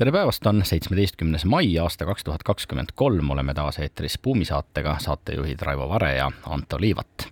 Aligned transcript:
tere 0.00 0.12
päevast, 0.12 0.46
on 0.46 0.62
seitsmeteistkümnes 0.64 1.44
mai 1.44 1.78
aasta 1.78 2.06
kaks 2.08 2.24
tuhat 2.24 2.42
kakskümmend 2.42 2.88
kolm, 2.94 3.30
oleme 3.30 3.54
taas 3.54 3.78
eetris 3.78 4.18
Buumi 4.18 4.44
saatega, 4.48 4.96
saatejuhid 4.98 5.60
Raivo 5.60 5.88
Vare 5.88 6.14
ja 6.16 6.30
Anto 6.46 6.80
Liivat. 6.80 7.28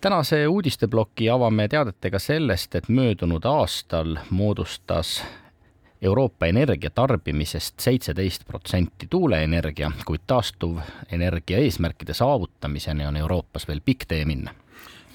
tänase 0.00 0.46
uudisteploki 0.46 1.30
avame 1.30 1.68
teadetega 1.68 2.18
sellest, 2.18 2.74
et 2.74 2.88
möödunud 2.88 3.44
aastal 3.44 4.16
moodustas 4.30 5.24
Euroopa 6.02 6.46
energiatarbimisest 6.46 7.80
seitseteist 7.80 8.46
protsenti 8.46 9.06
tuuleenergia, 9.10 9.92
kuid 10.04 10.26
taastuvenergia 10.26 11.58
eesmärkide 11.58 12.14
saavutamiseni 12.14 13.06
on 13.06 13.16
Euroopas 13.16 13.68
veel 13.68 13.80
pikk 13.84 14.04
tee 14.08 14.24
minna 14.24 14.50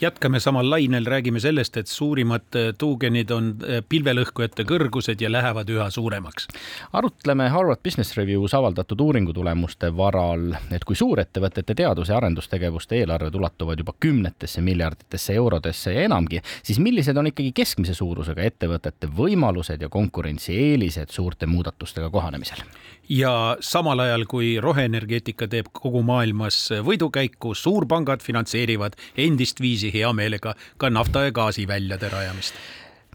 jätkame 0.02 0.40
samal 0.40 0.70
lainel, 0.70 1.06
räägime 1.06 1.40
sellest, 1.40 1.78
et 1.78 1.88
suurimad 1.88 2.56
äh, 2.56 2.74
tuugenid 2.78 3.32
on 3.32 3.50
äh, 3.64 3.82
pilvelõhkujate 3.90 4.64
kõrgused 4.68 5.22
ja 5.22 5.32
lähevad 5.32 5.70
üha 5.70 5.90
suuremaks. 5.92 6.48
arutleme 6.94 7.50
Harvard 7.50 7.84
Business 7.84 8.18
Reviews 8.18 8.54
avaldatud 8.54 9.02
uuringu 9.02 9.34
tulemuste 9.34 9.92
varal, 9.98 10.54
et 10.72 10.86
kui 10.86 10.96
suurettevõtete 10.96 11.76
teadus- 11.76 12.10
ja 12.10 12.18
arendustegevuste 12.18 12.96
eelarved 12.96 13.36
ulatuvad 13.36 13.80
juba 13.80 13.94
kümnetesse 14.00 14.62
miljarditesse 14.62 15.34
eurodesse 15.34 15.94
ja 15.94 16.08
enamgi, 16.08 16.42
siis 16.64 16.80
millised 16.80 17.18
on 17.18 17.28
ikkagi 17.28 17.52
keskmise 17.52 17.94
suurusega 17.94 18.42
ettevõtete 18.42 19.12
võimalused 19.18 19.82
ja 19.82 19.90
konkurentsieelised 19.90 21.12
suurte 21.12 21.46
muudatustega 21.46 22.10
kohanemisel? 22.10 22.64
ja 23.10 23.58
samal 23.60 24.00
ajal, 24.00 24.26
kui 24.30 24.60
roheenergeetika 24.62 25.48
teeb 25.50 25.72
kogu 25.74 26.02
maailmas 26.06 26.70
võidukäiku, 26.86 27.56
suurpangad 27.58 28.22
finantseerivad 28.22 28.98
endist 29.18 29.62
viisi 29.62 29.89
hea 29.94 30.14
meelega 30.14 30.56
ka 30.78 30.90
nafta 30.90 31.28
ja 31.28 31.32
gaasi 31.32 31.68
väljade 31.68 32.10
rajamist. 32.10 32.56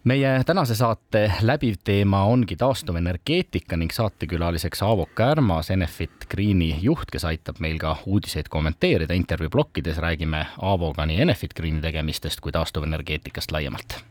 Meie 0.04 0.42
tänase 0.44 0.74
saate 0.76 1.30
läbiv 1.40 1.78
teema 1.84 2.26
ongi 2.28 2.58
taastuvenergeetika 2.60 3.76
ning 3.80 3.92
saatekülaliseks 3.92 4.82
Aavo 4.84 5.06
Kärmas, 5.16 5.70
Enefit 5.72 6.26
Greeni 6.30 6.74
juht, 6.82 7.08
kes 7.12 7.24
aitab 7.24 7.56
meil 7.64 7.78
ka 7.80 7.96
uudiseid 8.06 8.52
kommenteerida. 8.52 9.14
intervjuu 9.14 9.50
plokkides 9.50 9.98
räägime 9.98 10.46
Aavoga 10.62 11.06
nii 11.06 11.20
Enefit 11.20 11.54
Greeni 11.54 11.80
tegemistest 11.80 12.40
kui 12.40 12.52
taastuvenergeetikast 12.52 13.52
laiemalt 13.52 14.04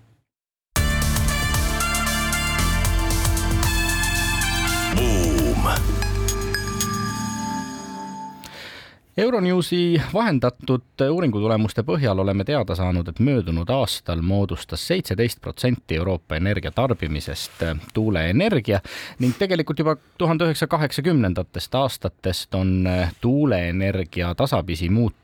Euronewsi 9.18 10.02
vahendatud 10.14 11.02
uuringutulemuste 11.12 11.84
põhjal 11.86 12.18
oleme 12.20 12.44
teada 12.44 12.74
saanud, 12.76 13.12
et 13.12 13.20
möödunud 13.22 13.70
aastal 13.70 14.24
moodustas 14.26 14.88
seitseteist 14.90 15.42
protsenti 15.42 16.00
Euroopa 16.02 16.36
energia 16.36 16.72
tarbimisest 16.74 17.62
tuuleenergia 17.94 18.80
ning 19.20 19.38
tegelikult 19.38 19.80
juba 19.80 19.96
tuhande 20.18 20.48
üheksasaja 20.50 20.72
kaheksakümnendatest 20.74 21.76
aastatest 21.76 22.56
on 22.58 22.90
tuuleenergia 23.22 24.34
tasapisi 24.36 24.90
muutunud 24.90 25.23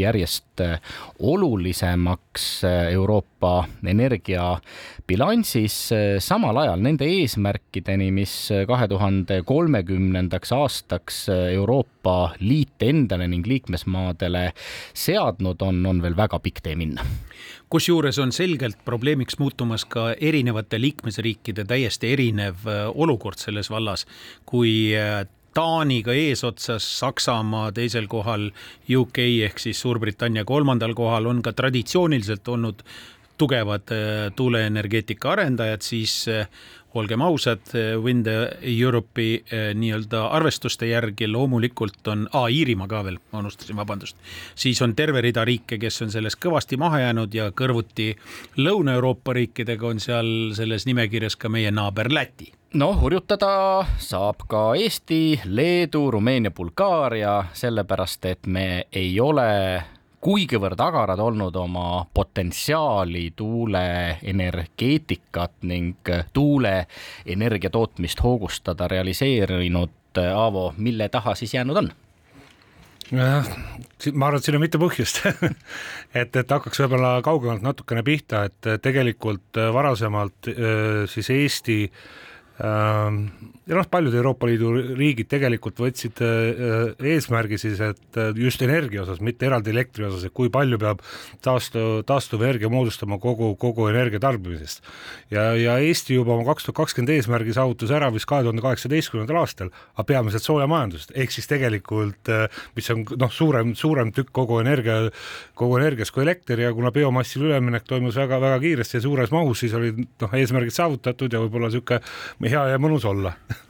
järjest 0.00 0.62
olulisemaks 1.18 2.64
Euroopa 2.92 3.64
energiabilansis, 3.86 5.76
samal 6.18 6.56
ajal 6.62 6.80
nende 6.84 7.04
eesmärkideni, 7.08 8.10
mis 8.14 8.34
kahe 8.68 8.88
tuhande 8.88 9.42
kolmekümnendaks 9.46 10.52
aastaks 10.56 11.28
Euroopa 11.52 12.34
Liit 12.40 12.82
endale 12.82 13.28
ning 13.28 13.46
liikmesmaadele 13.46 14.52
seadnud, 14.94 15.62
on, 15.62 15.86
on 15.86 16.02
veel 16.02 16.16
väga 16.16 16.38
pikk 16.40 16.60
tee 16.64 16.76
minna. 16.76 17.04
Kusjuures 17.70 18.18
on 18.18 18.32
selgelt 18.34 18.80
probleemiks 18.84 19.36
muutumas 19.38 19.84
ka 19.86 20.08
erinevate 20.18 20.80
liikmesriikide 20.80 21.64
täiesti 21.70 22.10
erinev 22.16 22.64
äh, 22.66 22.88
olukord 22.90 23.38
selles 23.38 23.70
vallas, 23.70 24.06
kui 24.42 24.90
äh, 24.98 25.22
Taaniga 25.54 26.14
eesotsas, 26.14 26.86
Saksamaa 27.00 27.72
teisel 27.74 28.06
kohal, 28.10 28.50
UK 28.88 29.18
ehk 29.46 29.58
siis 29.58 29.80
Suurbritannia 29.80 30.44
kolmandal 30.44 30.94
kohal 30.94 31.26
on 31.26 31.42
ka 31.42 31.52
traditsiooniliselt 31.52 32.48
olnud 32.48 32.84
tugevad 33.40 33.92
äh, 33.94 34.28
tuuleenergeetika 34.36 35.32
arendajad, 35.32 35.82
siis 35.82 36.26
olgem 36.94 37.22
ausad, 37.22 37.62
Wind 38.02 38.26
Europe'i 38.62 39.34
eh, 39.44 39.70
nii-öelda 39.74 40.26
arvestuste 40.26 40.88
järgi 40.90 41.28
loomulikult 41.28 42.08
on, 42.08 42.28
aa 42.32 42.48
Iirimaa 42.48 42.88
ka 42.90 43.04
veel, 43.04 43.18
ma 43.32 43.42
unustasin, 43.44 43.76
vabandust. 43.76 44.16
siis 44.54 44.82
on 44.82 44.94
terve 44.94 45.20
rida 45.20 45.44
riike, 45.44 45.78
kes 45.78 46.02
on 46.02 46.10
sellest 46.10 46.40
kõvasti 46.42 46.78
maha 46.80 47.00
jäänud 47.06 47.34
ja 47.34 47.50
kõrvuti 47.50 48.14
Lõuna-Euroopa 48.56 49.32
riikidega 49.36 49.86
on 49.86 50.00
seal 50.00 50.54
selles 50.54 50.86
nimekirjas 50.86 51.36
ka 51.36 51.48
meie 51.48 51.70
naaber 51.70 52.10
Läti 52.12 52.52
noh, 52.74 52.98
hurjutada 53.00 53.86
saab 53.98 54.44
ka 54.48 54.74
Eesti, 54.78 55.40
Leedu, 55.44 56.10
Rumeenia, 56.10 56.50
Bulgaaria, 56.50 57.44
sellepärast 57.52 58.26
et 58.30 58.46
me 58.46 58.86
ei 58.92 59.14
ole 59.20 59.48
kuigivõrd 60.20 60.80
agarad 60.80 61.18
olnud 61.18 61.56
oma 61.56 62.06
potentsiaali 62.14 63.32
tuuleenergeetikat 63.36 65.52
ning 65.62 65.96
tuuleenergia 66.32 67.70
tootmist 67.70 68.22
hoogustada 68.22 68.88
realiseerinud. 68.88 69.90
Aavo, 70.34 70.74
mille 70.76 71.08
taha 71.08 71.34
siis 71.34 71.54
jäänud 71.54 71.76
on? 71.76 71.90
jah, 73.10 73.46
ma 74.12 74.26
arvan, 74.26 74.38
et 74.38 74.44
siin 74.46 74.56
on 74.58 74.62
mitu 74.62 74.78
põhjust 74.78 75.22
et, 76.20 76.36
et 76.36 76.50
hakkaks 76.50 76.80
võib-olla 76.82 77.22
kaugemalt 77.26 77.62
natukene 77.62 78.02
pihta, 78.06 78.44
et 78.46 78.60
tegelikult 78.82 79.56
varasemalt 79.74 80.46
siis 81.10 81.30
Eesti 81.34 81.78
äh, 81.86 81.90
ja 82.60 83.76
noh, 83.76 83.86
paljud 83.90 84.14
Euroopa 84.14 84.48
Liidu 84.48 84.72
riigid 84.98 85.28
tegelikult 85.30 85.78
võtsid 85.80 86.20
äh, 86.24 86.90
eesmärgi 87.12 87.58
siis, 87.60 87.80
et 87.84 88.18
äh, 88.20 88.32
just 88.36 88.62
energia 88.64 89.04
osas, 89.04 89.20
mitte 89.24 89.46
eraldi 89.48 89.72
elektri 89.72 90.04
osas, 90.08 90.26
et 90.26 90.34
kui 90.36 90.50
palju 90.52 90.78
peab 90.80 91.00
taastu, 91.44 92.02
taastuvenergia 92.08 92.70
moodustama 92.72 93.20
kogu, 93.22 93.52
kogu 93.60 93.88
energia 93.90 94.20
tarbimisest. 94.22 94.84
ja, 95.32 95.50
ja 95.56 95.78
Eesti 95.80 96.18
juba 96.18 96.34
oma 96.34 96.44
kaks 96.50 96.68
tuhat 96.68 96.80
kakskümmend 96.82 97.14
eesmärgi 97.14 97.54
saavutas 97.56 97.94
ära 97.94 98.10
vist 98.12 98.28
kahe 98.28 98.44
tuhande 98.44 98.64
kaheksateistkümnendal 98.64 99.40
aastal, 99.40 99.72
aga 99.94 100.06
peamiselt 100.12 100.44
soojamajandusest, 100.44 101.14
ehk 101.14 101.32
siis 101.34 101.48
tegelikult 101.50 102.30
mis 102.76 102.90
on 102.92 103.04
noh, 103.20 103.32
suurem, 103.32 103.72
suurem 103.78 104.12
tükk 104.14 104.32
kogu 104.36 104.60
energia, 104.60 104.98
kogu 105.58 105.78
energiast 105.80 106.14
kui 106.14 106.24
elekter 106.26 106.60
ja 106.60 106.72
kuna 106.76 106.92
biomassile 106.94 107.48
üleminek 107.50 107.86
toimus 107.88 108.18
väga-väga 108.20 108.60
kiiresti 108.62 108.98
ja 108.98 109.04
suures 109.04 109.32
mahus, 109.34 109.62
siis 109.62 109.74
olid 109.78 110.02
noh, 110.02 110.36
eesmärgid 110.36 110.74
saavutatud 110.76 111.32
ja 111.32 111.42
võib-olla 111.44 111.70
niisugune 111.70 112.00
hea 112.50 112.66
ja 112.72 112.82
mõnus 112.82 113.06
olla. 113.08 113.34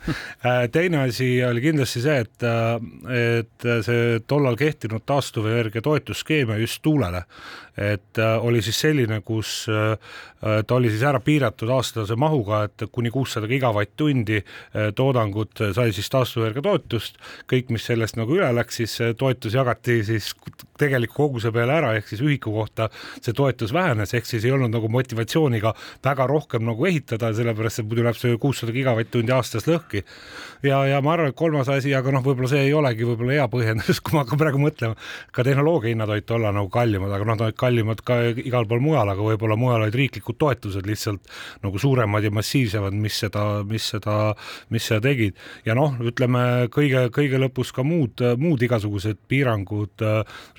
Äh, 0.41 0.71
teine 0.73 1.03
asi 1.05 1.27
oli 1.45 1.61
kindlasti 1.61 2.01
see, 2.01 2.23
et, 2.25 2.45
äh, 2.49 2.79
et 3.13 3.67
see 3.85 4.21
tollal 4.25 4.57
kehtinud 4.57 5.05
taastuvenergia 5.05 5.83
toetusskeem 5.85 6.55
just 6.63 6.81
tuulele, 6.83 7.21
et 7.77 8.19
äh, 8.19 8.37
oli 8.41 8.63
siis 8.65 8.81
selline, 8.81 9.21
kus 9.21 9.67
ta 10.41 10.75
oli 10.75 10.89
siis 10.89 11.03
ära 11.05 11.21
piiratud 11.21 11.69
aastase 11.69 12.17
mahuga, 12.17 12.63
et 12.65 12.87
kuni 12.89 13.11
kuussada 13.13 13.45
gigavatt-tundi 13.45 14.39
toodangut 14.97 15.61
sai 15.77 15.93
siis 15.93 16.09
taastuvenergia 16.09 16.65
toetust, 16.65 17.21
kõik, 17.53 17.69
mis 17.77 17.85
sellest 17.85 18.17
nagu 18.17 18.39
üle 18.39 18.49
läks, 18.57 18.81
siis 18.81 18.95
toetus 19.21 19.59
jagati 19.59 19.99
siis 20.09 20.31
tegeliku 20.81 21.19
koguse 21.19 21.53
peale 21.53 21.77
ära, 21.77 21.93
ehk 21.99 22.09
siis 22.09 22.25
ühiku 22.25 22.55
kohta 22.57 22.89
see 23.21 23.37
toetus 23.37 23.75
vähenes, 23.77 24.15
ehk 24.17 24.25
siis 24.25 24.49
ei 24.49 24.57
olnud 24.57 24.73
nagu 24.73 24.89
motivatsiooni 24.89 25.61
ka 25.61 25.75
väga 26.09 26.27
rohkem 26.33 26.65
nagu 26.65 26.89
ehitada, 26.89 27.35
sellepärast 27.37 27.85
et 27.85 27.91
muidu 27.91 28.09
läheb 28.09 28.17
see 28.17 28.41
kuussada 28.41 28.60
gigavatt-tundi 28.69 29.33
aastas 29.33 29.67
lõhki. 29.69 30.05
ja, 30.63 30.83
ja 30.87 31.01
ma 31.01 31.15
arvan, 31.15 31.33
et 31.33 31.37
kolmas 31.39 31.69
asi, 31.73 31.95
aga 31.97 32.13
noh, 32.13 32.25
võib-olla 32.25 32.51
see 32.53 32.67
ei 32.67 32.75
olegi 32.77 33.07
võib-olla 33.09 33.39
hea 33.39 33.47
põhjendus, 33.53 34.01
kui 34.05 34.17
ma 34.17 34.25
hakkan 34.25 34.41
praegu 34.41 34.61
mõtlema, 34.61 34.97
ka 35.33 35.45
tehnoloogia 35.47 35.95
hinnad 35.95 36.13
olid 36.13 36.35
olla 36.37 36.53
nagu 36.55 36.69
kallimad, 36.73 37.13
aga 37.17 37.25
noh, 37.25 37.39
nad 37.39 37.47
olid 37.49 37.59
kallimad 37.61 38.03
ka 38.05 38.21
igal 38.45 38.69
pool 38.69 38.83
mujal, 38.85 39.09
aga 39.09 39.25
võib-olla 39.25 39.57
mujal 39.61 39.87
olid 39.87 39.97
riiklikud 39.97 40.39
toetused 40.41 40.87
lihtsalt 40.89 41.33
nagu 41.65 41.81
suuremad 41.81 42.25
ja 42.25 42.33
massiivsemad, 42.35 42.97
mis 42.97 43.17
seda, 43.25 43.47
mis 43.69 43.89
seda, 43.95 44.19
mis 44.71 44.87
seda 44.91 45.01
tegid. 45.09 45.39
ja 45.65 45.77
noh, 45.79 45.97
ütleme 46.05 46.69
kõige-kõige 46.75 47.41
lõpus 47.41 47.73
ka 47.75 47.85
muud, 47.87 48.21
muud 48.41 48.63
igasugused 48.67 49.21
piirangud, 49.31 50.05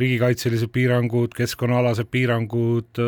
riigikaitselised 0.01 0.71
piirangud, 0.73 1.35
keskkonnaalased 1.37 2.09
piirangud, 2.11 3.01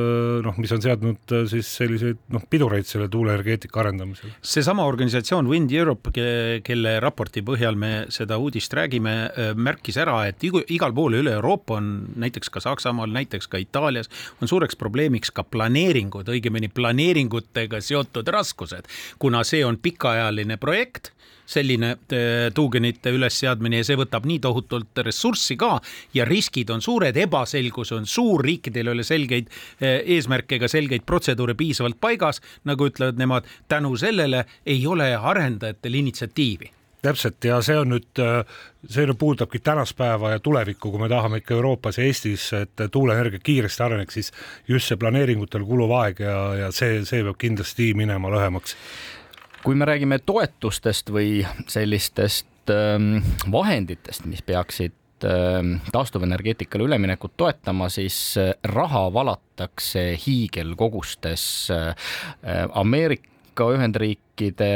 noh, 0.45 0.61
mis 0.61 0.73
on 0.75 0.83
seadnud 0.83 1.35
siis 1.51 1.69
selliseid 1.79 2.19
noh, 2.33 2.43
pidureid 2.49 2.87
selle 2.89 3.09
tuuleenergeetika 3.11 3.83
arendamisel. 3.83 4.33
seesama 4.41 4.82
seesama 4.83 4.87
organisatsioon 4.87 5.47
Wind 5.47 5.71
Europe, 5.71 6.11
kelle 6.63 6.99
raporti 6.99 7.41
põhjal 7.41 7.75
me 7.75 8.05
seda 8.11 8.37
uudist 8.37 8.73
räägime, 8.73 9.31
märkis 9.55 9.97
ära, 9.97 10.27
et 10.27 10.43
igal 10.43 10.93
pool 10.93 11.15
üle 11.21 11.31
Euroopa 11.37 11.77
on 11.77 12.07
näiteks 12.19 12.49
ka 12.49 12.59
Saksamaal, 12.59 13.11
näiteks 13.13 13.47
ka 13.47 13.57
Itaalias 13.57 14.09
on 14.41 14.47
suureks 14.47 14.75
probleemiks 14.75 15.31
ka 15.31 15.43
planeeringud, 15.43 16.27
õigemini 16.27 16.69
planeeringutega 16.73 17.79
seotud 17.81 18.27
raskused, 18.27 18.87
kuna 19.19 19.43
see 19.43 19.63
on 19.65 19.77
pikaajaline 19.77 20.57
projekt 20.57 21.13
selline 21.45 21.91
äh, 21.91 22.51
tuugenite 22.53 23.13
ülesseadmine 23.13 23.81
ja 23.81 23.87
see 23.87 23.97
võtab 23.99 24.27
nii 24.29 24.39
tohutult 24.43 25.03
ressurssi 25.05 25.57
ka 25.59 25.77
ja 26.15 26.27
riskid 26.27 26.71
on 26.73 26.81
suured, 26.81 27.17
ebaselgus 27.17 27.93
on 27.95 28.07
suur, 28.09 28.43
riikidel 28.45 28.91
ei 28.91 28.97
ole 28.97 29.07
selgeid 29.07 29.49
äh, 29.49 29.99
eesmärke 30.15 30.59
ega 30.59 30.69
selgeid 30.71 31.05
protseduure 31.05 31.57
piisavalt 31.59 31.99
paigas, 32.01 32.41
nagu 32.69 32.87
ütlevad 32.89 33.19
nemad, 33.19 33.49
tänu 33.67 33.95
sellele 33.99 34.45
ei 34.65 34.85
ole 34.87 35.13
arendajatel 35.15 36.01
initsiatiivi. 36.03 36.71
Täpselt 37.03 37.43
ja 37.43 37.57
see 37.59 37.75
on 37.75 37.89
nüüd, 37.91 38.19
äh, 38.23 38.45
see 38.87 39.03
nüüd 39.09 39.19
puudutabki 39.19 39.59
tänast 39.59 39.97
päeva 39.99 40.31
ja 40.31 40.39
tulevikku, 40.39 40.91
kui 40.93 41.01
me 41.01 41.09
tahame 41.11 41.41
ikka 41.41 41.57
Euroopas 41.57 41.99
ja 41.99 42.05
Eestis, 42.07 42.45
et 42.55 42.85
tuuleenergia 42.91 43.43
kiiresti 43.43 43.83
areneks, 43.83 44.15
siis 44.19 44.31
just 44.67 44.87
see 44.87 44.99
planeeringutel 45.01 45.65
kuluv 45.67 45.91
aeg 45.99 46.23
ja, 46.23 46.37
ja 46.61 46.71
see, 46.71 47.01
see 47.03 47.25
peab 47.27 47.35
kindlasti 47.43 47.91
minema 47.99 48.31
lühemaks 48.31 48.77
kui 49.63 49.75
me 49.79 49.87
räägime 49.87 50.19
toetustest 50.25 51.09
või 51.13 51.43
sellistest 51.71 52.71
ähm, 52.71 53.23
vahenditest, 53.51 54.25
mis 54.27 54.43
peaksid 54.45 55.25
ähm, 55.27 55.77
taastuvenergeetikale 55.95 56.87
üleminekut 56.89 57.37
toetama, 57.39 57.87
siis 57.93 58.17
äh, 58.39 58.51
raha 58.63 59.05
valatakse 59.15 60.05
hiigelkogustes. 60.25 61.45
Äh, 61.71 61.93
Ameerika 62.73 63.69
Ühendriikide 63.71 64.73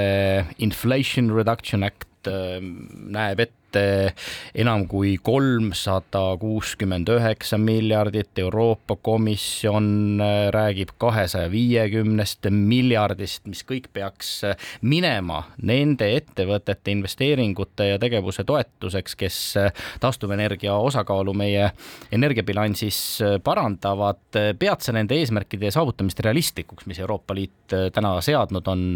Inflation 0.63 1.33
Reduction 1.35 1.83
Act 1.83 2.07
näeb 2.27 3.45
ette 3.47 3.67
ette 3.67 4.13
enam 4.57 4.85
kui 4.89 5.17
kolmsada 5.23 6.37
kuuskümmend 6.39 7.09
üheksa 7.11 7.57
miljardit, 7.59 8.31
Euroopa 8.39 8.95
Komisjon 9.01 10.21
äh, 10.21 10.49
räägib 10.53 10.95
kahesaja 10.97 11.51
viiekümnest 11.51 12.47
miljardist, 12.51 13.45
mis 13.47 13.63
kõik 13.67 13.89
peaks 13.93 14.31
äh, 14.47 14.55
minema 14.81 15.43
nende 15.61 16.09
ettevõtete 16.17 16.93
investeeringute 16.95 17.91
ja 17.91 17.99
tegevuse 18.01 18.45
toetuseks, 18.47 19.17
kes 19.19 19.39
äh, 19.61 19.83
taastuvenergia 20.03 20.75
osakaalu 20.75 21.35
meie 21.37 21.71
energiabilansis 22.11 23.19
parandavad. 23.43 24.23
pead 24.59 24.81
sa 24.81 24.93
nende 24.95 25.17
eesmärkide 25.17 25.71
saavutamist 25.71 26.19
realistlikuks, 26.23 26.87
mis 26.87 26.99
Euroopa 26.99 27.35
Liit 27.35 27.75
täna 27.93 28.15
seadnud 28.21 28.67
on 28.67 28.87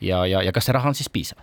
ja, 0.00 0.24
ja, 0.26 0.42
ja 0.42 0.52
kas 0.52 0.68
see 0.68 0.76
raha 0.76 0.90
on 0.90 0.98
siis 0.98 1.10
piisav? 1.12 1.38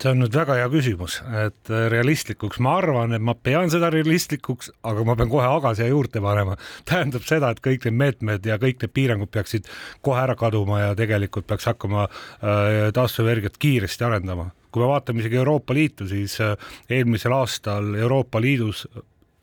See 0.00 0.10
on 0.10 0.22
nüüd 0.22 0.34
väga 0.34 0.56
hea 0.56 0.68
küsimus, 0.72 1.18
et 1.44 1.70
äh, 1.70 1.84
realistlikuks, 1.92 2.60
ma 2.64 2.76
arvan, 2.80 3.12
et 3.16 3.22
ma 3.22 3.34
pean 3.36 3.70
seda 3.72 3.90
realistlikuks, 3.92 4.72
aga 4.88 5.04
ma 5.06 5.16
pean 5.18 5.30
kohe 5.32 5.46
aga 5.46 5.74
siia 5.76 5.90
juurde 5.90 6.22
panema. 6.24 6.56
tähendab 6.88 7.26
seda, 7.28 7.52
et 7.52 7.60
kõik 7.64 7.86
need 7.86 7.98
meetmed 8.00 8.48
ja 8.48 8.58
kõik 8.62 8.82
need 8.82 8.94
piirangud 8.96 9.30
peaksid 9.32 9.68
kohe 10.02 10.22
ära 10.22 10.36
kaduma 10.38 10.80
ja 10.80 10.96
tegelikult 10.98 11.46
peaks 11.46 11.68
hakkama 11.70 12.08
äh, 12.08 12.90
taastuvenergiat 12.96 13.60
kiiresti 13.60 14.08
arendama. 14.08 14.50
kui 14.72 14.82
me 14.82 14.88
vaatame 14.88 15.20
isegi 15.20 15.36
Euroopa 15.36 15.74
Liitu, 15.74 16.08
siis 16.08 16.40
äh, 16.40 16.56
eelmisel 16.90 17.36
aastal 17.36 17.94
Euroopa 17.94 18.40
Liidus 18.40 18.86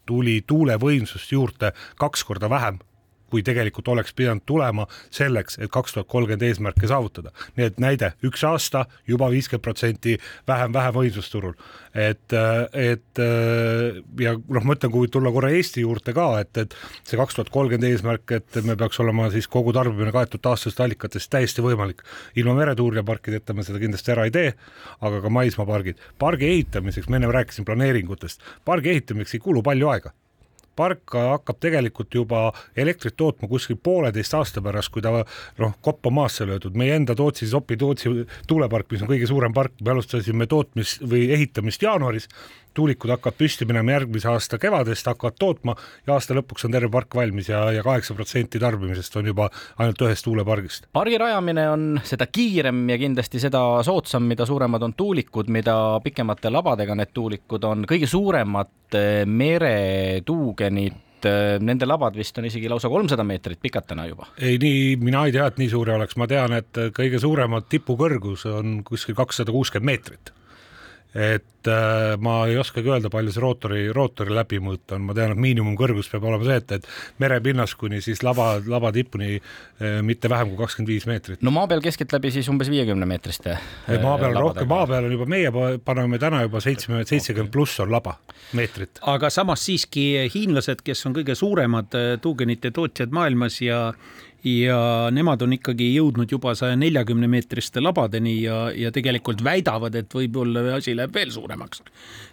tuli 0.09 0.41
tuulevõimsust 0.47 1.31
juurde 1.31 1.73
kaks 2.01 2.23
korda 2.25 2.49
vähem 2.49 2.79
kui 3.29 3.43
tegelikult 3.45 3.87
oleks 3.93 4.13
pidanud 4.17 4.43
tulema 4.45 4.85
selleks, 5.13 5.59
et 5.59 5.71
kaks 5.71 5.95
tuhat 5.95 6.07
kolmkümmend 6.09 6.45
eesmärke 6.47 6.87
saavutada. 6.87 7.31
nii 7.57 7.65
et 7.65 7.79
näide, 7.79 8.11
üks 8.25 8.43
aasta 8.47 8.85
juba 9.07 9.29
viiskümmend 9.31 9.63
protsenti 9.63 10.17
vähem, 10.47 10.73
vähem 10.73 10.93
võimsust 10.95 11.31
turul. 11.31 11.53
et, 11.93 12.33
et 12.73 13.21
ja 14.19 14.35
noh, 14.37 14.63
ma 14.63 14.75
ütlen, 14.75 14.91
kui 14.93 15.09
tulla 15.11 15.31
korra 15.33 15.49
Eesti 15.55 15.81
juurde 15.81 16.13
ka, 16.13 16.27
et, 16.43 16.57
et 16.57 16.75
see 17.03 17.17
kaks 17.19 17.37
tuhat 17.37 17.49
kolmkümmend 17.53 17.89
eesmärk, 17.89 18.31
et 18.37 18.61
me 18.63 18.77
peaks 18.79 18.99
olema 19.03 19.29
siis 19.33 19.47
kogu 19.47 19.73
tarbimine 19.75 20.13
kaetud 20.15 20.43
taastuvast 20.45 20.79
allikatest 20.85 21.31
täiesti 21.33 21.65
võimalik. 21.65 22.03
ilma 22.35 22.55
meretuuleparkideta 22.61 23.53
me 23.53 23.65
seda 23.65 23.81
kindlasti 23.81 24.15
ära 24.15 24.25
ei 24.29 24.33
tee, 24.35 24.53
aga 25.01 25.21
ka 25.21 25.33
maismaapargid. 25.33 25.99
pargi 26.19 26.49
ehitamiseks, 26.53 27.09
ma 27.09 27.19
enne 27.19 27.33
rääkisin 27.33 27.65
planeeringutest, 27.65 28.41
pargi 28.65 28.95
ehitamiseks 28.95 29.39
ei 29.39 29.45
kulu 29.49 29.63
palju 29.65 29.89
aega 29.89 30.13
park 30.79 31.15
hakkab 31.17 31.59
tegelikult 31.59 32.15
juba 32.15 32.45
elektrit 32.79 33.17
tootma 33.19 33.49
kuskil 33.51 33.79
pooleteist 33.83 34.37
aasta 34.39 34.63
pärast, 34.63 34.91
kui 34.93 35.03
ta 35.03 35.11
noh, 35.19 35.75
koppa 35.85 36.11
maasse 36.13 36.47
löödud. 36.47 36.77
meie 36.79 36.95
enda 36.95 37.15
Tootsi, 37.15 37.47
Sopi 37.47 37.77
Tootsi 37.77 38.09
tuulepark, 38.47 38.89
mis 38.91 39.03
on 39.03 39.11
kõige 39.11 39.27
suurem 39.29 39.53
park, 39.53 39.75
me 39.83 39.93
alustasime 39.95 40.47
tootmist 40.49 41.03
või 41.03 41.27
ehitamist 41.35 41.83
jaanuaris 41.83 42.29
tuulikud 42.73 43.11
hakkavad 43.13 43.37
püsti 43.39 43.67
minema 43.69 43.95
järgmise 43.97 44.29
aasta 44.31 44.59
kevadest, 44.61 45.07
hakkavad 45.09 45.37
tootma 45.39 45.75
ja 46.07 46.15
aasta 46.15 46.35
lõpuks 46.37 46.67
on 46.67 46.75
terve 46.75 46.91
park 46.93 47.15
valmis 47.15 47.49
ja, 47.49 47.63
ja 47.75 47.83
kaheksa 47.85 48.15
protsenti 48.17 48.61
tarbimisest 48.61 49.15
on 49.19 49.29
juba 49.31 49.49
ainult 49.77 50.01
ühest 50.05 50.25
tuulepargist. 50.27 50.89
pargi 50.93 51.17
rajamine 51.21 51.67
on 51.71 51.89
seda 52.03 52.29
kiirem 52.31 52.85
ja 52.93 52.99
kindlasti 53.01 53.41
seda 53.41 53.63
soodsam, 53.85 54.27
mida 54.29 54.47
suuremad 54.49 54.85
on 54.85 54.95
tuulikud, 54.97 55.51
mida 55.53 55.75
pikemate 56.03 56.53
labadega 56.53 56.97
need 56.99 57.13
tuulikud 57.13 57.69
on, 57.69 57.85
kõige 57.89 58.09
suuremad 58.09 58.97
eh, 58.97 59.25
meretuugenid 59.25 61.29
eh, 61.29 61.57
nende 61.59 61.89
labad 61.89 62.17
vist 62.19 62.37
on 62.39 62.49
isegi 62.49 62.71
lausa 62.71 62.91
kolmsada 62.91 63.25
meetrit 63.27 63.61
pikad 63.61 63.89
täna 63.89 64.07
juba. 64.09 64.29
ei, 64.37 64.57
nii, 64.61 64.97
mina 65.03 65.25
ei 65.25 65.35
tea, 65.35 65.49
et 65.49 65.61
nii 65.61 65.71
suure 65.73 65.97
oleks, 65.97 66.19
ma 66.21 66.29
tean, 66.29 66.57
et 66.59 66.83
kõige 66.95 67.21
suurema 67.21 67.63
tipukõrgus 67.65 68.45
on 68.53 68.83
kuskil 68.87 69.17
kakssada 69.17 69.55
kuuskümmend 69.55 69.89
meetrit 69.89 70.35
et 71.15 71.67
äh, 71.67 72.17
ma 72.21 72.35
ei 72.45 72.57
oskagi 72.61 72.91
öelda, 72.91 73.09
palju 73.09 73.31
see 73.33 73.41
rootori, 73.41 73.79
rootori 73.93 74.33
läbimõõt 74.37 74.93
on, 74.93 75.07
ma 75.07 75.15
tean, 75.17 75.33
et 75.33 75.41
miinimumkõrgus 75.41 76.09
peab 76.11 76.27
olema 76.29 76.45
see, 76.45 76.57
et, 76.61 76.73
et 76.77 77.23
merepinnas 77.23 77.73
kuni 77.79 77.97
siis 78.05 78.21
lava, 78.25 78.51
lava 78.69 78.91
tipuni 78.93 79.39
äh, 79.39 79.99
mitte 80.05 80.29
vähem 80.29 80.51
kui 80.51 80.59
kakskümmend 80.61 80.93
viis 80.93 81.07
meetrit. 81.09 81.41
no 81.41 81.53
maa 81.55 81.65
peal 81.71 81.81
keskeltläbi 81.81 82.29
siis 82.35 82.49
umbes 82.53 82.69
viiekümne 82.69 83.09
meetriste 83.09 83.55
äh,. 83.57 83.97
maa 84.03 84.19
peal 84.21 84.37
on 84.37 84.43
rohkem, 84.51 84.69
maa 84.69 84.85
peal 84.91 85.09
on 85.09 85.17
juba 85.17 85.29
meie 85.33 85.53
paneme 85.85 86.21
täna 86.21 86.43
juba 86.45 86.61
seitsme, 86.61 87.01
seitsekümmend 87.09 87.53
pluss 87.57 87.81
on 87.81 87.89
laba 87.91 88.19
meetrit. 88.53 89.01
aga 89.01 89.33
samas 89.33 89.65
siiski 89.65 90.29
hiinlased, 90.29 90.85
kes 90.85 91.05
on 91.09 91.17
kõige 91.17 91.33
suuremad 91.41 91.97
äh, 91.97 92.11
tuugenite 92.21 92.69
tootjad 92.75 93.17
maailmas 93.17 93.63
ja 93.65 93.87
ja 94.43 95.09
nemad 95.11 95.41
on 95.43 95.53
ikkagi 95.57 95.89
jõudnud 95.93 96.31
juba 96.31 96.53
saja 96.55 96.77
neljakümne 96.79 97.27
meetriste 97.31 97.81
labadeni 97.83 98.37
ja, 98.43 98.69
ja 98.75 98.91
tegelikult 98.95 99.43
väidavad, 99.43 99.95
et 99.99 100.13
võib-olla 100.15 100.63
asi 100.77 100.95
läheb 100.95 101.13
veel 101.15 101.31
suuremaks. 101.33 101.81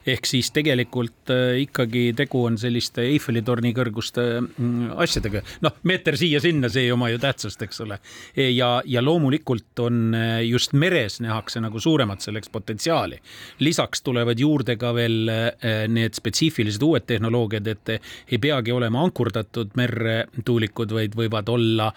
ehk 0.07 0.27
siis 0.27 0.53
tegelikult 0.55 1.33
äh, 1.35 1.59
ikkagi 1.65 2.13
tegu 2.17 2.45
on 2.47 2.59
selliste 2.59 3.03
Eiffeli 3.03 3.43
torni 3.43 3.73
kõrguste 3.75 4.23
mm, 4.41 4.93
asjadega, 5.03 5.43
noh, 5.67 5.75
meeter 5.83 6.17
siia-sinna, 6.17 6.71
see 6.71 6.87
ei 6.87 6.93
oma 6.95 7.11
ju 7.11 7.19
tähtsust, 7.19 7.63
eks 7.63 7.83
ole. 7.83 7.99
ja, 8.37 8.71
ja 8.85 9.03
loomulikult 9.03 9.83
on 9.83 10.15
äh, 10.15 10.45
just 10.47 10.73
meres 10.73 11.19
nähakse 11.21 11.61
nagu 11.61 11.81
suuremat 11.81 12.23
selleks 12.23 12.53
potentsiaali. 12.55 13.19
lisaks 13.59 14.03
tulevad 14.03 14.39
juurde 14.39 14.77
ka 14.77 14.95
veel 14.95 15.29
äh, 15.33 15.87
need 15.89 16.15
spetsiifilised 16.15 16.83
uued 16.83 17.07
tehnoloogiad, 17.07 17.67
et 17.67 17.97
ei 17.97 18.39
peagi 18.39 18.73
olema 18.73 19.03
ankurdatud 19.03 19.75
merre 19.75 20.27
tuulikud, 20.45 20.95
vaid 20.95 21.19
võivad 21.19 21.51
olla 21.51 21.91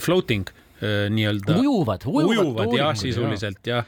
floating 0.00 0.48
äh, 0.48 1.10
nii-öelda. 1.10 1.56
ujuvad, 1.58 2.06
ujuvad, 2.06 2.36
ujuvad 2.36 2.76
jah, 2.76 2.94
sisuliselt 2.98 3.66
jah, 3.66 3.84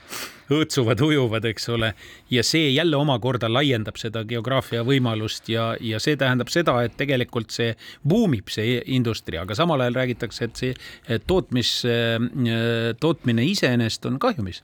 õõtsuvad, 0.52 1.00
ujuvad, 1.04 1.48
eks 1.50 1.68
ole. 1.74 1.92
ja 2.30 2.44
see 2.46 2.70
jälle 2.74 2.96
omakorda 2.96 3.50
laiendab 3.52 3.98
seda 4.00 4.24
geograafia 4.28 4.84
võimalust 4.86 5.48
ja, 5.52 5.72
ja 5.80 6.00
see 6.02 6.18
tähendab 6.20 6.52
seda, 6.52 6.76
et 6.84 6.96
tegelikult 7.00 7.54
see 7.54 7.72
buumib, 8.06 8.52
see 8.52 8.80
industria, 8.96 9.42
aga 9.42 9.56
samal 9.58 9.84
ajal 9.84 10.02
räägitakse, 10.02 10.50
et 10.50 10.62
see 10.62 11.18
tootmis, 11.26 11.80
äh, 11.88 12.94
tootmine 13.00 13.46
iseenesest 13.54 14.06
on 14.10 14.20
kahjumis 14.22 14.62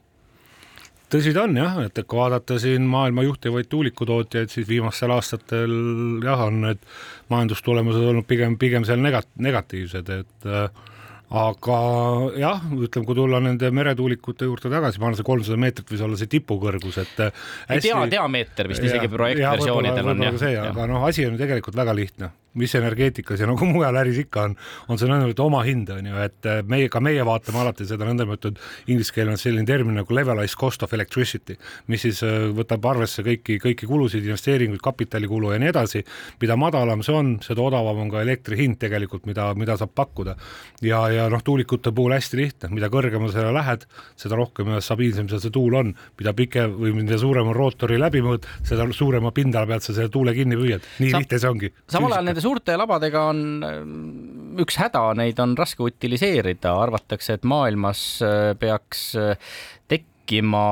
tõsi 1.11 1.33
ta 1.37 1.45
on 1.47 1.57
jah, 1.59 1.81
et 1.87 2.03
kui 2.05 2.21
vaadata 2.21 2.59
siin 2.63 2.87
maailma 2.91 3.25
juhtivaid 3.27 3.71
tuulikutootjaid, 3.73 4.53
siis 4.53 4.69
viimastel 4.69 5.15
aastatel 5.15 5.75
jah, 6.25 6.47
on 6.47 6.63
need 6.67 6.87
majandustulemused 7.33 8.07
olnud 8.13 8.29
pigem, 8.29 8.57
pigem 8.61 8.87
seal 8.89 9.03
negat-, 9.03 9.31
negatiivsed, 9.43 10.11
et 10.21 10.49
äh, 10.49 10.89
aga 11.31 11.79
jah, 12.41 12.63
ütleme, 12.75 13.07
kui 13.07 13.17
tulla 13.19 13.39
nende 13.43 13.71
meretuulikute 13.75 14.49
juurde 14.49 14.73
tagasi, 14.73 14.99
ma 14.99 15.09
arvan, 15.09 15.19
see 15.21 15.27
kolmsada 15.29 15.59
meetrit 15.63 15.93
võis 15.93 16.03
olla 16.07 16.19
see 16.19 16.31
tipukõrgus, 16.33 16.99
et 17.05 17.17
hästi... 17.23 17.87
tea, 17.87 18.01
diameeter 18.17 18.71
vist 18.71 18.87
isegi 18.87 19.11
projektversioonidel 19.13 20.15
on 20.15 20.25
jah. 20.27 20.39
see, 20.43 20.57
aga 20.59 20.89
noh, 20.91 21.07
asi 21.07 21.27
on 21.29 21.37
ju 21.37 21.43
tegelikult 21.43 21.79
väga 21.79 21.95
lihtne 21.95 22.33
mis 22.59 22.75
energeetikas 22.75 23.41
ja 23.41 23.49
nagu 23.51 23.67
mujal 23.69 23.97
äris 24.01 24.21
ikka 24.25 24.47
on, 24.49 24.57
on 24.89 24.99
see 24.99 25.09
nõndanimetatud 25.11 25.45
omahind 25.47 25.91
on 25.95 26.11
ju, 26.11 26.17
et 26.25 26.49
äh, 26.51 26.63
meie, 26.67 26.89
ka 26.93 27.03
meie 27.05 27.25
vaatame 27.27 27.63
alati 27.63 27.87
seda 27.89 28.09
nõndanimetatud 28.09 28.59
inglise 28.91 29.15
keeles 29.15 29.37
on 29.37 29.43
selline 29.43 29.69
termin 29.69 30.01
nagu 30.01 30.17
levelized 30.17 30.59
cost 30.61 30.83
of 30.87 30.95
electricity, 30.97 31.57
mis 31.93 32.05
siis 32.07 32.23
äh, 32.27 32.49
võtab 32.57 32.87
arvesse 32.91 33.25
kõiki, 33.27 33.61
kõiki 33.63 33.89
kulusid, 33.91 34.27
investeeringuid, 34.27 34.83
kapitalikulu 34.85 35.55
ja 35.55 35.61
nii 35.63 35.71
edasi. 35.73 36.05
mida 36.41 36.57
madalam 36.57 37.05
see 37.07 37.15
on, 37.15 37.37
seda 37.45 37.63
odavam 37.63 38.05
on 38.05 38.11
ka 38.11 38.25
elektri 38.25 38.59
hind 38.61 38.81
tegelikult, 38.81 39.27
mida, 39.31 39.51
mida 39.55 39.77
saab 39.79 39.95
pakkuda. 39.95 40.37
ja, 40.83 41.03
ja 41.13 41.29
noh, 41.31 41.43
tuulikute 41.45 41.93
puhul 41.93 42.15
hästi 42.17 42.41
lihtne, 42.41 42.73
mida 42.75 42.91
kõrgemale 42.93 43.33
sa 43.33 43.51
lähed, 43.55 43.87
seda 44.19 44.39
rohkem 44.39 44.73
ja 44.75 44.81
stabiilsem 44.85 45.29
seal 45.31 45.43
see 45.43 45.55
tuul 45.55 45.77
on, 45.79 45.95
mida 46.19 46.35
pikem 46.37 46.75
või 46.77 46.95
mida 46.97 47.19
suurem 47.21 47.51
on 47.51 47.57
rootori 47.57 47.99
läbimõõt, 48.01 48.47
seda 48.67 48.87
suurema 48.97 49.33
pindala 49.35 49.69
pealt 49.71 49.87
sa 49.87 49.95
selle 49.95 50.11
tuule 50.13 50.35
kinni 50.37 50.59
püüad, 50.59 50.85
nii 51.01 51.13
Sa 51.13 51.23
lihtne 51.23 51.41
see 51.43 51.51
ongi. 51.51 51.73
samal 51.91 52.17
ajal 52.17 52.31
nende 52.31 52.40
suurte 52.43 52.77
labadega 52.79 53.25
on 53.31 53.43
äh, 53.67 53.81
üks 54.63 54.79
häda, 54.81 55.11
neid 55.19 55.41
on 55.43 55.57
raske 55.59 55.85
utiliseerida, 55.87 56.75
arvatakse, 56.85 57.39
et 57.39 57.47
maailmas 57.49 58.03
äh, 58.27 58.53
peaks 58.61 59.11
äh, 59.19 59.35
tekkima 59.91 60.65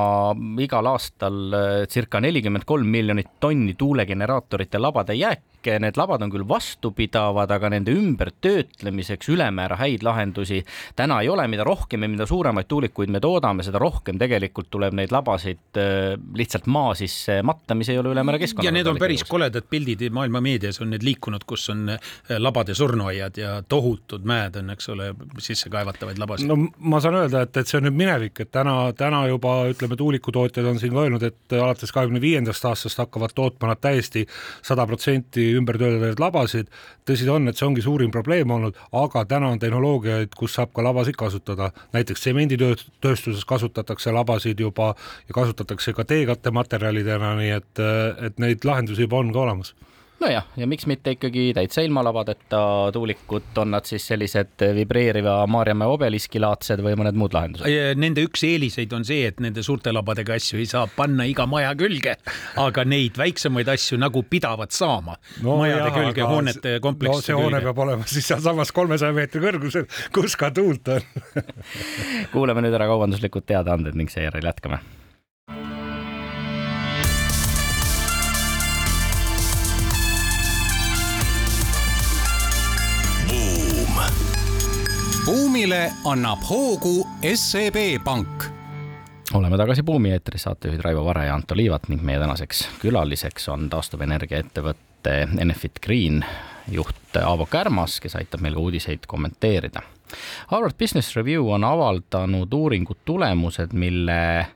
igal 0.63 0.87
aastal 0.93 1.55
circa 1.91 2.21
nelikümmend 2.23 2.67
kolm 2.69 2.87
miljonit 2.95 3.33
tonni 3.43 3.75
tuulegeneraatorite 3.79 4.79
labade 4.79 5.17
jääk. 5.19 5.43
kõik 5.58 5.58
need 5.67 5.99
labad 5.99 6.23
on 6.23 6.33
küll 6.33 6.47
vastupidavad, 6.49 7.51
aga 7.51 7.71
nende 7.73 7.93
ümbertöötlemiseks 7.97 9.29
ülemäära 9.33 9.79
häid 9.81 10.05
lahendusi 10.07 10.63
täna 10.97 11.21
ei 11.23 11.29
ole, 11.29 11.47
mida 11.49 11.65
rohkem 11.67 12.05
ja 12.05 12.09
mida 12.09 12.27
suuremaid 12.27 12.69
tuulikuid 12.69 13.11
me 13.13 13.21
toodame, 13.21 13.65
seda 13.67 13.81
rohkem 13.83 14.19
tegelikult 14.21 14.71
tuleb 14.71 14.97
neid 14.99 15.13
labasid 15.15 15.81
äh, 15.81 16.15
lihtsalt 16.39 16.69
maa 16.71 16.95
sisse 16.99 17.41
matta, 17.47 17.77
mis 17.79 17.91
ei 17.93 17.99
ole 17.99 18.13
ülemäära 18.15 18.41
keskkonna. 18.43 18.69
ja 18.69 18.75
need 18.75 18.87
on 18.87 19.01
päris 19.01 19.25
koledad 19.29 19.67
pildid 19.71 20.07
maailma 20.15 20.41
meedias 20.45 20.81
on 20.85 20.93
need 20.95 21.05
liikunud, 21.07 21.45
kus 21.49 21.69
on 21.75 21.95
äh, 21.95 22.13
labade 22.39 22.75
surnuaiad 22.75 23.41
ja 23.41 23.57
tohutud 23.69 24.27
mäed 24.29 24.57
on, 24.61 24.71
eks 24.75 24.89
ole, 24.95 25.13
sissekaevatavaid 25.39 26.21
labasid. 26.21 26.49
no 26.49 26.59
ma 26.79 27.01
saan 27.05 27.19
öelda, 27.23 27.45
et, 27.49 27.57
et 27.57 27.71
see 27.71 27.81
on 27.81 27.89
nüüd 27.89 27.99
minevik, 27.99 28.45
et 28.45 28.53
täna, 28.55 28.77
täna 28.97 29.25
juba 29.29 29.61
ütleme, 29.73 29.99
tuulikutootjad 29.99 30.69
on 30.71 30.81
siin 30.81 30.95
ka 30.95 31.05
öelnud, 31.05 31.27
et 31.29 31.59
alates 31.59 31.93
kahekümne 31.95 32.21
viiendast 32.23 32.65
aastast 32.69 33.01
hakkavad 33.03 33.35
tootma 33.35 33.73
nad 33.73 33.83
täiesti 33.83 34.25
sada 34.63 34.87
protsenti 34.87 35.48
ümber 35.57 35.79
töötavaid 35.81 36.21
labasid. 36.21 36.69
tõsi 37.09 37.27
ta 37.27 37.35
on, 37.35 37.49
et 37.49 37.57
see 37.57 37.67
ongi 37.67 37.83
suurim 37.83 38.11
probleem 38.15 38.51
olnud, 38.51 38.77
aga 38.93 39.25
täna 39.25 39.49
on 39.55 39.59
tehnoloogiaid, 39.59 40.35
kus 40.37 40.55
saab 40.59 40.73
ka 40.77 40.85
labasid 40.85 41.17
kasutada, 41.17 41.71
näiteks 41.93 42.21
tsemenditööstuses 42.21 43.45
kasutatakse 43.45 44.13
labasid 44.13 44.61
juba 44.61 44.95
ja 45.29 45.35
kasutatakse 45.35 45.93
ka 45.93 46.05
teekattematerjalidena, 46.05 47.35
nii 47.41 47.53
et, 47.57 47.85
et 48.29 48.39
neid 48.39 48.65
lahendusi 48.65 49.07
juba 49.09 49.23
on 49.23 49.33
ka 49.33 49.47
olemas 49.47 49.75
nojah, 50.21 50.47
ja 50.57 50.67
miks 50.71 50.87
mitte 50.91 51.15
ikkagi 51.15 51.53
täitsa 51.57 51.83
ilma 51.87 52.03
labadeta 52.05 52.61
tuulikut, 52.93 53.51
on 53.63 53.73
nad 53.75 53.87
siis 53.89 54.07
sellised 54.11 54.65
vibreeriva 54.75 55.41
Maarjamäe 55.51 55.89
obeliski 55.95 56.41
laadsed 56.43 56.83
või 56.85 56.97
mõned 56.99 57.19
muud 57.19 57.37
lahendused? 57.37 57.95
Nende 58.01 58.25
üks 58.27 58.45
eeliseid 58.49 58.93
on 58.97 59.07
see, 59.09 59.29
et 59.31 59.41
nende 59.45 59.63
suurte 59.67 59.93
labadega 59.95 60.37
asju 60.39 60.61
ei 60.61 60.69
saa 60.71 60.87
panna 60.97 61.27
iga 61.29 61.47
maja 61.51 61.73
külge, 61.79 62.19
aga 62.59 62.85
neid 62.89 63.19
väiksemaid 63.21 63.71
asju 63.75 64.01
nagu 64.01 64.25
pidavad 64.29 64.75
saama 64.75 65.19
no, 65.43 65.59
majade 65.63 65.87
jah, 65.87 65.97
külge, 66.01 66.29
hoonete 66.35 66.77
komplekside 66.85 67.19
no, 67.19 67.27
see 67.31 67.39
hoone 67.39 67.59
külge. 67.59 67.71
peab 67.71 67.83
olema 67.87 68.09
siis 68.11 68.31
sealsamas 68.33 68.75
kolmesaja 68.77 69.17
meetri 69.17 69.43
kõrgusel, 69.45 69.89
kus 70.15 70.39
ka 70.39 70.53
tuult 70.55 70.95
on 70.95 71.05
kuulame 72.35 72.67
nüüd 72.67 72.75
ära 72.75 72.91
kaubanduslikud 72.91 73.47
teadaanded 73.49 73.99
ning 73.99 74.11
seejärel 74.13 74.51
jätkame 74.51 74.83
buumile 85.29 85.93
annab 86.05 86.41
hoogu 86.51 87.09
SEB 87.35 87.77
Pank 88.05 88.45
oleme 89.35 89.59
tagasi 89.61 89.83
Buumi 89.83 90.11
eetris, 90.11 90.43
saatejuhid 90.43 90.81
Raivo 90.81 91.03
Vare 91.05 91.27
ja 91.27 91.35
Anto 91.35 91.57
Liivat 91.57 91.91
ning 91.93 92.01
meie 92.03 92.17
tänaseks 92.19 92.63
külaliseks 92.81 93.49
on 93.53 93.67
taastuvenergia 93.69 94.41
ettevõtte 94.41 95.19
Enefit 95.37 95.83
Green 95.85 96.23
juht 96.73 97.19
Aavo 97.21 97.45
Kärmas, 97.47 97.99
kes 98.01 98.17
aitab 98.17 98.41
meil 98.41 98.57
ka 98.57 98.63
uudiseid 98.65 99.05
kommenteerida. 99.07 99.83
Harvard 100.49 100.79
Business 100.81 101.13
Review 101.17 101.53
on 101.53 101.65
avaldanud 101.65 102.55
uuringu 102.57 102.97
tulemused, 103.05 103.77
mille 103.77 104.47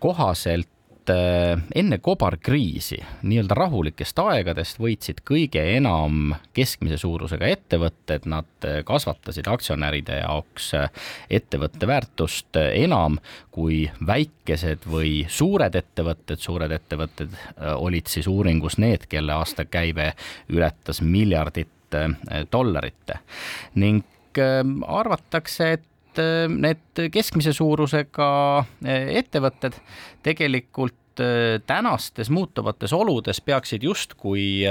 kohaselt 0.00 0.72
et 1.06 1.10
äh, 1.14 1.62
enne 1.74 1.98
kobarkriisi 1.98 2.98
nii-öelda 3.22 3.54
rahulikest 3.54 4.18
aegadest 4.18 4.80
võitsid 4.82 5.22
kõige 5.26 5.62
enam 5.76 6.34
keskmise 6.56 6.98
suurusega 6.98 7.46
ettevõtted, 7.46 8.26
nad 8.26 8.66
äh, 8.66 8.80
kasvatasid 8.86 9.46
aktsionäride 9.50 10.20
jaoks 10.22 10.72
äh, 10.74 10.90
ettevõtte 11.30 11.86
väärtust 11.86 12.58
enam 12.58 13.20
kui 13.54 13.84
väikesed 14.06 14.86
või 14.90 15.24
suured 15.30 15.74
ettevõtted, 15.78 16.42
suured 16.42 16.72
ettevõtted 16.74 17.34
olid 17.76 18.10
siis 18.10 18.26
uuringus 18.28 18.78
need, 18.82 19.06
kelle 19.08 19.36
aastakäive 19.36 20.12
ületas 20.52 21.00
miljardit 21.00 21.96
dollarit. 22.52 23.14
Ning 23.78 24.04
arvatakse, 24.36 25.70
et 25.78 25.84
et 26.16 26.22
äh, 26.22 26.48
need 26.48 27.10
keskmise 27.12 27.52
suurusega 27.56 28.28
äh, 28.84 29.08
ettevõtted 29.20 29.76
tegelikult 30.24 31.22
äh, 31.22 31.58
tänastes 31.66 32.30
muutuvates 32.30 32.92
oludes 32.96 33.40
peaksid 33.40 33.84
justkui 33.84 34.64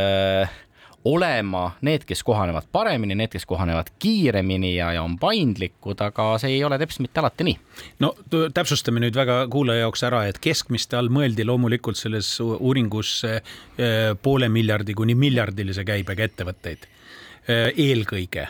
olema 1.06 1.68
need, 1.86 2.02
kes 2.10 2.24
kohanevad 2.26 2.66
paremini, 2.74 3.14
need, 3.14 3.30
kes 3.30 3.46
kohanevad 3.46 3.92
kiiremini 4.02 4.72
ja, 4.76 4.90
ja 4.96 5.04
on 5.06 5.20
paindlikud, 5.22 6.02
aga 6.02 6.32
see 6.42 6.56
ei 6.56 6.64
ole 6.66 6.80
teps 6.82 6.98
mitte 7.04 7.22
alati 7.22 7.46
nii. 7.46 7.60
no 8.02 8.16
täpsustame 8.32 9.04
nüüd 9.04 9.18
väga 9.18 9.44
kuulaja 9.54 9.86
jaoks 9.86 10.06
ära, 10.10 10.24
et 10.26 10.42
keskmiste 10.42 10.98
all 10.98 11.14
mõeldi 11.14 11.46
loomulikult 11.46 12.02
selles 12.02 12.34
uuringus 12.42 13.20
poole 14.26 14.50
miljardi 14.50 14.98
kuni 14.98 15.14
miljardilise 15.14 15.86
käibega 15.86 16.26
ettevõtteid 16.26 16.90
eelkõige 17.46 18.50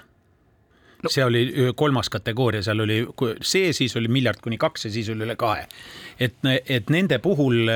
no. 1.06 1.14
see 1.14 1.26
oli 1.26 1.46
kolmas 1.78 2.10
kategooria, 2.14 2.64
seal 2.66 2.84
oli 2.86 3.02
see, 3.46 3.72
siis 3.78 3.96
oli 4.00 4.12
miljard 4.12 4.42
kuni 4.44 4.60
kaks 4.62 4.88
ja 4.90 4.94
siis 4.96 5.10
oli 5.14 5.26
üle 5.28 5.38
kahe. 5.40 5.68
et, 6.20 6.38
et 6.66 6.90
nende 6.94 7.20
puhul 7.24 7.70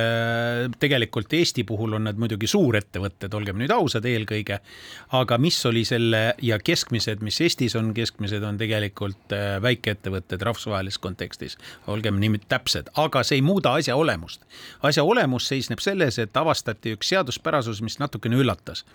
tegelikult 0.80 1.34
Eesti 1.40 1.64
puhul 1.68 1.96
on 1.98 2.08
nad 2.10 2.20
muidugi 2.20 2.48
suurettevõtted, 2.50 3.34
olgem 3.38 3.60
nüüd 3.62 3.72
ausad, 3.74 4.06
eelkõige. 4.10 4.60
aga 5.20 5.38
mis 5.38 5.60
oli 5.66 5.86
selle 5.88 6.24
ja 6.42 6.60
keskmised, 6.60 7.24
mis 7.26 7.40
Eestis 7.42 7.76
on 7.80 7.94
keskmised, 7.94 8.44
on 8.44 8.58
tegelikult 8.60 9.36
väikeettevõtted 9.62 10.42
rahvusvahelises 10.42 11.00
kontekstis. 11.02 11.58
olgem 11.88 12.20
nii 12.20 12.42
täpsed, 12.50 12.90
aga 12.98 13.24
see 13.24 13.40
ei 13.40 13.46
muuda 13.46 13.74
asja 13.80 13.96
olemust. 13.96 14.46
asja 14.84 15.04
olemus 15.04 15.48
seisneb 15.48 15.80
selles, 15.84 16.20
et 16.20 16.38
avastati 16.38 16.96
üks 16.98 17.12
seaduspärasus, 17.14 17.82
mis 17.82 18.00
natukene 18.00 18.40
üllatas. 18.40 18.86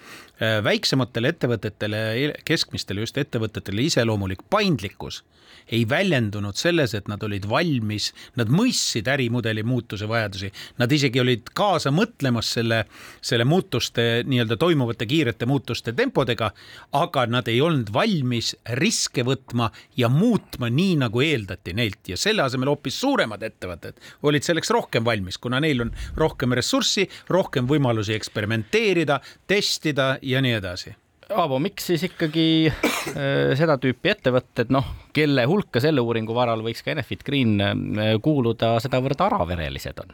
väiksematele 0.65 1.35
ettevõtetele, 1.35 2.01
keskmistele 2.45 3.05
just 3.05 3.19
ettevõtetele 3.19 3.83
iseloomulik 3.83 4.24
iseloomulik 4.25 4.51
paindlikkus 4.51 5.25
ei 5.73 5.87
väljendunud 5.89 6.57
selles, 6.57 6.93
et 6.95 7.07
nad 7.09 7.23
olid 7.25 7.47
valmis, 7.49 8.11
nad 8.37 8.51
mõistsid 8.53 9.07
ärimudeli 9.09 9.63
muutuse 9.65 10.05
vajadusi, 10.09 10.51
nad 10.79 10.93
isegi 10.93 11.21
olid 11.21 11.49
kaasa 11.57 11.89
mõtlemas 11.95 12.51
selle, 12.53 12.83
selle 13.25 13.47
muutuste 13.49 14.25
nii-öelda 14.29 14.59
toimuvate 14.61 15.07
kiirete 15.09 15.47
muutuste 15.49 15.95
tempodega, 15.97 16.51
aga 16.93 17.25
nad 17.27 17.49
ei 17.49 17.63
olnud 17.65 17.93
valmis 17.95 18.53
riske 18.77 19.25
võtma 19.25 19.71
ja 19.97 20.11
muutma 20.13 20.69
nii, 20.69 20.99
nagu 21.01 21.25
eeldati 21.25 21.73
neilt. 21.73 22.03
Ja 22.13 22.19
selle 22.21 22.45
asemel 22.45 22.69
hoopis 22.69 22.99
suuremad 23.01 23.43
ettevõtted 23.43 24.03
olid 24.23 24.45
selleks 24.45 24.73
rohkem 24.75 25.07
valmis, 25.07 25.39
kuna 25.39 25.63
neil 25.65 25.87
on 25.87 25.95
rohkem 26.17 26.53
ressurssi, 26.53 27.09
rohkem 27.33 27.71
võimalusi 27.71 28.13
eksperimenteerida, 28.19 29.21
testida 29.49 30.19
ja 30.21 30.45
nii 30.45 30.59
edasi 30.61 30.97
Aavo, 31.33 31.57
miks 31.63 31.87
siis 31.89 32.03
ikkagi 32.05 32.69
äh, 32.69 33.55
seda 33.57 33.79
tüüpi 33.81 34.11
ettevõtted, 34.13 34.69
noh, 34.75 34.85
kelle 35.17 35.47
hulka 35.49 35.81
selle 35.81 36.05
uuringu 36.05 36.37
varal 36.37 36.61
võiks 36.65 36.85
ka 36.85 36.93
Enefit 36.93 37.25
Green 37.25 37.57
äh, 37.65 38.17
kuuluda, 38.23 38.75
sedavõrd 38.85 39.25
araverelised 39.25 40.03
on? 40.05 40.13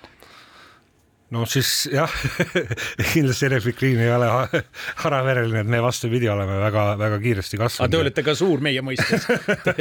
No 1.30 1.44
siis 1.46 1.70
jah 1.92 2.10
kindlasti 3.12 3.46
Enefit 3.46 3.78
Green 3.78 4.00
ei 4.02 4.10
ole 4.12 4.28
haravereline, 5.04 5.62
et 5.62 5.70
me 5.70 5.80
vastupidi 5.82 6.28
oleme 6.28 6.58
väga-väga 6.64 7.18
kiiresti 7.22 7.60
kasvanud. 7.60 7.86
aga 7.86 7.94
te 7.94 8.00
olete 8.00 8.24
ka 8.26 8.34
suur 8.38 8.62
meie 8.64 8.82
mõistes 8.84 9.26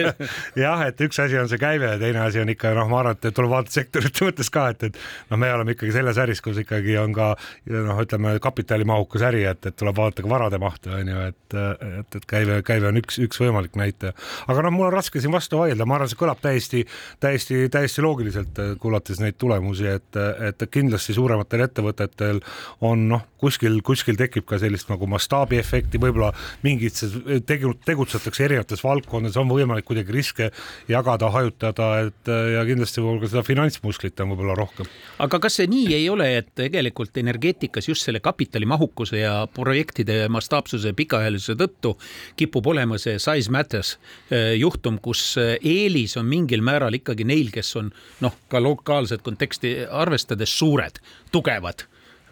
jah, 0.63 0.83
et 0.85 1.01
üks 1.05 1.21
asi 1.23 1.39
on 1.41 1.49
see 1.49 1.61
käive 1.61 1.93
ja 1.95 1.99
teine 2.01 2.21
asi 2.25 2.41
on 2.43 2.53
ikka 2.53 2.73
noh, 2.77 2.89
ma 2.91 3.01
arvan, 3.01 3.17
et 3.17 3.35
tuleb 3.35 3.53
vaadata 3.53 3.79
sektorite 3.79 4.27
mõttes 4.27 4.51
ka, 4.53 4.67
et, 4.75 4.85
et 4.91 4.99
noh, 5.31 5.41
me 5.41 5.49
oleme 5.53 5.73
ikkagi 5.73 5.95
selles 5.95 6.21
äris, 6.21 6.43
kus 6.45 6.61
ikkagi 6.61 6.97
on 7.01 7.15
ka 7.17 7.31
noh, 7.73 8.03
ütleme 8.05 8.35
kapitalimahukas 8.43 9.25
äri, 9.31 9.43
et, 9.49 9.71
et 9.71 9.79
tuleb 9.79 9.97
vaadata 9.97 10.25
ka 10.25 10.31
varade 10.31 10.61
mahtu 10.61 10.93
on 10.99 11.11
ju, 11.13 11.25
et, 11.31 11.57
et, 12.03 12.19
et 12.21 12.29
käive, 12.29 12.61
käive 12.67 12.91
on 12.91 13.01
üks, 13.01 13.17
üks 13.25 13.41
võimalik 13.41 13.79
näitaja. 13.79 14.13
aga 14.47 14.67
noh, 14.67 14.75
mul 14.75 14.89
on 14.91 14.95
raske 14.99 15.21
siin 15.21 15.33
vastu 15.33 15.63
vaielda, 15.63 15.89
ma 15.89 15.97
arvan, 15.97 16.11
see 16.11 16.19
kõlab 16.19 16.45
täiesti, 16.45 16.85
täiesti, 17.23 17.65
täiesti 17.73 18.05
loogiliselt, 18.05 18.63
kuulates 18.81 19.21
neid 19.23 19.39
tulemusi, 19.41 19.89
et, 19.97 20.21
et 20.49 20.69
kindlasti 20.69 21.17
suurem 21.17 21.38
suurematel 21.39 21.63
ettevõtetel 21.65 22.39
on 22.81 23.07
noh, 23.09 23.23
kuskil, 23.39 23.79
kuskil 23.85 24.17
tekib 24.19 24.45
ka 24.47 24.59
sellist 24.59 24.89
nagu 24.89 25.07
mastaabiefekti, 25.07 25.99
võib-olla 26.01 26.33
mingites 26.63 27.13
tegu, 27.47 27.73
tegutsetakse 27.85 28.45
erinevates 28.45 28.83
valdkondades, 28.83 29.37
on 29.39 29.49
võimalik 29.49 29.87
kuidagi 29.87 30.11
riske 30.11 30.49
jagada, 30.89 31.29
hajutada, 31.31 31.89
et 32.07 32.31
ja 32.55 32.65
kindlasti 32.67 33.03
võib-olla 33.03 33.31
seda 33.31 33.43
finantsmusklit 33.47 34.19
on 34.19 34.33
võib-olla 34.33 34.57
rohkem. 34.59 34.89
aga 35.19 35.39
kas 35.39 35.59
see 35.59 35.69
nii 35.71 35.93
ei 35.95 36.09
ole, 36.09 36.27
et 36.41 36.51
tegelikult 36.55 37.17
energeetikas 37.17 37.87
just 37.87 38.03
selle 38.03 38.19
kapitalimahukuse 38.19 39.21
ja 39.21 39.47
projektide 39.53 40.27
mastaapsuse 40.29 40.93
pikaajalisuse 40.93 41.55
tõttu 41.59 41.95
kipub 42.39 42.67
olema 42.67 42.99
see 42.99 43.17
size 43.19 43.51
matters 43.51 43.95
eh, 44.29 44.55
juhtum, 44.59 44.99
kus 44.99 45.37
eh, 45.39 45.55
eelis 45.63 46.17
on 46.19 46.27
mingil 46.27 46.63
määral 46.65 46.99
ikkagi 46.99 47.27
neil, 47.27 47.53
kes 47.53 47.75
on 47.79 47.93
noh, 48.25 48.35
ka 48.51 48.59
lokaalset 48.63 49.23
konteksti 49.23 49.75
arvestades 49.87 50.51
suured, 50.59 50.99
tugevad, 51.31 51.85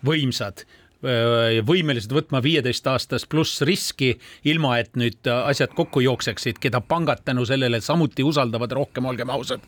võimsad 0.06 0.66
võimelised 1.02 2.12
võtma 2.14 2.42
viieteist 2.42 2.88
aastast 2.90 3.28
pluss 3.30 3.62
riski, 3.62 4.16
ilma 4.50 4.78
et 4.82 4.96
nüüd 4.98 5.28
asjad 5.30 5.74
kokku 5.78 6.02
jookseksid, 6.02 6.58
keda 6.62 6.82
pangad 6.82 7.22
tänu 7.26 7.46
sellele 7.46 7.82
samuti 7.82 8.24
usaldavad 8.26 8.72
rohkem, 8.72 9.06
olgem 9.06 9.30
ausad. 9.30 9.62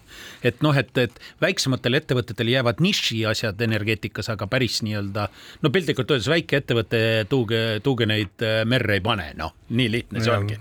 et 0.43 0.61
noh, 0.61 0.75
et, 0.77 0.97
et 0.97 1.19
väiksematel 1.41 1.99
ettevõtetel 2.01 2.49
jäävad 2.49 2.81
niši 2.81 3.25
asjad 3.29 3.61
energeetikas, 3.61 4.29
aga 4.29 4.47
päris 4.47 4.81
nii-öelda 4.81 5.27
no 5.61 5.69
piltlikult 5.69 6.11
öeldes 6.11 6.31
väikeettevõte 6.31 7.03
tuuge, 7.29 7.79
tuugeneid 7.83 8.47
merre 8.65 8.97
ei 8.97 9.05
pane, 9.05 9.33
noh, 9.37 9.53
nii 9.69 9.91
lihtne 9.91 10.25
see 10.25 10.33
ongi. 10.33 10.57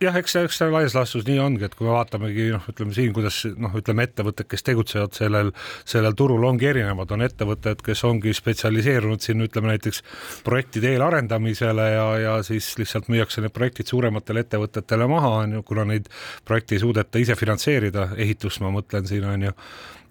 Jah 0.00 0.16
eks 0.16 0.34
see, 0.34 0.44
eks 0.46 0.58
see 0.60 0.70
laias 0.72 0.94
laastus 0.96 1.26
nii 1.26 1.38
ongi, 1.42 1.66
et 1.66 1.74
kui 1.76 1.86
me 1.86 1.92
vaatamegi 1.92 2.48
noh, 2.54 2.64
ütleme 2.72 2.94
siin, 2.96 3.12
kuidas 3.16 3.40
noh, 3.60 3.74
ütleme 3.76 4.06
ettevõtted, 4.08 4.48
kes 4.48 4.64
tegutsevad 4.64 5.16
sellel, 5.16 5.52
sellel 5.88 6.16
turul 6.18 6.46
ongi 6.48 6.70
erinevad, 6.70 7.12
on 7.14 7.24
ettevõtted, 7.26 7.82
kes 7.84 8.04
ongi 8.08 8.32
spetsialiseerunud 8.36 9.24
siin 9.24 9.44
ütleme 9.44 9.72
näiteks 9.74 10.02
projektide 10.46 10.94
eelarendamisele 10.94 11.90
ja, 11.92 12.06
ja 12.22 12.38
siis 12.46 12.70
lihtsalt 12.80 13.10
müüakse 13.12 13.44
need 13.44 13.54
projektid 13.56 13.92
suurematele 13.92 14.46
ettevõtetele 14.46 15.10
maha, 15.10 15.34
on 15.42 15.58
ju, 15.58 15.66
kuna 15.68 15.84
neid 15.92 16.08
projekte 16.48 16.78
ei 16.78 16.84
suudeta 16.84 17.20
ise 17.20 17.36
finantseerida, 17.38 18.10
ehitust 18.16 18.64
ma 18.64 18.72
mõtlen 18.74 19.08
siin 19.08 19.28
on 19.28 19.48
ju 19.50 19.56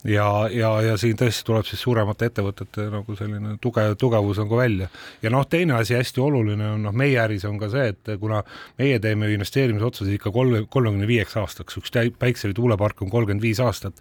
ja, 0.07 0.27
ja, 0.51 0.69
ja 0.81 0.95
siin 0.99 1.17
tõesti 1.19 1.45
tuleb 1.47 1.67
siis 1.67 1.81
suuremate 1.83 2.29
ettevõtete 2.29 2.87
nagu 2.91 3.15
selline 3.17 3.57
tugev, 3.61 3.95
tugevus 3.99 4.39
ka 4.39 4.59
välja. 4.59 4.89
ja 5.21 5.31
noh, 5.33 5.45
teine 5.49 5.77
asi 5.77 5.97
hästi 5.97 6.21
oluline 6.23 6.71
on 6.75 6.85
noh, 6.87 6.95
meie 6.95 7.19
äris 7.21 7.45
on 7.49 7.59
ka 7.59 7.69
see, 7.73 7.91
et 7.93 8.13
kuna 8.21 8.41
meie 8.79 8.99
teeme 9.03 9.31
investeerimisotsuseid 9.33 10.17
ikka 10.17 10.31
kolme, 10.35 10.63
kolmekümne 10.69 11.07
viieks 11.09 11.37
aastaks, 11.41 11.79
üks 11.81 11.93
päikse- 12.19 12.51
või 12.51 12.59
tuulepark 12.61 13.01
on 13.03 13.11
kolmkümmend 13.13 13.43
viis 13.43 13.59
aastat, 13.63 13.99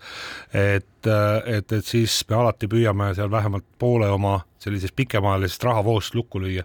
et, 0.52 1.10
et, 1.10 1.72
et 1.72 1.86
siis 1.86 2.22
me 2.30 2.38
alati 2.42 2.70
püüame 2.70 3.12
seal 3.18 3.30
vähemalt 3.30 3.66
poole 3.78 4.10
oma 4.10 4.38
sellisest 4.62 4.96
pikemaajalisest 4.96 5.66
rahavoost 5.66 6.14
lukku 6.14 6.40
lüüa 6.42 6.64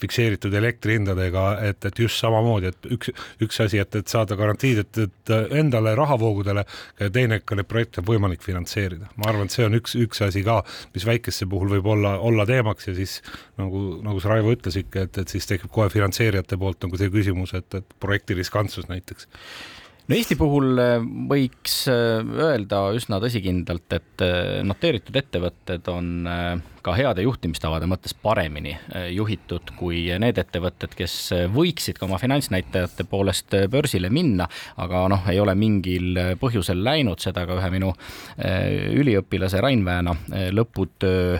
fikseeritud 0.00 0.54
elektrihindadega, 0.54 1.44
et, 1.68 1.84
et 1.88 2.00
just 2.04 2.20
samamoodi, 2.22 2.72
et 2.72 2.88
üks, 2.96 3.12
üks 3.44 3.60
asi, 3.64 3.80
et, 3.82 3.94
et 3.98 4.10
saada 4.10 4.36
garantiid, 4.38 4.82
et, 4.84 5.02
et 5.06 5.34
endale 5.60 5.94
rahavoogudele 5.98 6.64
ja 7.00 7.10
teine, 7.14 7.40
ka 7.44 7.58
neid 7.58 7.68
projekte 7.70 8.02
on 8.02 8.08
võimalik 8.08 8.44
finantseerida. 8.44 9.10
ma 9.20 9.30
arvan, 9.30 9.50
et 9.50 9.56
see 9.56 9.66
on 9.66 9.78
üks, 9.78 9.96
üks 10.00 10.24
asi 10.26 10.44
ka, 10.46 10.60
mis 10.96 11.06
väikeste 11.08 11.48
puhul 11.50 11.76
võib 11.76 11.90
olla, 11.96 12.16
olla 12.18 12.46
teemaks 12.48 12.90
ja 12.90 12.96
siis 12.96 13.20
nagu, 13.60 13.84
nagu 14.04 14.22
sa 14.22 14.34
Raivo 14.34 14.54
ütles 14.54 14.78
ikka, 14.80 15.06
et, 15.08 15.22
et 15.22 15.36
siis 15.36 15.46
tekib 15.50 15.72
kohe 15.74 15.90
finantseerijate 15.92 16.58
poolt 16.60 16.84
nagu 16.86 17.00
see 17.00 17.12
küsimus, 17.14 17.54
et, 17.58 17.80
et 17.80 17.96
projekti 18.02 18.36
riskantsus 18.38 18.90
näiteks 18.90 19.28
no 20.04 20.16
Eesti 20.18 20.36
puhul 20.36 20.80
äh, 20.80 20.98
võiks 21.30 21.84
äh, 21.88 22.20
öelda 22.20 22.82
üsna 22.96 23.18
tõsikindlalt, 23.22 23.86
et 23.96 24.24
äh, 24.24 24.60
noteeritud 24.66 25.16
ettevõtted 25.16 25.88
on 25.92 26.10
ka 26.84 26.92
heade 26.98 27.24
juhtimistavade 27.24 27.86
mõttes 27.88 28.12
paremini 28.20 28.74
juhitud 29.14 29.70
kui 29.78 30.02
need 30.20 30.36
ettevõtted, 30.40 30.92
kes 30.98 31.14
võiksid 31.54 31.96
ka 31.96 32.04
oma 32.04 32.18
finantsnäitajate 32.20 33.06
poolest 33.08 33.56
börsile 33.72 34.10
minna, 34.12 34.44
aga 34.84 35.06
noh, 35.08 35.24
ei 35.32 35.40
ole 35.40 35.54
mingil 35.56 36.36
põhjusel 36.40 36.82
läinud, 36.84 37.24
seda 37.24 37.46
ka 37.48 37.56
ühe 37.56 37.70
minu 37.72 37.94
üliõpilase 39.00 39.62
Rain 39.64 39.80
Vääna 39.86 40.12
lõputöö 40.52 41.38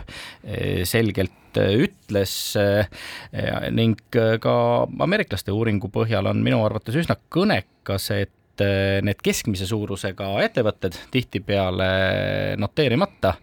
selgelt 0.88 1.60
ütles 1.60 2.38
ning 3.76 4.16
ka 4.16 4.56
ameeriklaste 5.04 5.52
uuringu 5.52 5.92
põhjal 5.92 6.32
on 6.32 6.40
minu 6.46 6.64
arvates 6.64 6.96
üsna 7.04 7.20
kõnekas, 7.28 8.08
et 8.16 8.32
need 9.04 9.22
keskmise 9.24 9.66
suurusega 9.66 10.28
ettevõtted 10.44 10.98
tihtipeale 11.10 11.88
noteerimata 12.60 13.34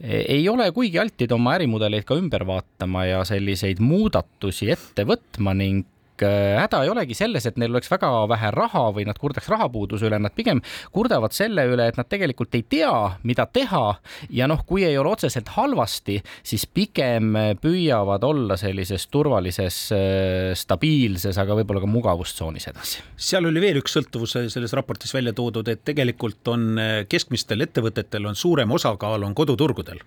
ei 0.00 0.48
ole 0.48 0.68
kuigi 0.76 1.00
altid 1.00 1.32
oma 1.32 1.54
ärimudeleid 1.56 2.04
ka 2.04 2.16
ümber 2.20 2.44
vaatama 2.48 3.06
ja 3.08 3.22
selliseid 3.24 3.80
muudatusi 3.80 4.70
ette 4.74 5.06
võtma 5.08 5.54
ning 5.56 5.86
häda 6.24 6.82
ei 6.84 6.90
olegi 6.92 7.16
selles, 7.16 7.46
et 7.48 7.58
neil 7.60 7.74
oleks 7.74 7.90
väga 7.90 8.10
vähe 8.30 8.50
raha 8.54 8.84
või 8.96 9.06
nad 9.08 9.18
kurdaks 9.20 9.48
rahapuuduse 9.52 10.08
üle, 10.08 10.18
nad 10.22 10.34
pigem 10.36 10.62
kurdavad 10.94 11.34
selle 11.36 11.66
üle, 11.70 11.88
et 11.90 11.98
nad 11.98 12.08
tegelikult 12.08 12.54
ei 12.58 12.64
tea, 12.68 12.92
mida 13.26 13.46
teha 13.46 13.84
ja 14.30 14.48
noh, 14.50 14.62
kui 14.66 14.84
ei 14.86 14.98
ole 14.98 15.12
otseselt 15.14 15.52
halvasti, 15.56 16.18
siis 16.46 16.66
pigem 16.66 17.34
püüavad 17.62 18.24
olla 18.26 18.58
sellises 18.60 19.08
turvalises, 19.12 19.80
äh, 19.94 20.52
stabiilses, 20.58 21.38
aga 21.42 21.58
võib-olla 21.60 21.84
ka 21.84 21.90
mugavustsoonis 21.90 22.70
edasi. 22.72 23.04
seal 23.16 23.48
oli 23.48 23.62
veel 23.62 23.80
üks 23.82 23.96
sõltuvus 23.96 24.36
selles 24.52 24.76
raportis 24.76 25.14
välja 25.14 25.34
toodud, 25.36 25.68
et 25.68 25.84
tegelikult 25.86 26.52
on 26.52 26.68
äh, 26.80 26.94
keskmistel 27.08 27.66
ettevõtetel 27.66 28.26
on 28.26 28.38
suurem 28.38 28.72
osakaal 28.76 29.26
on 29.26 29.34
koduturgudel 29.36 30.02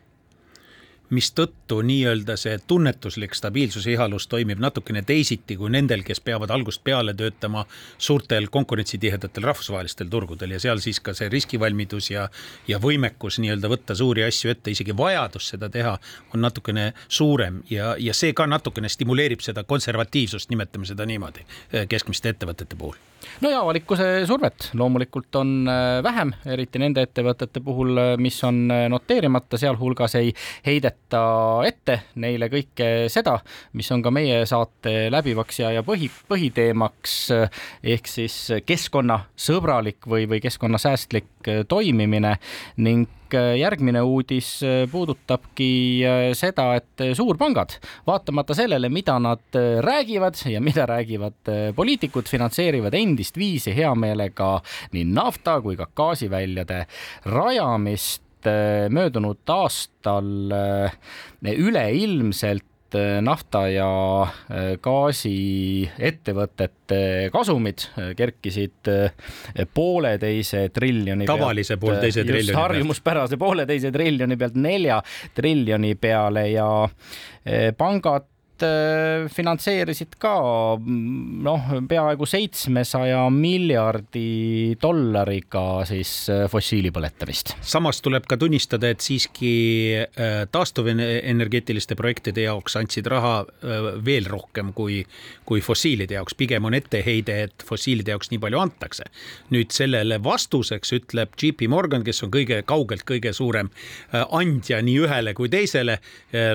mistõttu 1.10 1.80
nii-öelda 1.86 2.36
see 2.38 2.58
tunnetuslik 2.67 3.36
stabiilsuse 3.38 3.91
ihalus 3.91 4.28
toimib 4.30 4.62
natukene 4.62 5.02
teisiti 5.02 5.58
kui 5.58 5.72
nendel, 5.74 6.04
kes 6.06 6.22
peavad 6.22 6.52
algusest 6.54 6.84
peale 6.84 7.13
töötama 7.17 7.65
suurtel 7.98 8.50
konkurentsitihedatel 8.54 9.50
rahvusvahelistel 9.50 10.10
turgudel. 10.10 10.56
Ja 10.56 10.60
seal 10.60 10.82
siis 10.84 11.02
ka 11.04 11.13
see 11.17 11.30
riskivalmidus 11.34 12.12
ja, 12.12 12.30
ja 12.67 12.80
võimekus 12.80 13.39
nii-öelda 13.41 13.72
võtta 13.72 13.98
suuri 13.98 14.26
asju 14.28 14.54
ette, 14.54 14.74
isegi 14.76 14.98
vajadus 14.98 15.52
seda 15.56 15.69
teha 15.69 15.98
on 16.34 16.45
natukene 16.45 16.91
suurem. 17.08 17.63
Ja, 17.69 17.95
ja 18.00 18.13
see 18.13 18.34
ka 18.38 18.48
natukene 18.48 18.89
stimuleerib 18.89 19.41
seda 19.45 19.63
konservatiivsust, 19.63 20.50
nimetame 20.54 20.89
seda 20.89 21.10
niimoodi, 21.10 21.45
keskmiste 21.89 22.36
ettevõtete 22.36 22.78
puhul 22.78 23.09
no 23.42 23.52
ja 23.52 23.62
avalikkuse 23.62 24.26
survet. 24.28 24.70
Loomulikult 24.74 25.36
on 25.36 25.68
äh, 25.70 26.00
vähem, 26.04 26.34
eriti 26.46 26.82
nende 26.82 27.04
ettevõtete 27.08 27.62
puhul, 27.64 27.94
äh, 27.98 28.14
mis 28.22 28.38
on 28.48 28.66
äh, 28.72 28.86
noteerimata, 28.92 29.60
sealhulgas 29.60 30.16
ei 30.20 30.34
heideta 30.66 31.22
ette 31.68 32.00
neile 32.22 32.50
kõike 32.52 32.90
seda, 33.12 33.38
mis 33.80 33.92
on 33.96 34.04
ka 34.06 34.14
meie 34.14 34.42
saate 34.50 35.10
läbivaks 35.14 35.62
ja, 35.64 35.74
ja 35.80 35.86
põhi, 35.86 36.10
põhiteemaks 36.30 37.16
ehk 37.84 38.10
siis 38.10 38.42
keskkonnasõbralik 38.66 40.08
või, 40.10 40.28
või 40.30 40.42
keskkonnasäästlik 40.44 41.54
toimimine 41.70 42.36
ning 42.84 43.19
järgmine 43.34 44.02
uudis 44.06 44.52
äh, 44.63 44.84
puudutabki 44.92 45.72
äh, 46.06 46.22
seda, 46.38 46.72
et 46.80 47.04
suurpangad, 47.18 47.76
vaatamata 48.08 48.56
sellele, 48.58 48.89
mida 48.94 49.18
nad 49.22 49.60
räägivad 49.86 50.39
ja 50.50 50.62
mida 50.62 50.86
räägivad 50.89 51.54
poliitikud, 51.76 52.30
finantseerivad 52.30 52.96
endist 52.98 53.38
viisi 53.38 53.76
hea 53.76 53.92
meelega 53.96 54.58
nii 54.96 55.06
nafta 55.13 55.60
kui 55.62 55.78
ka 55.80 55.89
gaasiväljade 55.96 56.86
rajamist 57.30 58.24
möödunud 58.89 59.52
aastal 59.52 60.30
üleilmselt 61.44 62.69
et 62.89 63.21
nafta 63.21 63.67
ja 63.69 64.23
äh, 64.23 64.30
gaasiettevõtete 64.82 67.30
kasumid 67.34 67.80
äh, 67.93 68.15
kerkisid 68.17 68.89
pooleteise 69.73 70.69
triljoni 70.73 71.25
tavalise 71.30 71.78
poolteise 71.78 72.23
triljoni 72.23 72.52
pealt. 72.52 72.63
harjumuspärase 72.63 73.38
pooleteise 73.38 73.91
triljoni 73.93 74.38
pealt 74.38 74.56
nelja 74.56 75.02
triljoni 75.38 75.95
peale 75.95 76.49
ja 76.52 76.89
pangad 77.78 78.25
Äh, 78.60 79.28
finantseerisid 79.32 80.17
ka 80.19 80.34
noh, 80.80 81.67
peaaegu 81.88 82.26
seitsmesaja 82.28 83.22
miljardi 83.32 84.76
dollariga 84.82 85.86
siis 85.88 86.12
äh, 86.34 86.43
fossiili 86.52 86.91
põletamist. 86.91 87.54
samas 87.62 88.02
tuleb 88.04 88.28
ka 88.28 88.36
tunnistada, 88.41 88.89
et 88.91 89.04
siiski 89.04 89.54
äh, 89.95 90.41
taastuvenergeetiliste 90.52 91.95
projektide 92.00 92.48
jaoks 92.50 92.76
andsid 92.80 93.08
raha 93.08 93.45
veel 94.06 94.28
rohkem 94.28 94.74
kui, 94.76 95.02
kui 95.48 95.62
fossiilide 95.63 96.17
jaoks, 96.17 96.36
pigem 96.36 96.67
on 96.67 96.76
etteheide, 96.76 97.38
et 97.48 97.65
fossiilide 97.65 98.12
jaoks 98.15 98.34
nii 98.34 98.41
palju 98.43 98.60
antakse. 98.60 99.08
nüüd 99.56 99.72
sellele 99.76 100.19
vastuseks 100.24 100.93
ütleb 101.00 101.36
JP 101.39 101.69
Morgan, 101.72 102.04
kes 102.04 102.24
on 102.28 102.34
kõige 102.34 102.62
kaugelt 102.67 103.08
kõige 103.08 103.32
suurem 103.34 103.72
andja 104.12 104.82
nii 104.84 105.00
ühele 105.06 105.34
kui 105.38 105.50
teisele, 105.50 106.00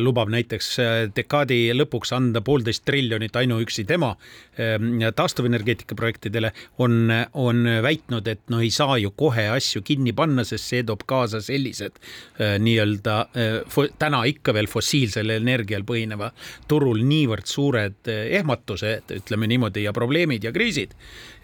lubab 0.00 0.28
näiteks 0.32 0.74
dekaadi 1.16 1.62
lõpus 1.74 1.93
lõpuks 1.94 2.12
anda 2.14 2.42
poolteist 2.42 2.84
triljonit 2.84 3.36
ainuüksi 3.36 3.84
tema 3.86 4.14
ähm, 4.58 4.98
taastuvenergeetika 5.14 5.94
projektidele, 5.94 6.52
on, 6.78 7.10
on 7.34 7.64
väitnud, 7.82 8.26
et 8.26 8.42
no 8.50 8.60
ei 8.60 8.70
saa 8.70 8.98
ju 8.98 9.12
kohe 9.16 9.48
asju 9.54 9.82
kinni 9.82 10.12
panna, 10.12 10.44
sest 10.44 10.66
see 10.72 10.82
toob 10.82 11.04
kaasa 11.06 11.40
sellised 11.40 11.98
äh, 12.40 12.58
nii-öelda 12.58 13.18
äh, 13.36 13.90
täna 13.98 14.24
ikka 14.24 14.54
veel 14.54 14.66
fossiilsel 14.66 15.30
energial 15.30 15.84
põhineva 15.86 16.32
turul 16.68 17.04
niivõrd 17.04 17.46
suured 17.46 18.10
ehmatused, 18.10 19.14
ütleme 19.14 19.48
niimoodi, 19.50 19.84
ja 19.84 19.92
probleemid 19.92 20.44
ja 20.44 20.52
kriisid, 20.52 20.94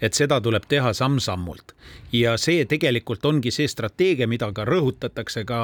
et 0.01 0.17
seda 0.17 0.41
tuleb 0.41 0.67
teha 0.67 0.93
samm-sammult. 0.97 1.75
Ja 2.11 2.35
see 2.39 2.65
tegelikult 2.69 3.25
ongi 3.25 3.51
see 3.53 3.69
strateegia, 3.71 4.27
mida 4.29 4.49
ka 4.55 4.65
rõhutatakse 4.67 5.43
ka 5.47 5.59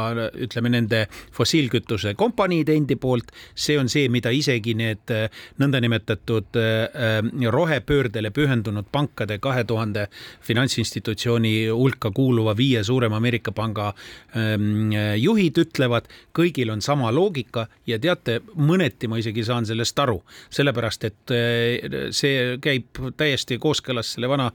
ütleme 0.46 0.72
nende 0.72 1.04
fossiilkütuse 1.36 2.14
kompaniide 2.20 2.76
endi 2.78 2.96
poolt. 2.96 3.32
see 3.56 3.78
on 3.80 3.90
see, 3.90 4.08
mida 4.10 4.32
isegi 4.32 4.74
need 4.78 5.12
äh, 5.12 5.28
nõndanimetatud 5.60 6.60
äh, 6.60 6.72
äh, 6.88 7.52
rohepöördele 7.52 8.32
pühendunud 8.32 8.88
pankade 8.92 9.40
kahe 9.44 9.64
tuhande 9.64 10.08
finantsinstitutsiooni 10.42 11.68
hulka 11.68 12.12
kuuluva 12.12 12.56
viie 12.58 12.84
suurema 12.84 13.18
Ameerika 13.18 13.52
panga 13.52 13.94
ähm, 14.36 14.92
juhid 15.18 15.58
ütlevad, 15.58 16.08
kõigil 16.38 16.72
on 16.72 16.82
sama 16.82 17.12
loogika 17.12 17.68
ja 17.88 18.00
teate, 18.00 18.40
mõneti 18.56 19.08
ma 19.08 19.20
isegi 19.20 19.44
saan 19.44 19.66
sellest 19.66 20.00
aru, 20.00 20.22
sellepärast 20.54 21.08
et 21.08 21.34
see 22.16 22.58
käib 22.62 23.02
täiesti 23.18 23.58
kooskõlas 23.62 24.14
selle 24.16 24.30
vana 24.30 24.50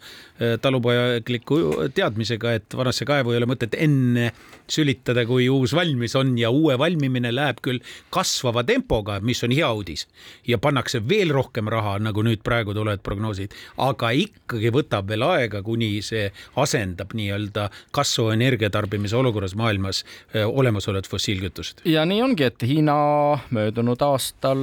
talupojagliku 0.63 1.82
teadmisega, 1.89 2.53
et 2.59 2.77
vanasse 2.77 3.07
kaevu 3.09 3.33
ei 3.33 3.41
ole 3.41 3.49
mõtet 3.51 3.75
enne 3.79 4.31
sülitada, 4.73 5.25
kui 5.29 5.49
uus 5.53 5.75
valmis 5.77 6.15
on 6.19 6.35
ja 6.39 6.51
uue 6.51 6.77
valmimine 6.79 7.33
läheb 7.35 7.61
küll 7.65 7.83
kasvava 8.15 8.65
tempoga, 8.67 9.19
mis 9.21 9.43
on 9.45 9.55
hea 9.55 9.69
uudis 9.73 10.07
ja 10.49 10.59
pannakse 10.63 11.03
veel 11.09 11.33
rohkem 11.35 11.69
raha, 11.73 11.99
nagu 12.03 12.25
nüüd 12.25 12.43
praegu 12.47 12.75
tulevad 12.77 13.03
prognoosid, 13.05 13.55
aga 13.83 14.13
ikkagi 14.17 14.73
võtab 14.75 15.11
veel 15.11 15.27
aega, 15.27 15.63
kuni 15.67 15.95
see 16.05 16.29
asendab 16.61 17.15
nii-öelda 17.19 17.69
kasvava 17.95 18.37
energiatarbimise 18.39 19.19
olukorras 19.19 19.57
maailmas 19.59 20.05
olemasolevad 20.35 21.09
fossiilkütused. 21.11 21.85
ja 21.89 22.07
nii 22.09 22.23
ongi, 22.23 22.47
et 22.49 22.63
Hiina 22.63 22.97
möödunud 23.51 24.01
aastal 24.07 24.63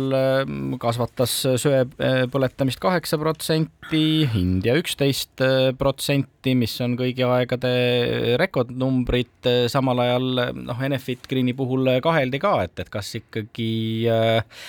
kasvatas 0.81 1.35
söe 1.61 1.83
põletamist 2.31 2.81
kaheksa 2.81 3.19
protsenti, 3.21 4.03
India 4.39 4.77
üksteist 4.79 5.43
protsenti, 5.77 6.55
mis 6.55 6.75
on 6.81 6.95
kõigi 7.09 7.25
aegade 7.27 7.73
rekordnumbrid, 8.39 9.49
samal 9.71 10.05
ajal 10.05 10.29
noh, 10.55 10.85
Enefit 10.85 11.27
Greeni 11.29 11.57
puhul 11.57 11.89
kaheldi 12.05 12.39
ka, 12.41 12.55
et, 12.67 12.79
et 12.85 12.93
kas 12.93 13.11
ikkagi 13.19 13.73
äh, 14.13 14.63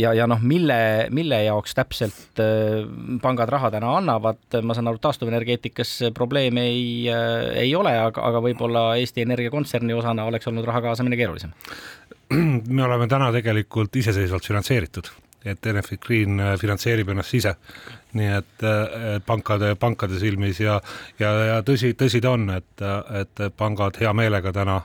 ja, 0.00 0.12
ja 0.16 0.26
noh, 0.30 0.40
mille, 0.40 1.08
mille 1.12 1.42
jaoks 1.44 1.76
täpselt 1.76 2.40
pangad 3.22 3.52
raha 3.52 3.72
täna 3.74 3.92
annavad, 3.98 4.40
ma 4.64 4.76
saan 4.76 4.88
aru, 4.88 5.00
taastuvenergeetikas 5.02 5.98
probleeme 6.16 6.64
ei, 6.70 6.86
ei 7.60 7.74
ole, 7.76 7.92
aga, 8.06 8.24
aga 8.30 8.40
võib-olla 8.44 8.86
Eesti 9.00 9.26
Energia 9.26 9.52
kontserni 9.52 9.96
osana 9.96 10.24
oleks 10.28 10.48
olnud 10.48 10.66
raha 10.68 10.80
kaasamine 10.88 11.20
keerulisem. 11.20 11.52
me 12.76 12.84
oleme 12.86 13.08
täna 13.10 13.28
tegelikult 13.34 13.96
iseseisvalt 14.00 14.48
finantseeritud, 14.48 15.12
et 15.44 15.66
Enefit 15.66 16.00
Green 16.02 16.40
finantseerib 16.60 17.12
ennast 17.12 17.34
ise 17.34 17.54
nii 18.18 18.32
et 18.36 18.64
pankade, 19.26 19.74
pankade 19.80 20.18
silmis 20.20 20.60
ja, 20.60 20.76
ja, 21.20 21.30
ja 21.48 21.62
tõsi, 21.64 21.94
tõsi 21.98 22.20
ta 22.20 22.34
on, 22.36 22.50
et, 22.58 22.84
et 23.22 23.46
pangad 23.56 23.96
hea 24.00 24.12
meelega 24.16 24.52
täna 24.52 24.82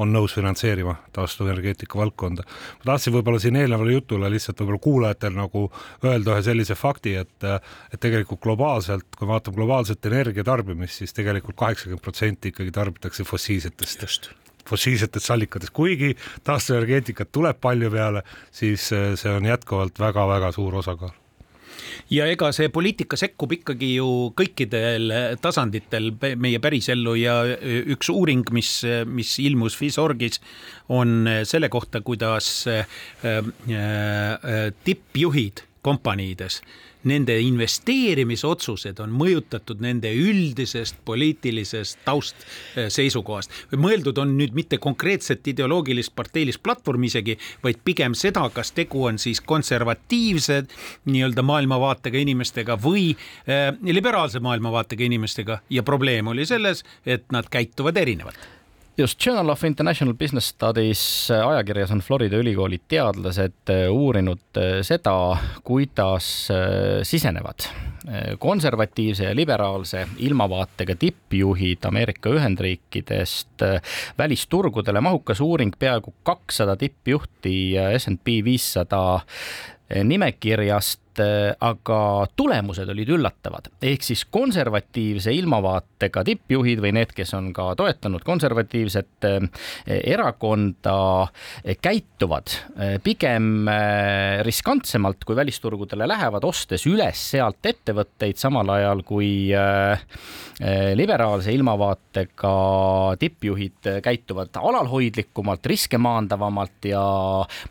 on 0.00 0.12
nõus 0.14 0.32
finantseerima 0.32 0.94
taastuvenergeetika 1.12 1.98
valdkonda. 1.98 2.44
ma 2.78 2.92
tahtsin 2.92 3.12
võib-olla 3.12 3.40
siin 3.42 3.58
eelnevale 3.60 3.92
jutule 3.92 4.30
lihtsalt 4.32 4.62
võib-olla 4.62 4.82
kuulajatel 4.86 5.36
nagu 5.36 5.66
öelda 6.04 6.36
ühe 6.36 6.44
sellise 6.46 6.76
fakti, 6.78 7.14
et, 7.20 7.48
et 7.92 8.00
tegelikult 8.00 8.40
globaalselt, 8.46 9.08
kui 9.18 9.28
vaatame 9.28 9.60
globaalset 9.60 10.06
energiatarbimist, 10.12 11.02
siis 11.02 11.16
tegelikult 11.16 11.58
kaheksakümmend 11.60 12.04
protsenti 12.04 12.54
ikkagi 12.54 12.72
tarbitakse 12.80 13.28
fossiilsetest. 13.28 14.30
Fossiilsetest 14.70 15.34
allikatest, 15.34 15.74
kuigi 15.76 16.14
taastuvenergeetikat 16.46 17.32
tuleb 17.32 17.60
palju 17.60 17.90
peale, 17.92 18.22
siis 18.54 18.90
see 18.90 19.32
on 19.34 19.48
jätkuvalt 19.50 19.98
väga-väga 20.00 20.52
suur 20.56 20.80
osakaal. 20.82 21.16
Ja 22.10 22.26
ega 22.30 22.50
see 22.54 22.70
poliitika 22.74 23.18
sekkub 23.18 23.52
ikkagi 23.54 23.92
ju 23.94 24.08
kõikidel 24.38 25.12
tasanditel 25.42 26.10
meie 26.42 26.58
pärisellu 26.62 27.14
ja 27.18 27.36
üks 27.94 28.10
uuring, 28.10 28.50
mis, 28.54 28.72
mis 29.06 29.36
ilmus 29.42 29.78
Fisorgis, 29.78 30.40
on 30.90 31.28
selle 31.46 31.70
kohta, 31.70 32.02
kuidas 32.02 32.50
äh, 32.70 33.00
äh, 33.22 34.70
tippjuhid 34.84 35.64
kompaniides 35.86 36.60
nende 37.08 37.36
investeerimisotsused 37.40 39.00
on 39.00 39.12
mõjutatud 39.16 39.80
nende 39.80 40.12
üldisest 40.12 41.00
poliitilisest 41.04 42.00
taustseisukohast. 42.04 43.50
mõeldud 43.72 44.18
on 44.18 44.36
nüüd 44.38 44.54
mitte 44.56 44.78
konkreetset 44.78 45.46
ideoloogilist 45.48 46.14
parteilist 46.16 46.62
platvormi 46.62 47.06
isegi, 47.06 47.38
vaid 47.62 47.80
pigem 47.84 48.14
seda, 48.14 48.48
kas 48.54 48.72
tegu 48.76 49.04
on 49.08 49.18
siis 49.18 49.40
konservatiivse 49.40 50.62
nii-öelda 51.04 51.42
maailmavaatega 51.42 52.18
inimestega 52.18 52.76
või 52.76 53.10
äh, 53.14 53.74
liberaalse 53.82 54.40
maailmavaatega 54.40 55.04
inimestega 55.04 55.60
ja 55.70 55.82
probleem 55.82 56.26
oli 56.26 56.46
selles, 56.46 56.84
et 57.06 57.30
nad 57.32 57.48
käituvad 57.50 57.96
erinevalt 57.96 58.59
just 58.98 59.26
Journal 59.26 59.48
of 59.48 59.64
International 59.64 60.14
Business 60.14 60.48
Studies 60.48 61.30
äh, 61.30 61.48
ajakirjas 61.48 61.90
on 61.90 61.98
Florida 61.98 62.36
ülikooli 62.36 62.80
teadlased 62.88 63.70
äh, 63.70 63.90
uurinud 63.90 64.56
äh, 64.56 64.80
seda, 64.82 65.36
kuidas 65.64 66.48
sisenevad 67.02 67.68
konservatiivse 68.38 69.24
ja 69.24 69.36
liberaalse 69.36 70.06
ilmavaatega 70.24 70.94
tippjuhid 70.98 71.84
Ameerika 71.84 72.30
Ühendriikidest 72.32 73.62
välisturgudele. 74.18 75.00
mahukas 75.00 75.40
uuring, 75.40 75.72
peaaegu 75.78 76.14
kakssada 76.22 76.76
tippjuhti 76.76 77.74
SNP 77.98 78.40
viissada 78.44 79.20
nimekirjast 80.04 81.09
aga 81.20 82.00
tulemused 82.36 82.88
olid 82.92 83.08
üllatavad, 83.16 83.70
ehk 83.82 84.04
siis 84.04 84.22
konservatiivse 84.30 85.32
ilmavaatega 85.34 86.22
tippjuhid 86.26 86.82
või 86.84 86.92
need, 86.96 87.14
kes 87.16 87.34
on 87.38 87.50
ka 87.56 87.70
toetanud 87.78 88.22
konservatiivset 88.26 89.26
äh, 89.28 89.48
erakonda, 89.86 90.96
äh, 91.24 91.78
käituvad 91.80 92.54
pigem 93.04 93.68
riskantsemalt, 94.46 95.24
kui 95.26 95.36
välisturgudele 95.36 96.06
lähevad, 96.08 96.44
ostes 96.46 96.86
üles 96.88 97.20
sealt 97.32 97.66
ettevõtteid, 97.66 98.38
samal 98.40 98.68
ajal 98.76 99.02
kui 99.06 99.50
liberaalse 100.96 101.52
ilmavaatega 101.54 102.52
tippjuhid 103.20 103.90
käituvad 104.04 104.56
alalhoidlikumalt, 104.60 105.66
riske 105.72 106.00
maandavamalt 106.00 106.90
ja 106.90 107.02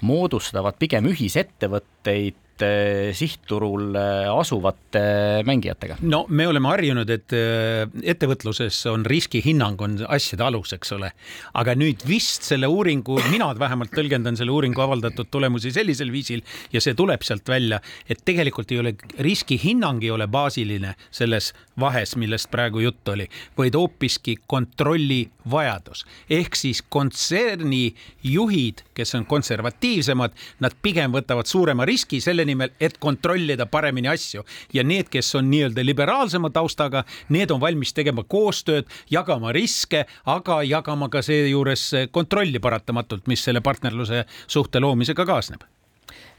moodustavad 0.05 0.77
pigem 0.79 1.09
ühisettevõtteid 1.11 2.48
Eh, 2.59 3.13
sihtturul 3.15 3.95
eh, 3.95 4.27
asuvate 4.27 5.43
mängijatega? 5.47 5.95
no 6.01 6.25
me 6.27 6.47
oleme 6.47 6.67
harjunud, 6.67 7.07
et 7.07 7.31
eh, 7.31 7.85
ettevõtluses 8.11 8.81
on 8.91 9.05
riskihinnang 9.07 9.79
on 9.85 9.95
asjade 10.11 10.43
alus, 10.43 10.73
eks 10.75 10.91
ole. 10.97 11.11
aga 11.55 11.75
nüüd 11.79 12.03
vist 12.07 12.43
selle 12.49 12.67
uuringu, 12.67 13.15
mina 13.31 13.47
vähemalt 13.55 13.93
tõlgendan 13.95 14.35
selle 14.35 14.51
uuringu 14.51 14.83
avaldatud 14.83 15.29
tulemusi 15.31 15.71
sellisel 15.71 16.11
viisil 16.11 16.43
ja 16.73 16.83
see 16.83 16.97
tuleb 16.99 17.23
sealt 17.23 17.47
välja, 17.47 17.79
et 18.11 18.25
tegelikult 18.27 18.73
ei 18.75 18.81
ole 18.83 18.93
riskihinnang 19.23 20.03
ei 20.03 20.11
ole 20.11 20.27
baasiline 20.27 20.97
selles 21.15 21.53
vahes, 21.79 22.17
millest 22.19 22.51
praegu 22.51 22.83
jutt 22.83 23.07
oli, 23.15 23.29
vaid 23.55 23.79
hoopiski 23.79 24.35
kontrolli 24.47 25.29
vajadus. 25.51 26.03
ehk 26.29 26.55
siis 26.55 26.83
kontserni 26.89 27.95
juhid, 28.23 28.83
kes 28.93 29.15
on 29.15 29.25
konservatiivsemad, 29.25 30.35
nad 30.59 30.75
pigem 30.81 31.15
võtavad 31.15 31.47
suurema 31.47 31.87
riski 31.87 32.19
selle 32.21 32.48
nimel, 32.49 32.73
et 32.81 32.97
kontrollida 33.01 33.67
paremini 33.69 34.11
asju. 34.11 34.43
Ja 34.73 34.83
need, 34.83 35.09
kes 35.13 35.33
on 35.39 35.49
nii-öelda 35.51 35.85
liberaalsema 35.85 36.51
taustaga, 36.53 37.05
need 37.29 37.51
on 37.53 37.61
valmis 37.61 37.93
tegema 37.95 38.25
koostööd, 38.27 38.89
jagama 39.11 39.53
riske, 39.55 40.05
aga 40.25 40.61
jagama 40.67 41.09
ka 41.13 41.23
seejuures 41.25 41.89
kontrolli 42.11 42.59
paratamatult, 42.59 43.27
mis 43.31 43.43
selle 43.45 43.61
partnerluse 43.65 44.25
suhte 44.47 44.81
loomisega 44.83 45.25
kaasneb. 45.29 45.65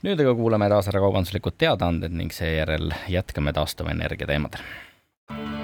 Nüüd 0.05 0.21
aga 0.23 0.33
kuulame 0.35 0.69
taas 0.73 0.89
ära 0.89 1.03
kaubanduslikud 1.05 1.59
teadaanded 1.61 2.15
ning 2.17 2.33
seejärel 2.33 2.95
jätkame 3.13 3.53
taastuvenergia 3.57 4.31
teemadel 4.31 5.60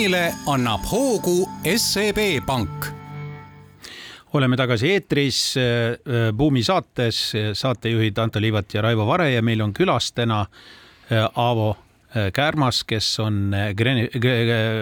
buumile 0.00 0.30
annab 0.48 0.84
hoogu 0.88 1.42
SEB 1.76 2.40
Pank. 2.46 2.86
Oleme 4.32 4.56
tagasi 4.56 4.94
eetris 4.94 5.40
äh, 5.60 6.30
Buumi 6.32 6.62
saates, 6.64 7.18
saatejuhid 7.52 8.16
Anto 8.18 8.40
Liivat 8.40 8.72
ja 8.74 8.80
Raivo 8.86 9.04
Vare 9.04 9.26
ja 9.34 9.42
meil 9.44 9.60
on 9.60 9.74
külas 9.76 10.08
täna 10.16 10.40
äh, 10.40 11.28
Aavo 11.34 11.76
Kärmas, 12.32 12.80
kes 12.88 13.10
on 13.20 13.52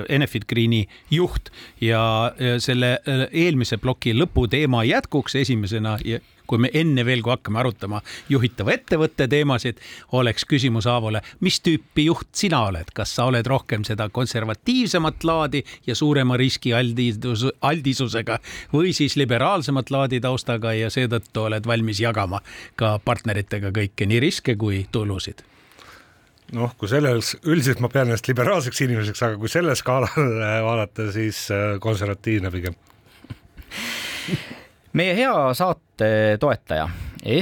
Enefit 0.09 0.47
Greeni 0.49 0.87
juht 1.11 1.51
ja 1.81 2.33
selle 2.63 2.95
eelmise 3.33 3.77
ploki 3.77 4.15
lõputeema 4.17 4.85
jätkuks 4.87 5.35
esimesena 5.43 5.99
kui 6.49 6.61
me 6.63 6.71
enne 6.77 7.05
veel, 7.07 7.23
kui 7.25 7.35
hakkame 7.35 7.61
arutama 7.61 8.01
juhitava 8.33 8.73
ettevõtte 8.75 9.29
teemasid, 9.31 9.81
oleks 10.17 10.47
küsimus 10.49 10.89
Aavole, 10.91 11.23
mis 11.45 11.61
tüüpi 11.65 12.09
juht 12.09 12.31
sina 12.39 12.65
oled, 12.71 12.91
kas 12.97 13.13
sa 13.19 13.29
oled 13.29 13.47
rohkem 13.47 13.85
seda 13.87 14.09
konservatiivsemat 14.09 15.27
laadi 15.29 15.63
ja 15.87 15.97
suurema 15.99 16.39
riski 16.41 16.73
aldis, 16.77 17.21
aldisusega 17.61 18.39
või 18.73 18.95
siis 18.97 19.19
liberaalsemat 19.21 19.93
laadi 19.95 20.23
taustaga 20.25 20.73
ja 20.77 20.91
seetõttu 20.93 21.47
oled 21.49 21.69
valmis 21.69 22.01
jagama 22.03 22.41
ka 22.79 22.97
partneritega 23.05 23.73
kõike, 23.75 24.09
nii 24.09 24.25
riske 24.25 24.57
kui 24.59 24.87
tulusid? 24.93 25.45
noh, 26.57 26.73
kui 26.81 26.89
selles, 26.89 27.35
üldiselt 27.45 27.83
ma 27.85 27.91
pean 27.93 28.09
ennast 28.09 28.29
liberaalseks 28.31 28.81
inimeseks, 28.87 29.21
aga 29.27 29.37
kui 29.41 29.51
sellel 29.53 29.77
skaalal 29.77 30.31
vaadata, 30.69 31.11
siis 31.13 31.45
äh, 31.53 31.75
konservatiivne 31.85 32.53
pigem 32.55 32.79
meie 34.99 35.15
hea 35.15 35.55
saate 35.55 36.37
toetaja, 36.43 36.89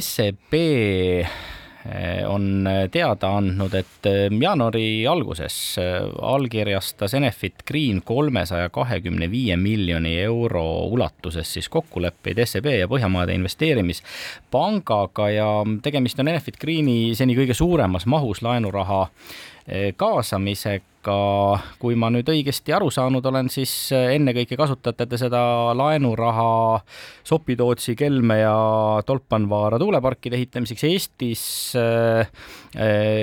SEB 0.01 0.55
eh, 0.57 2.27
on 2.29 2.69
teada 2.93 3.31
andnud, 3.39 3.73
et 3.79 4.09
eh, 4.11 4.27
jaanuari 4.43 5.07
alguses 5.09 5.57
eh, 5.81 6.03
allkirjastas 6.35 7.15
Enefit 7.17 7.65
Green 7.69 8.03
kolmesaja 8.05 8.69
kahekümne 8.75 9.31
viie 9.33 9.57
miljoni 9.57 10.19
euro 10.27 10.67
ulatuses 10.93 11.55
siis 11.57 11.71
kokkuleppeid 11.73 12.43
SEB 12.45 12.71
ja 12.75 12.91
Põhjamaade 12.93 13.37
Investeerimispangaga 13.39 15.31
ja 15.33 15.51
tegemist 15.83 16.21
on 16.21 16.33
Enefit 16.35 16.61
Greeni 16.61 17.15
seni 17.17 17.39
kõige 17.39 17.57
suuremas 17.57 18.05
mahus 18.11 18.45
laenuraha 18.45 19.07
kaasamisega. 19.97 20.85
Aga 21.07 21.61
kui 21.79 21.95
ma 21.95 22.09
nüüd 22.11 22.27
õigesti 22.27 22.73
aru 22.75 22.89
saanud 22.91 23.23
olen, 23.31 23.47
siis 23.47 23.71
ennekõike 23.95 24.57
kasutate 24.59 25.05
te 25.07 25.21
seda 25.21 25.39
laenuraha 25.79 26.81
Sopi-Tootsi, 27.31 27.95
Kelme 27.95 28.41
ja 28.41 28.57
Tolpanvaara 29.07 29.79
tuuleparkide 29.79 30.35
ehitamiseks 30.35 30.83
Eestis, 30.89 31.45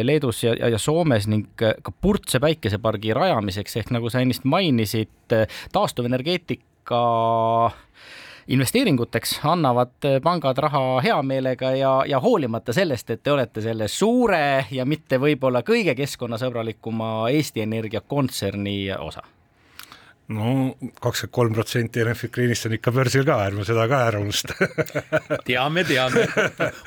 Leedus 0.08 0.46
ja, 0.46 0.56
ja 0.72 0.80
Soomes 0.80 1.28
ning 1.28 1.60
ka 1.60 1.92
Purtse 2.00 2.40
päikesepargi 2.40 3.12
rajamiseks. 3.20 3.76
Ehk 3.84 3.92
nagu 3.92 4.08
sa 4.08 4.24
ennist 4.24 4.48
mainisid, 4.48 5.36
taastuvenergeetika 5.76 7.04
investeeringuteks 8.48 9.40
annavad 9.44 10.10
pangad 10.24 10.58
raha 10.58 11.02
hea 11.04 11.20
meelega 11.24 11.72
ja, 11.78 11.94
ja 12.08 12.20
hoolimata 12.20 12.74
sellest, 12.74 13.10
et 13.10 13.24
te 13.24 13.32
olete 13.32 13.62
selle 13.62 13.88
suure 13.88 14.66
ja 14.72 14.86
mitte 14.86 15.20
võib-olla 15.22 15.64
kõige 15.64 15.96
keskkonnasõbralikuma 15.96 17.30
Eesti 17.32 17.64
Energia 17.64 18.02
kontserni 18.02 18.92
osa. 18.98 19.24
No 20.34 20.76
kakskümmend 21.04 21.34
kolm 21.36 21.54
protsenti 21.54 22.00
Enefit 22.00 22.32
Greenist 22.32 22.66
on 22.70 22.76
ikka 22.78 22.94
börsil 22.96 23.26
ka, 23.28 23.42
ärme 23.44 23.66
seda 23.68 23.88
ka 23.92 24.00
ära 24.08 24.22
unusta. 24.24 24.56
Teame, 25.48 25.84
teame, 25.84 26.28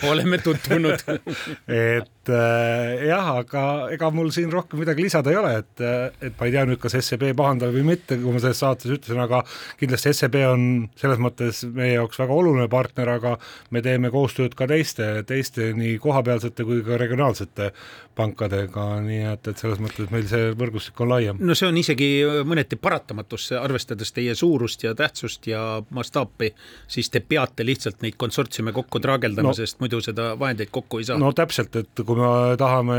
oleme 0.09 0.39
tutvunud. 0.41 1.05
Et 1.69 2.09
äh, 2.33 3.07
jah, 3.09 3.31
aga 3.43 3.65
ega 3.95 4.11
mul 4.15 4.31
siin 4.35 4.53
rohkem 4.53 4.81
midagi 4.83 5.05
lisada 5.07 5.33
ei 5.33 5.39
ole, 5.41 5.53
et, 5.63 5.85
et 6.29 6.39
ma 6.39 6.49
ei 6.49 6.55
tea 6.55 6.65
nüüd, 6.69 6.81
kas 6.83 6.97
SEB 6.99 7.29
pahandab 7.39 7.75
või 7.75 7.85
mitte, 7.93 8.19
kui 8.21 8.35
ma 8.35 8.43
selles 8.43 8.63
saates 8.63 8.91
ütlesin, 8.91 9.21
aga 9.23 9.43
kindlasti 9.81 10.15
SEB 10.17 10.41
on 10.49 10.67
selles 10.99 11.23
mõttes 11.23 11.63
meie 11.77 11.97
jaoks 11.97 12.21
väga 12.23 12.37
oluline 12.37 12.69
partner, 12.73 13.13
aga 13.17 13.37
me 13.75 13.83
teeme 13.85 14.11
koostööd 14.15 14.57
ka 14.59 14.69
teiste, 14.71 15.11
teiste 15.29 15.73
nii 15.77 15.99
kohapealsete 16.03 16.67
kui 16.67 16.83
ka 16.87 16.99
regionaalsete 17.01 17.71
pankadega, 18.17 18.85
nii 19.05 19.23
et, 19.33 19.51
et 19.51 19.61
selles 19.61 19.81
mõttes 19.83 20.09
meil 20.13 20.25
see 20.31 20.53
võrgustik 20.57 21.01
on 21.05 21.11
laiem. 21.13 21.41
no 21.41 21.57
see 21.59 21.69
on 21.69 21.77
isegi 21.77 22.09
mõneti 22.49 22.79
paratamatusse, 22.81 23.59
arvestades 23.61 24.13
teie 24.17 24.35
suurust 24.39 24.87
ja 24.87 24.95
tähtsust 24.97 25.47
ja 25.51 25.63
mastaapi, 25.95 26.53
siis 26.89 27.11
te 27.13 27.21
peate 27.21 27.67
lihtsalt 27.67 28.01
neid 28.05 28.17
konsortsiume 28.21 28.73
kokku 28.77 29.03
traageldama 29.05 29.53
no,, 29.53 29.57
sest 29.57 29.83
muidu 29.85 30.01
seda 30.05 30.33
vahendeid 30.41 30.73
kokku 30.73 31.03
ei 31.03 31.09
saa. 31.11 31.21
no 31.21 31.33
täpselt, 31.37 31.77
et 31.77 32.05
kui 32.07 32.16
me 32.17 32.57
tahame, 32.61 32.99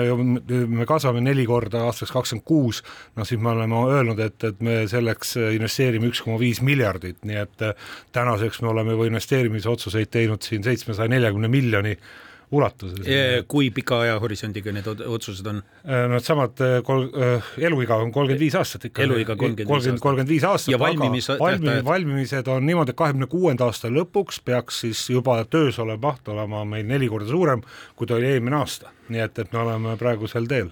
me 0.80 0.88
kasvame 0.90 1.24
neli 1.26 1.46
korda 1.50 1.84
aastaks 1.88 2.14
kakskümmend 2.14 2.46
kuus, 2.48 2.84
noh 3.18 3.28
siis 3.28 3.42
me 3.42 3.52
oleme 3.54 3.82
öelnud, 3.90 4.22
et, 4.24 4.38
et 4.48 4.62
me 4.64 4.80
selleks 4.90 5.36
investeerime 5.58 6.12
üks 6.12 6.24
koma 6.26 6.40
viis 6.42 6.62
miljardit, 6.66 7.20
nii 7.28 7.42
et 7.44 7.68
tänaseks 8.16 8.62
me 8.64 8.72
oleme 8.74 8.96
juba 8.96 9.10
investeerimisotsuseid 9.12 10.14
teinud 10.14 10.46
siin 10.46 10.66
seitsmesaja 10.66 11.12
neljakümne 11.12 11.52
miljoni 11.52 11.98
ulatuses. 12.52 13.06
kui 13.48 13.70
pika 13.76 14.00
ajahorisondiga 14.06 14.72
need 14.72 14.88
otsused 14.88 15.48
on? 15.50 15.62
Äh, 15.84 16.06
Needsamad 16.12 16.62
äh, 16.64 16.78
kol-, 16.84 17.10
äh, 17.12 17.50
eluiga 17.68 17.98
on 18.00 18.12
kolmkümmend 18.16 18.40
viis 18.40 18.56
aastat 18.56 18.88
ikka. 18.88 19.04
eluiga 19.04 19.36
kolmkümmend 19.36 19.68
viis 19.68 19.76
aastat. 19.76 20.02
kolmkümmend 20.02 20.32
viis 20.32 20.48
aastat, 20.48 20.72
ja 20.72 20.80
valmimis, 20.80 21.30
valmi-, 21.40 21.78
valmimised 21.86 22.52
on 22.54 22.66
niimoodi, 22.66 22.96
et 22.96 23.00
kahekümne 23.04 23.28
kuuenda 23.32 23.68
aasta 23.68 23.92
lõpuks 23.92 24.42
peaks 24.46 24.84
siis 24.86 25.04
juba 25.12 25.42
töös 25.50 25.80
olev 25.84 26.00
maht 26.04 26.28
olema 26.32 26.64
meil 26.66 26.88
neli 26.88 27.10
korda 27.12 27.30
suurem, 27.30 27.64
kui 27.96 28.08
ta 28.08 28.16
oli 28.16 28.32
eelmine 28.36 28.62
aasta. 28.62 28.94
nii 29.10 29.24
et, 29.24 29.40
et 29.40 29.52
me 29.54 29.64
oleme 29.64 29.98
praegu 30.00 30.28
sel 30.28 30.48
teel 30.48 30.72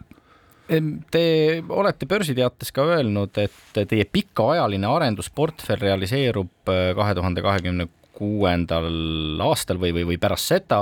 Te 0.66 1.22
olete 1.70 2.08
börsiteates 2.10 2.72
ka 2.74 2.88
öelnud, 2.90 3.38
et 3.38 3.78
teie 3.86 4.06
pikaajaline 4.10 4.88
arendusportfell 4.90 5.78
realiseerub 5.78 6.72
kahe 6.98 7.14
tuhande 7.14 7.44
kahekümne 7.46 7.86
kuuendal 8.15 9.41
aastal 9.45 9.80
või, 9.82 9.93
või, 9.95 10.06
või 10.13 10.19
pärast 10.21 10.54
seda. 10.54 10.80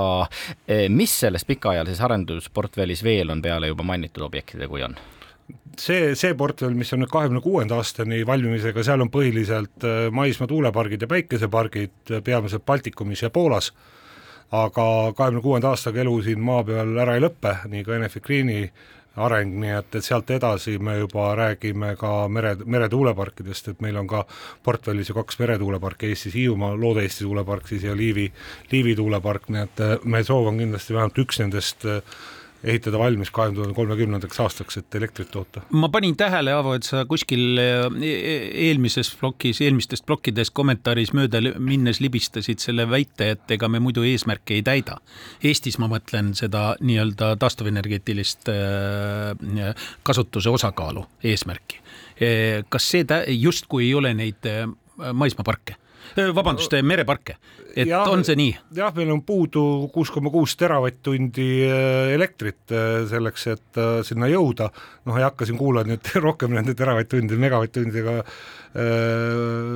Eh, 0.68 0.86
mis 0.90 1.14
selles 1.24 1.46
pikaajalises 1.50 2.04
arendusportfellis 2.06 3.04
veel 3.06 3.34
on 3.34 3.42
peale 3.42 3.72
juba 3.72 3.86
mainitud 3.88 4.26
objektide, 4.30 4.70
kui 4.72 4.86
on? 4.86 4.98
see, 5.80 6.14
see 6.16 6.36
portfell, 6.38 6.76
mis 6.78 6.94
on 6.94 7.02
nüüd 7.04 7.12
kahekümne 7.12 7.42
kuuenda 7.44 7.80
aastani 7.82 8.22
valmimisega, 8.28 8.84
seal 8.86 9.02
on 9.04 9.12
põhiliselt 9.14 9.88
eh, 9.88 10.06
maismaa 10.14 10.48
tuulepargid 10.48 11.04
ja 11.04 11.10
päikesepargid, 11.10 12.16
peamiselt 12.24 12.66
Baltikumis 12.66 13.26
ja 13.26 13.32
Poolas, 13.34 13.72
aga 14.54 14.86
kahekümne 15.18 15.42
kuuenda 15.42 15.74
aastaga 15.74 16.04
elu 16.04 16.20
siin 16.24 16.44
maa 16.46 16.64
peal 16.68 16.94
ära 17.02 17.18
ei 17.18 17.24
lõpe, 17.26 17.58
nii 17.74 17.86
ka 17.88 17.98
Enefit 17.98 18.26
Greeni 18.26 18.60
areng, 19.16 19.56
nii 19.62 19.74
et, 19.78 19.96
et 19.96 20.06
sealt 20.06 20.30
edasi 20.34 20.78
me 20.82 20.98
juba 20.98 21.30
räägime 21.38 21.94
ka 22.00 22.28
mere, 22.28 22.56
meretuuleparkidest, 22.66 23.68
et 23.74 23.82
meil 23.86 23.98
on 24.02 24.08
ka 24.10 24.24
portfellis 24.66 25.12
ju 25.12 25.18
kaks 25.20 25.40
meretuuleparki 25.40 26.10
Eestis, 26.10 26.34
Hiiumaa 26.34 26.74
Loode-Eesti 26.80 27.28
tuulepark 27.28 27.68
siis 27.70 27.86
ja 27.86 27.98
Liivi, 27.98 28.32
Liivi 28.72 28.96
tuulepark, 28.98 29.50
nii 29.54 29.66
et 29.68 29.84
meie 30.04 30.26
soov 30.26 30.50
on 30.50 30.64
kindlasti 30.64 30.98
vähemalt 30.98 31.22
üks 31.26 31.44
nendest 31.44 31.86
äh, 31.86 32.02
ehitada 32.64 33.00
valmis 33.00 33.32
kahe 33.34 33.52
tuhande 33.54 33.76
kolmekümnendaks 33.76 34.40
aastaks, 34.40 34.78
et 34.80 34.96
elektrit 34.96 35.32
toota. 35.32 35.64
ma 35.72 35.90
panin 35.90 36.16
tähele, 36.18 36.54
Aavo, 36.56 36.74
et 36.78 36.88
sa 36.88 37.04
kuskil 37.10 37.60
e, 37.60 37.68
e, 38.08 38.14
eelmises 38.70 39.12
plokis, 39.20 39.62
eelmistest 39.66 40.06
plokkidest 40.08 40.54
kommentaaris 40.56 41.14
mööda 41.18 41.42
minnes 41.60 42.00
libistasid 42.04 42.64
selle 42.64 42.88
väite, 42.90 43.34
et 43.36 43.56
ega 43.58 43.70
me 43.70 43.82
muidu 43.84 44.06
eesmärke 44.08 44.58
ei 44.58 44.64
täida. 44.66 45.00
Eestis 45.44 45.80
ma 45.82 45.90
mõtlen 45.92 46.34
seda 46.40 46.74
nii-öelda 46.80 47.34
taastuvenergeetilist 47.44 48.52
e, 48.54 48.58
kasutuse 50.04 50.54
osakaalu 50.54 51.06
eesmärki. 51.24 51.82
kas 52.70 52.86
see 52.92 53.06
justkui 53.28 53.88
ei 53.88 53.94
ole 53.98 54.14
neid 54.14 54.46
maismaaparke? 55.14 55.76
Vabandust, 56.36 56.76
mereparke, 56.84 57.38
et 57.76 57.90
ja, 57.90 58.04
on 58.12 58.26
see 58.26 58.38
nii? 58.40 58.56
jah, 58.78 58.94
meil 58.96 59.12
on 59.14 59.22
puudu 59.26 59.64
kuus 59.94 60.12
koma 60.14 60.32
kuus 60.34 60.56
teravatt-tundi 60.60 61.48
elektrit 62.14 62.76
selleks, 63.12 63.48
et 63.54 63.84
sinna 64.08 64.30
jõuda. 64.32 64.70
noh, 65.10 65.20
ei 65.20 65.28
hakka 65.28 65.48
siin 65.50 65.60
kuulajad 65.62 65.92
nüüd 65.92 66.12
rohkem 66.28 66.54
nende 66.56 66.76
teravatt-tundide, 66.78 67.40
megavatt-tundidega 67.48 68.20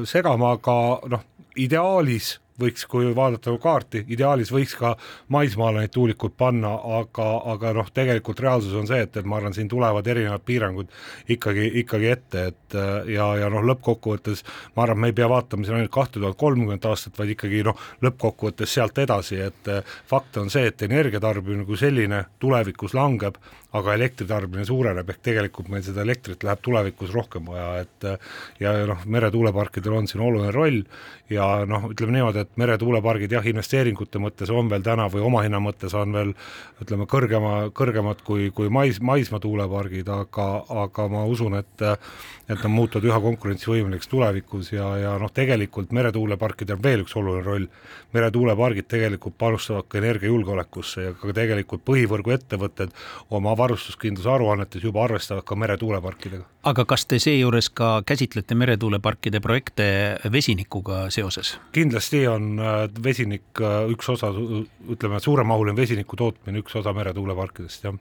segama, 0.09 0.55
aga 0.57 0.77
noh, 1.13 1.25
ideaalis 1.57 2.37
võiks, 2.61 2.85
kui 2.89 3.09
vaadata 3.15 3.53
kaarti, 3.61 4.03
ideaalis 4.13 4.51
võiks 4.53 4.75
ka 4.77 4.95
maismaale 5.33 5.83
neid 5.83 5.93
tuulikuid 5.93 6.33
panna, 6.37 6.73
aga, 6.99 7.27
aga 7.53 7.73
noh, 7.77 7.91
tegelikult 7.93 8.41
reaalsus 8.43 8.75
on 8.77 8.89
see, 8.89 8.99
et, 9.05 9.17
et 9.17 9.27
ma 9.27 9.37
arvan, 9.39 9.55
siin 9.55 9.69
tulevad 9.71 10.07
erinevad 10.07 10.45
piirangud 10.47 10.91
ikkagi, 11.35 11.67
ikkagi 11.83 12.09
ette, 12.11 12.45
et 12.53 12.77
ja, 13.13 13.29
ja 13.41 13.51
noh, 13.53 13.65
lõppkokkuvõttes 13.71 14.43
ma 14.75 14.87
arvan, 14.87 15.03
me 15.03 15.11
ei 15.11 15.17
pea 15.17 15.29
vaatama 15.31 15.67
siin 15.67 15.79
ainult 15.79 15.93
kahte 15.93 16.19
tuhat 16.19 16.39
kolmkümmend 16.39 16.89
aastat, 16.89 17.17
vaid 17.19 17.35
ikkagi 17.35 17.63
noh, 17.67 17.77
lõppkokkuvõttes 18.05 18.73
sealt 18.77 18.97
edasi, 19.03 19.41
et 19.47 19.71
fakt 20.09 20.41
on 20.41 20.51
see, 20.53 20.67
et 20.71 20.87
energiatarbimine 20.87 21.67
kui 21.67 21.79
selline 21.79 22.25
tulevikus 22.41 22.97
langeb, 22.97 23.37
aga 23.79 23.95
elektritarbimine 23.97 24.65
suureneb, 24.67 25.09
ehk 25.09 25.21
tegelikult 25.29 25.71
meil 25.73 25.85
seda 25.85 26.03
elektrit 26.05 26.43
läheb 26.47 26.63
tulevikus 26.65 27.13
rohkem 27.15 27.47
vaja, 27.51 27.85
et 27.85 28.07
ja 28.63 28.73
noh, 28.89 29.03
meretuuleparkidel 29.05 29.99
on 29.99 30.09
siin 30.09 30.23
oluline 30.25 30.51
roll 30.55 30.81
ja 31.33 31.47
noh, 31.67 31.89
ütleme 31.91 32.17
niimoodi, 32.17 32.45
et 32.45 32.59
meretuulepargid 32.59 33.33
jah, 33.37 33.45
investeeringute 33.51 34.21
mõttes 34.23 34.51
on 34.53 34.71
veel 34.71 34.85
täna 34.85 35.07
või 35.11 35.25
omahinna 35.27 35.59
mõttes 35.63 35.95
on 35.97 36.15
veel 36.15 36.33
ütleme 36.83 37.07
kõrgema, 37.09 37.55
kõrgemad 37.75 38.23
kui, 38.27 38.49
kui 38.55 38.71
mais, 38.73 39.01
maismaa 39.01 39.41
tuulepargid, 39.43 40.07
aga, 40.07 40.47
aga 40.85 41.07
ma 41.11 41.25
usun, 41.27 41.57
et 41.59 41.87
et 42.47 42.55
nad 42.55 42.71
muutuvad 42.71 43.03
üha 43.03 43.17
konkurentsivõimeliseks 43.19 44.07
tulevikus 44.07 44.69
ja, 44.71 44.85
ja 45.01 45.15
noh, 45.19 45.31
tegelikult 45.35 45.91
meretuuleparkidel 45.95 46.77
on 46.77 46.83
veel 46.85 47.03
üks 47.03 47.15
oluline 47.19 47.43
roll. 47.43 47.65
meretuulepargid 48.15 48.87
tegelikult 48.87 49.35
panustavad 49.37 49.89
ka 49.91 49.97
energiajulgeolekusse 49.99 51.03
ja 51.03 51.11
ka 51.19 51.33
tegelikult 51.35 51.83
põhivõrgu 51.83 52.31
ettevõtted 52.37 52.95
oma 53.35 53.55
varustuskindluse 53.67 54.31
aruannetes 54.31 54.83
juba 54.83 55.03
arvestavad 55.03 55.45
ka 55.47 55.55
meretuuleparkidega. 55.59 56.45
aga 56.67 56.85
kas 56.85 57.05
te 57.05 57.19
seejuures 57.19 57.69
ka 57.69 58.01
käsitlete 58.07 58.55
meretuuleparkide 58.55 59.39
projekte 59.43 59.87
vesinikuga 60.31 61.07
seoses? 61.13 61.57
kindlasti 61.75 62.25
on 62.31 62.59
äh, 62.59 62.83
vesinik 63.03 63.63
üks 63.93 64.09
osa, 64.15 64.31
ütleme, 64.89 65.19
suuremahuline 65.23 65.77
vesiniku 65.77 66.19
tootmine 66.19 66.63
üks 66.63 66.75
osa 66.79 66.93
meretuuleparkidest, 66.95 67.89
jah 67.89 67.97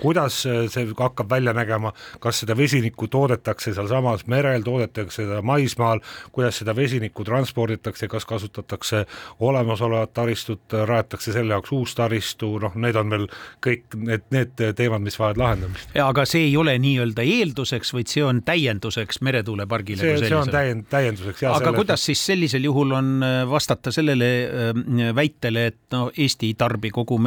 kuidas 0.00 0.42
see 0.42 0.86
hakkab 0.98 1.30
välja 1.30 1.52
nägema, 1.52 1.92
kas 2.20 2.42
seda 2.42 2.56
vesinikku 2.56 3.06
toodetakse 3.08 3.74
sealsamas 3.74 4.26
merel, 4.26 4.62
toodetakse 4.62 5.24
seda 5.24 5.40
maismaal, 5.42 6.02
kuidas 6.32 6.58
seda 6.60 6.74
vesinikku 6.76 7.24
transporditakse, 7.24 8.08
kas 8.08 8.26
kasutatakse 8.28 9.04
olemasolevat 9.40 10.12
taristut, 10.14 10.62
rajatakse 10.72 11.32
selle 11.32 11.54
jaoks 11.54 11.72
uus 11.72 11.94
taristu, 11.98 12.56
noh, 12.62 12.74
need 12.74 12.98
on 12.98 13.14
veel 13.14 13.26
kõik 13.64 13.96
need, 13.96 14.26
need 14.34 14.54
teemad, 14.76 14.91
mis 15.02 15.18
vajavad 15.18 15.40
lahendamist. 15.40 15.94
aga 16.04 16.24
see 16.28 16.46
ei 16.48 16.56
ole 16.60 16.74
nii-öelda 16.82 17.24
eelduseks, 17.24 17.92
vaid 17.96 18.10
see 18.12 18.24
on 18.24 18.42
täienduseks 18.46 19.22
meretuulepargile? 19.24 20.02
see, 20.02 20.18
see 20.26 20.36
on 20.36 20.52
täiend-, 20.52 20.88
täienduseks. 20.92 21.44
aga 21.48 21.62
selle... 21.64 21.76
kuidas 21.80 22.04
siis 22.10 22.26
sellisel 22.32 22.68
juhul 22.68 22.92
on 22.98 23.14
äh, 23.24 23.38
vastata 23.50 23.94
sellele 23.94 24.32
äh, 24.42 25.14
väitele, 25.16 25.66
et 25.72 25.80
no 25.94 26.10
Eesti 26.16 26.52
ei 26.52 26.58
tarbi 26.58 26.90
kogu 26.90 27.20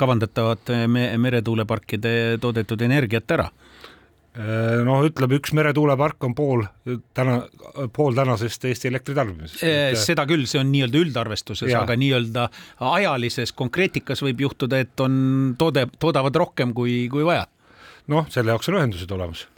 kavandatavate 0.00 0.84
meretuuleparkide 1.18 2.38
toodetud 2.40 2.80
energiat 2.86 3.36
ära? 3.36 3.50
No 4.86 5.00
ütleme, 5.06 5.38
üks 5.40 5.54
meretuulepark 5.58 6.22
on 6.28 6.34
pool 6.38 6.64
täna, 7.16 7.40
pool 7.94 8.14
tänasest 8.14 8.68
Eesti 8.70 8.90
elektritarbimisest. 8.92 9.64
seda 10.04 10.26
küll, 10.30 10.46
see 10.50 10.60
on 10.62 10.70
nii-öelda 10.70 11.00
üldarvestuses, 11.02 11.72
aga 11.74 11.96
nii-öelda 11.98 12.48
ajalises 12.92 13.54
konkreetikas 13.58 14.22
võib 14.22 14.44
juhtuda, 14.46 14.84
et 14.86 15.02
on 15.02 15.54
toode, 15.58 15.88
toodavad 15.98 16.42
rohkem 16.44 16.74
kui, 16.76 17.02
kui 17.10 17.26
vaja. 17.26 17.48
noh, 18.10 18.28
selle 18.30 18.54
jaoks 18.54 18.70
on 18.70 18.78
ühendused 18.78 19.18
olemas 19.18 19.48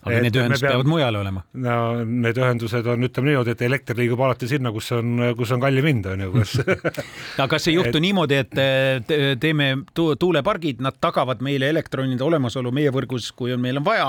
aga 0.00 0.16
et 0.16 0.24
need 0.24 0.36
ühendused 0.38 0.64
peavad 0.64 0.88
mujal 0.88 1.18
olema? 1.20 1.42
no 1.60 1.76
need 2.04 2.38
ühendused 2.40 2.86
on, 2.88 3.04
ütleme 3.08 3.32
niimoodi, 3.32 3.54
et 3.54 3.64
elekter 3.66 3.98
liigub 3.98 4.22
alati 4.24 4.48
sinna, 4.50 4.72
kus 4.72 4.90
on, 4.96 5.24
kus 5.38 5.52
on 5.56 5.62
kallim 5.62 5.88
hind, 5.90 6.08
on 6.12 6.24
ju, 6.24 6.30
kas 6.38 6.54
aga 7.40 7.48
kas 7.54 7.68
ei 7.68 7.76
juhtu 7.76 7.98
et... 7.98 8.04
niimoodi, 8.06 8.38
et 8.44 9.10
teeme 9.42 9.70
tuulepargid, 9.94 10.80
nad 10.84 10.96
tagavad 11.02 11.44
meile 11.44 11.68
elektronide 11.74 12.24
olemasolu 12.24 12.72
meie 12.74 12.92
võrgus, 12.94 13.30
kui 13.36 13.52
on, 13.56 13.60
meil 13.62 13.80
on 13.82 13.86
vaja, 13.86 14.08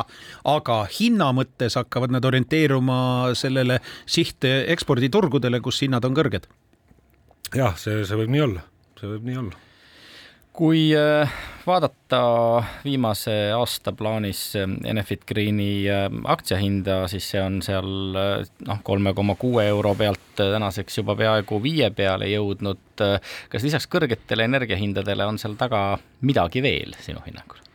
aga 0.51 0.81
hinna 0.99 1.31
mõttes 1.35 1.75
hakkavad 1.79 2.13
nad 2.15 2.27
orienteeruma 2.27 3.01
sellele 3.37 3.81
siht 4.05 4.47
eksporditurgudele, 4.47 5.59
kus 5.63 5.83
hinnad 5.85 6.07
on 6.07 6.15
kõrged? 6.17 6.47
jah, 7.51 7.75
see, 7.75 8.05
see 8.07 8.23
võib 8.23 8.31
nii 8.31 8.47
olla, 8.47 8.63
see 8.99 9.11
võib 9.11 9.27
nii 9.27 9.43
olla 9.43 9.67
kui 10.53 10.91
äh, 10.97 11.31
vaadata 11.67 12.19
viimase 12.83 13.35
aasta 13.55 13.93
plaanis 13.95 14.41
äh, 14.59 14.67
Enefit 14.89 15.23
Greeni 15.27 15.87
äh, 15.89 16.07
aktsiahinda, 16.33 17.05
siis 17.11 17.29
see 17.31 17.41
on 17.43 17.61
seal 17.65 17.89
noh, 18.67 18.83
kolme 18.83 19.15
koma 19.17 19.37
kuue 19.39 19.65
euro 19.71 19.95
pealt 19.95 20.19
tänaseks 20.37 21.01
juba 21.01 21.15
peaaegu 21.15 21.61
viie 21.63 21.89
peale 21.95 22.29
jõudnud. 22.31 23.05
kas 23.49 23.63
lisaks 23.63 23.87
kõrgetele 23.91 24.45
energiahindadele 24.49 25.25
on 25.25 25.39
seal 25.41 25.57
taga 25.59 25.97
midagi 26.21 26.63
veel 26.63 26.95
sinu 26.99 27.23
hinnangul? 27.25 27.70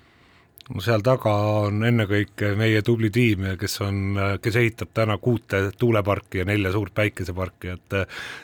Seal 0.83 1.03
taga 1.07 1.33
on 1.63 1.85
ennekõike 1.87 2.53
meie 2.59 2.81
tubli 2.83 3.11
tiim, 3.15 3.45
kes 3.59 3.79
on, 3.87 4.19
kes 4.43 4.57
ehitab 4.59 4.91
täna 4.97 5.15
kuute 5.23 5.61
tuuleparki 5.79 6.41
ja 6.43 6.47
nelja 6.49 6.73
suurt 6.75 6.95
päikeseparki, 6.97 7.75
et 7.77 7.97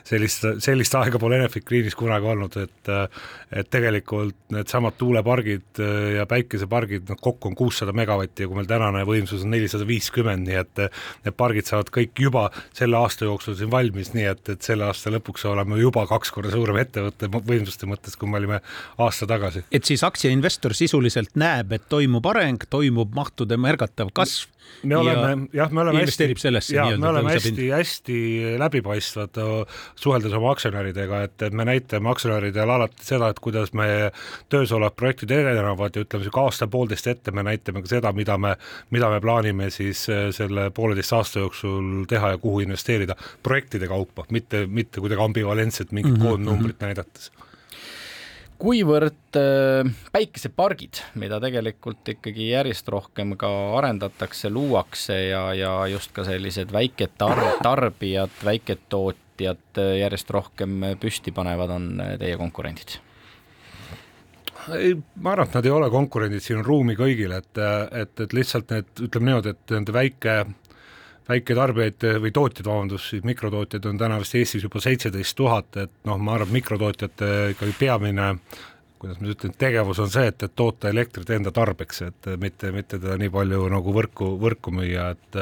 sellist, 0.07 0.47
sellist 0.63 0.95
aega 1.01 1.19
pole 1.19 1.41
Enefit 1.41 1.67
Greenis 1.67 1.99
kunagi 1.99 2.29
olnud, 2.31 2.59
et 2.63 2.93
et 3.53 3.69
tegelikult 3.69 4.39
needsamad 4.55 4.95
tuulepargid 4.97 5.81
ja 6.17 6.25
päikesepargid, 6.31 7.05
noh 7.11 7.19
kokku 7.21 7.51
on 7.51 7.57
kuussada 7.59 7.93
megavatti 7.97 8.47
ja 8.47 8.49
kui 8.49 8.57
meil 8.57 8.69
tänane 8.71 9.03
võimsus 9.09 9.43
on 9.45 9.53
nelisada 9.53 9.85
viiskümmend, 9.89 10.47
nii 10.47 10.61
et 10.63 10.83
need 11.27 11.37
pargid 11.37 11.69
saavad 11.69 11.91
kõik 11.93 12.23
juba 12.25 12.47
selle 12.73 12.97
aasta 12.97 13.27
jooksul 13.29 13.59
siin 13.59 13.71
valmis, 13.73 14.13
nii 14.17 14.29
et, 14.31 14.55
et 14.55 14.65
selle 14.65 14.87
aasta 14.89 15.13
lõpuks 15.13 15.45
oleme 15.51 15.81
juba 15.83 16.07
kaks 16.09 16.33
korda 16.33 16.55
suurem 16.55 16.81
ettevõte 16.81 17.29
võimsuste 17.33 17.91
mõttes, 17.91 18.17
kui 18.17 18.31
me 18.31 18.41
olime 18.41 18.63
aasta 19.03 19.29
tagasi. 19.29 19.67
et 19.73 19.85
siis 19.91 20.05
aktsiainvestor 20.07 20.77
sisuliselt 20.79 21.37
näeb, 21.37 21.75
et 21.77 21.85
toimub 21.93 22.12
toimub 22.13 22.27
areng, 22.29 22.65
toimub 22.69 23.15
mahtude 23.17 23.57
märgatav 23.57 24.11
kasv. 24.13 24.51
me 24.85 24.97
oleme 24.97 25.49
jah, 25.53 25.71
me 25.73 25.81
oleme 25.81 26.03
investeerib 26.03 26.37
hästi, 26.37 26.47
sellesse. 26.47 26.75
ja 26.77 26.85
me 26.99 27.09
oleme 27.09 27.33
hästi-hästi 27.33 28.17
läbipaistvad 28.61 29.41
suheldes 29.97 30.33
oma 30.37 30.53
aktsionäridega, 30.53 31.23
et, 31.27 31.43
et 31.43 31.57
me 31.57 31.65
näitame 31.65 32.11
aktsionäridele 32.13 32.73
alati 32.77 33.07
seda, 33.07 33.31
et 33.33 33.41
kuidas 33.43 33.73
me 33.73 33.87
töös 34.53 34.73
olevad 34.73 34.97
projektid 34.97 35.33
edenevad 35.39 35.97
ja 35.97 36.05
ütleme, 36.05 36.27
sihuke 36.27 36.45
aasta-poolteist 36.45 37.09
ette 37.13 37.35
me 37.35 37.45
näitame 37.47 37.83
ka 37.83 37.93
seda, 37.95 38.13
mida 38.17 38.37
me, 38.39 38.57
mida 38.91 39.11
me 39.13 39.21
plaanime 39.25 39.71
siis 39.71 40.05
äh, 40.13 40.29
selle 40.37 40.69
pooleteist 40.75 41.17
aasta 41.17 41.45
jooksul 41.47 42.05
teha 42.11 42.35
ja 42.35 42.43
kuhu 42.43 42.61
investeerida 42.67 43.17
projektide 43.43 43.89
kaupa, 43.91 44.27
mitte, 44.31 44.67
mitte 44.67 45.01
kuidagi 45.01 45.25
ambivalentselt 45.25 45.93
mingit 45.93 46.13
mm 46.13 46.21
-hmm. 46.21 46.29
koondnumbrit 46.29 46.81
näidates 46.81 47.33
kuivõrd 48.63 49.39
äh, 49.39 49.91
päikesepargid, 50.15 51.03
mida 51.19 51.41
tegelikult 51.43 52.13
ikkagi 52.15 52.53
järjest 52.53 52.89
rohkem 52.93 53.35
ka 53.41 53.51
arendatakse, 53.79 54.51
luuakse 54.53 55.19
ja, 55.33 55.45
ja 55.57 55.73
just 55.91 56.15
ka 56.15 56.25
sellised 56.27 56.75
väiketar-, 56.75 57.43
tarbijad, 57.65 58.35
väiketootjad 58.47 59.83
äh, 59.83 59.95
järjest 60.05 60.31
rohkem 60.35 60.93
püsti 61.03 61.35
panevad, 61.35 61.75
on 61.75 61.89
äh, 62.05 62.15
teie 62.23 62.39
konkurendid? 62.41 63.01
ei, 64.71 64.95
ma 65.19 65.33
arvan, 65.33 65.49
et 65.49 65.57
nad 65.59 65.67
ei 65.67 65.75
ole 65.75 65.89
konkurendid, 65.91 66.43
siin 66.45 66.61
on 66.61 66.67
ruumi 66.67 66.95
kõigile, 66.95 67.41
et, 67.43 67.63
et, 68.05 68.13
et 68.23 68.37
lihtsalt 68.37 68.71
need, 68.71 68.93
ütleme 69.09 69.33
niimoodi, 69.33 69.57
et 69.57 69.75
nende 69.75 69.95
väike 69.97 70.37
väiketarbijaid 71.29 72.07
või 72.23 72.33
tootjaid, 72.35 72.67
vabandust, 72.67 73.13
siis 73.13 73.25
mikrotootjaid 73.27 73.87
on 73.89 74.01
täna 74.01 74.19
vist 74.23 74.35
Eestis 74.39 74.67
juba 74.67 74.83
seitseteist 74.83 75.37
tuhat, 75.39 75.77
et 75.77 75.93
noh, 76.09 76.19
ma 76.19 76.37
arvan, 76.37 76.53
mikrotootjate 76.57 77.33
ikkagi 77.55 77.77
peamine 77.79 78.35
kuidas 79.03 79.19
ma 79.19 79.31
ütlen, 79.33 79.53
tegevus 79.59 79.99
on 80.03 80.11
see, 80.13 80.29
et, 80.31 80.45
et 80.47 80.53
toota 80.55 80.91
elektrit 80.93 81.31
enda 81.35 81.51
tarbeks, 81.55 82.03
et 82.07 82.29
mitte, 82.39 82.71
mitte 82.75 83.01
teda 83.03 83.17
nii 83.19 83.33
palju 83.35 83.65
nagu 83.73 83.95
võrku, 83.97 84.29
võrku 84.39 84.75
müüa, 84.77 85.09
et 85.17 85.39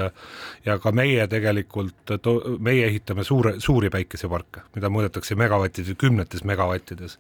ja 0.65 0.79
ka 0.81 0.93
meie 0.97 1.27
tegelikult, 1.29 2.15
meie 2.65 2.87
ehitame 2.89 3.27
suure, 3.29 3.59
suuri 3.61 3.93
päikeseparke, 3.93 4.65
mida 4.79 4.89
mõõdetakse 4.93 5.37
megavattides, 5.37 5.99
kümnetes 6.01 6.47
megavattides. 6.49 7.19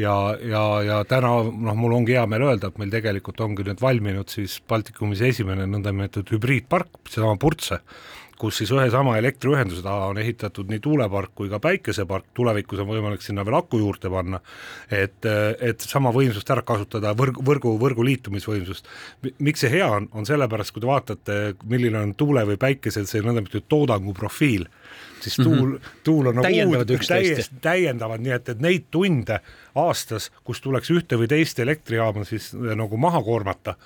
ja, 0.00 0.14
ja, 0.40 0.64
ja 0.88 1.02
täna 1.08 1.34
noh, 1.44 1.76
mul 1.76 1.98
ongi 2.00 2.16
hea 2.16 2.24
meel 2.26 2.48
öelda, 2.48 2.72
et 2.72 2.80
meil 2.80 2.90
tegelikult 2.94 3.44
ongi 3.44 3.68
nüüd 3.68 3.84
valminud 3.84 4.32
siis 4.32 4.56
Baltikumis 4.68 5.20
esimene 5.20 5.68
nõndanimetatud 5.68 6.38
hübriidpark, 6.38 7.04
seesama 7.10 7.36
Purtse 7.36 7.82
kus 8.38 8.58
siis 8.60 8.72
ühe 8.74 8.86
sama 8.90 9.16
elektriühenduse 9.20 9.82
taha 9.84 10.10
on 10.10 10.18
ehitatud 10.18 10.70
nii 10.70 10.80
tuulepark 10.82 11.34
kui 11.38 11.50
ka 11.52 11.60
päikesepark, 11.62 12.26
tulevikus 12.34 12.82
on 12.82 12.88
võimalik 12.90 13.22
sinna 13.22 13.44
veel 13.46 13.58
aku 13.60 13.80
juurde 13.82 14.10
panna, 14.10 14.40
et, 14.90 15.26
et 15.60 15.86
sama 15.86 16.12
võimsust 16.14 16.50
ära 16.50 16.64
kasutada, 16.66 17.14
võrgu, 17.18 17.44
võrgu, 17.46 17.74
võrgu 17.80 18.06
liitumisvõimsust. 18.10 18.90
miks 19.38 19.64
see 19.64 19.72
hea 19.76 19.88
on, 19.90 20.08
on 20.12 20.26
sellepärast, 20.26 20.74
kui 20.74 20.84
te 20.84 20.90
vaatate, 20.90 21.40
milline 21.70 22.00
on 22.00 22.14
tuule 22.18 22.44
või 22.48 22.58
päikese 22.60 23.04
see 23.06 23.22
nõndanimetatud 23.22 23.68
toodangu 23.68 24.14
profiil, 24.16 24.66
siis 25.20 25.36
tuul 25.36 25.54
mm, 25.54 25.76
-hmm. 25.76 26.00
tuul 26.04 26.32
on 26.32 26.40
nagu 26.40 26.78
uud, 26.78 26.96
täiesti 27.08 27.60
täiendavad, 27.62 28.20
nii 28.20 28.34
et, 28.34 28.48
et 28.48 28.60
neid 28.60 28.90
tunde 28.90 29.40
aastas, 29.74 30.30
kus 30.44 30.60
tuleks 30.60 30.90
ühte 30.90 31.18
või 31.20 31.30
teist 31.30 31.58
elektrijaama 31.58 32.24
siis 32.28 32.52
nagu 32.54 32.96
maha 32.96 33.22
koormata 33.22 33.76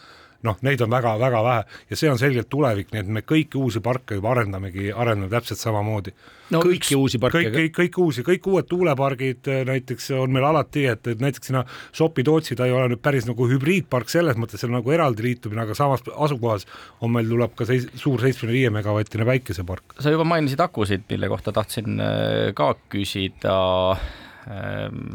noh, 0.46 0.58
neid 0.62 0.82
on 0.84 0.90
väga-väga 0.92 1.40
vähe 1.42 1.62
ja 1.90 1.98
see 1.98 2.10
on 2.10 2.18
selgelt 2.20 2.48
tulevik, 2.50 2.92
nii 2.92 3.02
et 3.02 3.08
me 3.16 3.22
kõiki 3.26 3.58
uusi 3.58 3.82
parke 3.84 4.18
juba 4.18 4.30
arendamegi, 4.34 4.92
arendame 4.92 5.30
täpselt 5.32 5.60
samamoodi. 5.60 6.12
no 6.54 6.60
kõik, 6.62 6.84
kõiki 6.84 6.98
uusi 6.98 7.20
parke? 7.22 7.42
kõik, 7.42 7.56
kõik, 7.56 7.72
kõik 7.78 7.98
uusi, 8.04 8.24
kõik 8.26 8.46
uued 8.52 8.68
tuulepargid 8.70 9.50
äh, 9.50 9.64
näiteks 9.68 10.12
on 10.18 10.34
meil 10.34 10.46
alati, 10.46 10.86
et, 10.92 11.10
et 11.10 11.24
näiteks 11.24 11.50
sinna 11.50 11.64
Sopi-Tootsi, 11.96 12.56
ta 12.58 12.68
ei 12.68 12.76
ole 12.76 12.92
nüüd 12.92 13.02
päris 13.02 13.26
nagu 13.28 13.48
hübriidpark 13.50 14.12
selles 14.12 14.38
mõttes, 14.38 14.62
see 14.62 14.70
on 14.70 14.78
nagu 14.78 14.94
eraldi 14.94 15.26
liitumine, 15.26 15.64
aga 15.66 15.74
samas 15.78 16.06
asukohas 16.14 16.68
on 17.02 17.12
meil, 17.16 17.26
tuleb 17.28 17.58
ka 17.58 17.66
seis, 17.68 17.88
suur 17.98 18.22
seitsmekümne 18.22 18.54
viie 18.54 18.70
megavatine 18.78 19.26
päikesepark. 19.28 19.98
sa 19.98 20.14
juba 20.14 20.28
mainisid 20.28 20.62
akusid, 20.62 21.08
mille 21.10 21.34
kohta 21.34 21.54
tahtsin 21.56 21.98
äh, 21.98 22.54
ka 22.54 22.74
küsida 22.92 23.58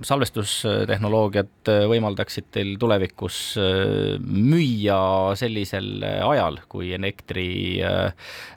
salvestustehnoloogiad 0.03 1.69
äh, 1.71 1.83
võimaldaksid 1.89 2.49
teil 2.53 2.75
tulevikus 2.81 3.37
äh, 3.57 4.19
müüa 4.21 5.33
sellisel 5.39 6.03
ajal, 6.03 6.59
kui 6.69 6.91
elektri 6.93 7.47
äh, 7.81 8.11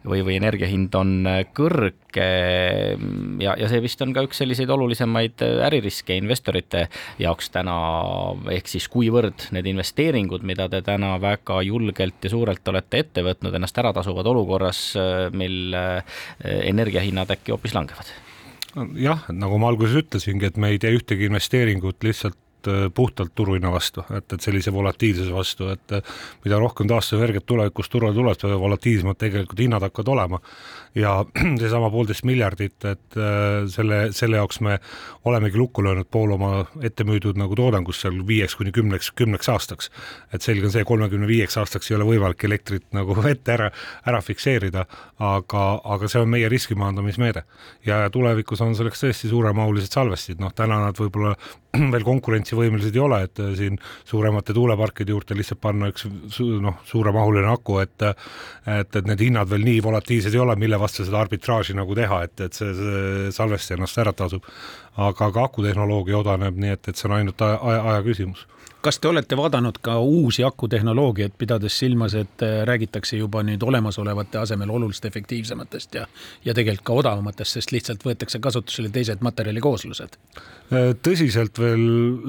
või, 0.04 0.20
või 0.26 0.36
energia 0.40 0.68
hind 0.70 0.94
on 0.98 1.14
kõrge. 1.56 2.26
Ja, 3.40 3.54
ja 3.60 3.70
see 3.70 3.80
vist 3.84 4.00
on 4.04 4.14
ka 4.16 4.24
üks 4.26 4.40
selliseid 4.40 4.70
olulisemaid 4.72 5.42
äririske 5.68 6.16
investorite 6.16 6.86
jaoks 7.20 7.50
täna, 7.54 7.76
ehk 8.52 8.70
siis 8.72 8.88
kuivõrd 8.92 9.48
need 9.56 9.68
investeeringud, 9.72 10.44
mida 10.46 10.68
te 10.72 10.82
täna 10.84 11.16
väga 11.22 11.60
julgelt 11.66 12.24
ja 12.24 12.32
suurelt 12.32 12.68
olete 12.72 13.04
ette 13.04 13.24
võtnud, 13.26 13.56
ennast 13.56 13.80
ära 13.80 13.92
tasuvad 13.96 14.28
olukorras, 14.32 14.86
mil 15.36 15.76
energiahinnad 16.44 17.36
äkki 17.36 17.52
hoopis 17.54 17.76
langevad 17.76 18.25
jah, 19.00 19.24
nagu 19.32 19.58
ma 19.60 19.70
alguses 19.72 19.96
ütlesingi, 20.02 20.50
et 20.50 20.58
me 20.60 20.72
ei 20.74 20.80
tee 20.82 20.94
ühtegi 20.96 21.30
investeeringut 21.30 22.04
lihtsalt 22.06 22.36
äh, 22.70 22.86
puhtalt 22.94 23.34
turuhinna 23.34 23.72
vastu, 23.72 24.04
et, 24.16 24.32
et 24.32 24.40
sellise 24.40 24.72
volatiilsuse 24.72 25.34
vastu, 25.34 25.70
et 25.74 25.96
mida 26.44 26.58
rohkem 26.62 26.88
taastuvenergiat 26.90 27.46
tulevikus 27.46 27.90
turule 27.92 28.14
tuleb, 28.14 28.38
seda 28.40 28.58
volatiilsemad 28.60 29.18
tegelikult 29.20 29.62
hinnad 29.64 29.86
hakkavad 29.86 30.12
olema. 30.16 30.40
ja 30.94 31.24
seesama 31.60 31.90
poolteist 31.90 32.24
miljardit, 32.24 32.84
et 32.84 33.18
selle, 33.68 33.98
selle 34.16 34.38
jaoks 34.40 34.60
me 34.64 34.78
olemegi 35.28 35.58
lukku 35.58 35.84
löönud 35.84 36.08
pool 36.10 36.32
oma 36.32 36.64
ette 36.82 37.04
müüdud 37.04 37.36
nagu 37.36 37.56
toodangust 37.56 38.04
seal 38.04 38.22
viieks 38.26 38.56
kuni 38.56 38.72
kümneks, 38.72 39.10
kümneks 39.16 39.48
aastaks. 39.52 39.90
et 40.32 40.42
selge 40.42 40.66
on 40.66 40.72
see, 40.72 40.84
kolmekümne 40.84 41.28
viieks 41.28 41.56
aastaks 41.60 41.90
ei 41.90 41.96
ole 41.98 42.08
võimalik 42.08 42.44
elektrit 42.48 42.86
nagu 42.96 43.16
ette 43.34 43.52
ära, 43.52 43.70
ära 44.06 44.22
fikseerida, 44.24 44.86
aga, 45.18 45.64
aga 45.84 46.08
see 46.08 46.22
on 46.22 46.32
meie 46.32 46.48
riski 46.48 46.74
maandamismeede 46.78 47.44
ja 47.86 48.06
tulevikus 48.12 48.62
on 48.64 48.74
selleks 48.78 49.04
tõesti 49.04 49.30
suuremahulised 49.30 49.92
salvestid, 49.92 50.40
noh 50.42 50.54
täna 50.56 50.80
nad 50.86 50.98
võib-olla 50.98 51.34
veel 51.94 52.06
konkurentsivõimelised 52.56 52.96
ei 52.96 53.02
ole, 53.02 53.20
et 53.26 53.40
äh, 53.40 53.52
siin 53.56 53.78
suuremate 54.04 54.54
tuuleparkide 54.54 55.12
juurde 55.12 55.36
lihtsalt 55.36 55.60
panna 55.60 55.90
üks 55.92 56.06
noh, 56.62 56.80
suuremahuline 56.88 57.50
aku, 57.52 57.80
et 57.82 57.94
et, 58.06 58.96
et 58.96 59.06
need 59.06 59.20
hinnad 59.20 59.48
veel 59.50 59.64
nii 59.64 59.82
volatiilsed 59.82 60.34
ei 60.34 60.40
ole, 60.42 60.56
mille 60.56 60.78
vastu 60.80 61.04
seda 61.04 61.20
arbitraaži 61.20 61.76
nagu 61.76 61.94
teha, 61.94 62.22
et, 62.26 62.40
et 62.40 62.56
see, 62.56 62.72
see 62.74 63.30
salvesti 63.32 63.76
ennast 63.76 63.98
ära 63.98 64.12
tasub. 64.12 64.44
aga 64.96 65.30
ka 65.32 65.44
akutehnoloogia 65.44 66.18
odaneb, 66.18 66.56
nii 66.56 66.72
et, 66.72 66.88
et 66.88 66.96
see 66.96 67.08
on 67.08 67.16
ainult 67.18 67.42
aja, 67.42 67.58
aja 67.76 68.02
küsimus 68.06 68.46
kas 68.86 69.00
te 69.02 69.08
olete 69.10 69.36
vaadanud 69.38 69.80
ka 69.82 69.96
uusi 69.98 70.44
akutehnoloogiaid, 70.46 71.34
pidades 71.38 71.74
silmas, 71.80 72.14
et 72.14 72.42
äh, 72.46 72.60
räägitakse 72.68 73.18
juba 73.18 73.42
nüüd 73.46 73.64
olemasolevate 73.66 74.38
asemel 74.38 74.70
oluliselt 74.70 75.08
efektiivsematest 75.10 75.98
ja, 75.98 76.04
ja 76.46 76.54
tegelikult 76.54 76.86
ka 76.86 76.98
odavamatest, 77.00 77.56
sest 77.56 77.74
lihtsalt 77.74 78.06
võetakse 78.06 78.38
kasutusele 78.42 78.92
teised 78.94 79.24
materjalikooslused? 79.26 80.16
Äh, 80.70 80.92
tõsiselt 81.02 81.58
veel 81.58 81.84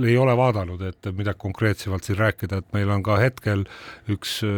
ei 0.07 0.17
ole 0.17 0.33
vaadanud, 0.39 0.81
et 0.89 1.11
midagi 1.13 1.43
konkreetsemalt 1.45 2.09
siin 2.09 2.17
rääkida, 2.23 2.63
et 2.63 2.73
meil 2.73 2.89
on 2.95 3.05
ka 3.05 3.19
hetkel 3.21 3.65
üks 4.09 4.39
äh, 4.47 4.51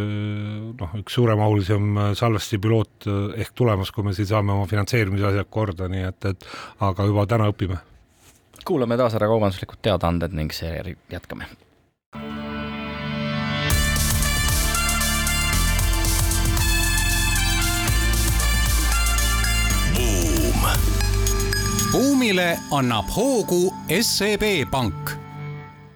noh, 0.80 0.98
üks 1.04 1.20
suuremahulisem 1.20 2.16
salvesti 2.16 2.62
piloot 2.64 3.10
ehk 3.36 3.56
tulemas, 3.60 3.92
kui 3.92 4.08
me 4.08 4.16
siin 4.16 4.32
saame 4.32 4.56
oma 4.56 4.72
finantseerimise 4.72 5.34
asjad 5.34 5.52
korda, 5.52 5.92
nii 5.92 6.08
et, 6.14 6.32
et 6.32 6.52
aga 6.80 7.12
juba 7.12 7.28
täna 7.28 7.52
õpime 7.52 7.84
kuulame 8.68 9.00
taas 9.00 9.16
ära 9.18 9.28
kaubanduslikud 9.32 9.82
teadaanded 9.82 10.36
ning 10.36 10.54
seejärel 10.54 10.96
jätkame 11.12 11.48
buumile 21.92 22.58
annab 22.72 23.06
hoogu 23.16 23.74
SEB 24.02 24.70
Pank. 24.72 25.10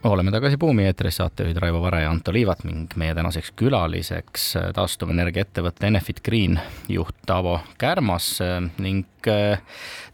Oleme 0.04 0.32
tagasi 0.32 0.58
Buumi 0.58 0.88
eetris, 0.90 1.16
saatejuhid 1.22 1.58
Raivo 1.62 1.82
Vare 1.82 2.02
ja 2.02 2.10
Anto 2.12 2.34
Liivat 2.34 2.64
ning 2.66 2.90
meie 3.00 3.14
tänaseks 3.16 3.54
külaliseks 3.56 4.48
taastuvenergia 4.76 5.46
ettevõtte 5.46 5.88
Enefit 5.88 6.20
Green 6.26 6.58
juht 6.90 7.16
Taavo 7.30 7.60
Kärmas 7.78 8.40
ning 8.82 9.30
äh, 9.30 9.62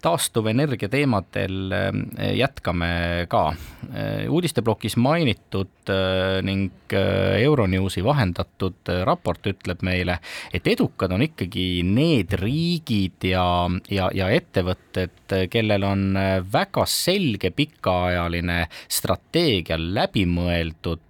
taastuvenergia 0.01 0.89
teemadel 0.89 1.73
äh, 1.75 1.89
jätkame 2.37 3.25
ka. 3.31 3.43
Äh, 3.89 4.29
uudisteplokis 4.29 4.97
mainitud 4.97 5.67
ning 6.45 6.69
Euronewsi 6.93 8.03
vahendatud 8.05 8.91
raport 9.07 9.47
ütleb 9.49 9.81
meile, 9.81 10.19
et 10.53 10.67
edukad 10.69 11.09
on 11.15 11.23
ikkagi 11.25 11.81
need 11.81 12.35
riigid 12.37 13.25
ja, 13.25 13.45
ja, 13.89 14.11
ja 14.13 14.27
ettevõtted, 14.29 15.33
kellel 15.49 15.87
on 15.89 16.03
väga 16.53 16.85
selge 16.85 17.49
pikaajaline 17.57 18.59
strateegia 18.85 19.79
läbi 19.81 20.27
mõeldud, 20.29 21.08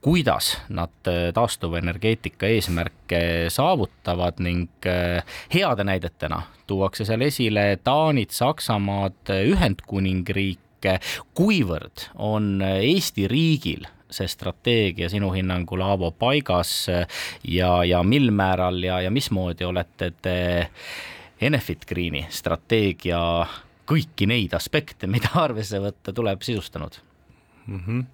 kuidas 0.00 0.54
nad 0.68 1.10
taastuvenergeetika 1.34 2.46
eesmärke 2.46 3.22
saavutavad 3.52 4.42
ning 4.42 4.68
eh, 4.86 5.22
heade 5.54 5.84
näidetena 5.84 6.42
tuuakse 6.66 7.04
seal 7.04 7.20
esile 7.20 7.78
Taanit, 7.84 8.30
Saksamaad, 8.30 9.32
Ühendkuningriike, 9.52 10.98
kuivõrd 11.34 12.08
on 12.14 12.62
Eesti 12.62 13.28
riigil 13.30 13.84
see 14.12 14.28
strateegia 14.28 15.08
sinu 15.08 15.30
hinnangul, 15.32 15.80
Aavo, 15.80 16.10
paigas 16.12 16.86
ja, 17.48 17.70
ja 17.84 18.02
mil 18.04 18.30
määral 18.30 18.82
ja, 18.84 19.00
ja 19.00 19.10
mismoodi 19.10 19.64
olete 19.64 20.12
te 20.22 20.36
Enefit 21.42 21.86
Greeni 21.88 22.26
strateegia 22.30 23.20
kõiki 23.88 24.28
neid 24.30 24.52
aspekte, 24.54 25.08
mida 25.10 25.32
arvesse 25.42 25.80
võtta 25.82 26.14
tuleb, 26.14 26.42
sisustanud 26.46 27.00
mm. 27.66 27.80
-hmm 27.86 28.04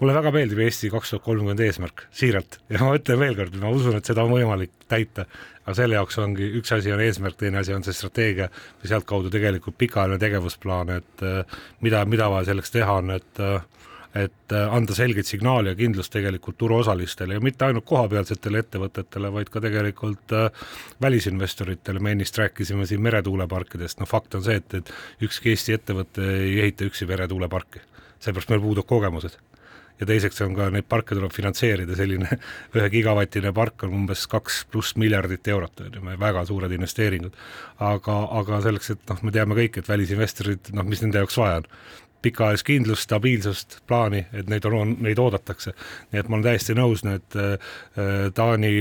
mulle 0.00 0.16
väga 0.16 0.32
meeldib 0.34 0.60
Eesti 0.64 0.90
kaks 0.92 1.12
tuhat 1.12 1.24
kolmkümmend 1.24 1.60
eesmärk, 1.64 2.06
siiralt, 2.16 2.58
ja 2.72 2.80
ma 2.82 2.94
ütlen 2.96 3.20
veel 3.20 3.36
kord, 3.38 3.56
ma 3.60 3.72
usun, 3.74 3.98
et 3.98 4.08
seda 4.08 4.24
on 4.24 4.32
võimalik 4.32 4.72
täita, 4.90 5.26
aga 5.64 5.74
selle 5.76 5.98
jaoks 5.98 6.16
ongi, 6.22 6.48
üks 6.60 6.72
asi 6.76 6.92
on 6.94 7.02
eesmärk, 7.04 7.36
teine 7.40 7.60
asi 7.60 7.74
on 7.76 7.84
see 7.86 7.96
strateegia 7.96 8.48
ja 8.48 8.92
sealtkaudu 8.94 9.32
tegelikult 9.32 9.76
pikaajaline 9.80 10.20
tegevusplaan, 10.22 10.94
et 10.96 11.26
äh, 11.26 11.60
mida, 11.84 12.06
mida 12.08 12.30
vaja 12.32 12.50
selleks 12.50 12.72
teha 12.76 12.96
on, 13.02 13.12
et 13.18 13.44
äh, 13.44 13.60
et 14.10 14.50
äh, 14.56 14.72
anda 14.74 14.90
selgeid 14.90 15.28
signaale 15.28 15.70
ja 15.70 15.76
kindlust 15.78 16.10
tegelikult 16.10 16.56
turuosalistele 16.58 17.36
ja 17.36 17.42
mitte 17.46 17.62
ainult 17.68 17.84
kohapealsetele 17.86 18.58
ettevõtetele, 18.64 19.30
vaid 19.36 19.52
ka 19.54 19.62
tegelikult 19.62 20.34
välisinvestoritele, 21.04 22.02
me 22.02 22.16
ennist 22.16 22.40
rääkisime 22.40 22.88
siin 22.90 23.04
meretuuleparkidest, 23.06 24.00
no 24.02 24.10
fakt 24.10 24.34
on 24.34 24.42
see, 24.42 24.58
et, 24.58 24.74
et 24.80 25.22
ükski 25.28 25.54
Eesti 25.54 25.78
ettevõte 25.78 26.26
ei 26.26 26.58
ehita 26.64 26.90
üksi 26.90 27.06
meretuuleparki 27.06 27.84
seepärast 28.20 28.52
meil 28.52 28.62
puudub 28.62 28.88
kogemused. 28.88 29.38
Ja 30.00 30.08
teiseks 30.08 30.40
on 30.46 30.56
ka 30.56 30.68
neid 30.72 30.88
parke 30.88 31.16
tuleb 31.16 31.32
finantseerida, 31.34 31.96
selline 31.98 32.38
ühe 32.76 32.88
gigavatine 32.92 33.52
park 33.56 33.86
on 33.86 33.96
umbes 34.02 34.26
kaks 34.30 34.64
pluss 34.72 34.96
miljardit 35.00 35.48
eurot, 35.52 35.84
on 35.86 35.98
ju, 36.00 36.18
väga 36.20 36.44
suured 36.48 36.72
investeeringud. 36.76 37.36
aga, 37.90 38.18
aga 38.40 38.60
selleks, 38.64 38.94
et 38.94 39.10
noh, 39.10 39.24
me 39.26 39.34
teame 39.34 39.56
kõik, 39.58 39.80
et 39.80 39.88
välisinvestorid, 39.88 40.72
noh, 40.76 40.86
mis 40.88 41.02
nende 41.04 41.22
jaoks 41.22 41.38
vaja 41.40 41.62
on, 41.62 41.68
pikaajalist 42.22 42.66
kindlust, 42.66 43.06
stabiilsust, 43.08 43.78
plaani, 43.88 44.24
et 44.36 44.48
neid 44.50 44.66
on, 44.68 44.94
neid 45.04 45.18
oodatakse. 45.18 45.72
nii 46.12 46.20
et 46.20 46.28
ma 46.28 46.38
olen 46.38 46.46
täiesti 46.46 46.76
nõus, 46.78 47.04
need 47.06 47.36
äh, 47.38 47.74
Taani, 48.34 48.72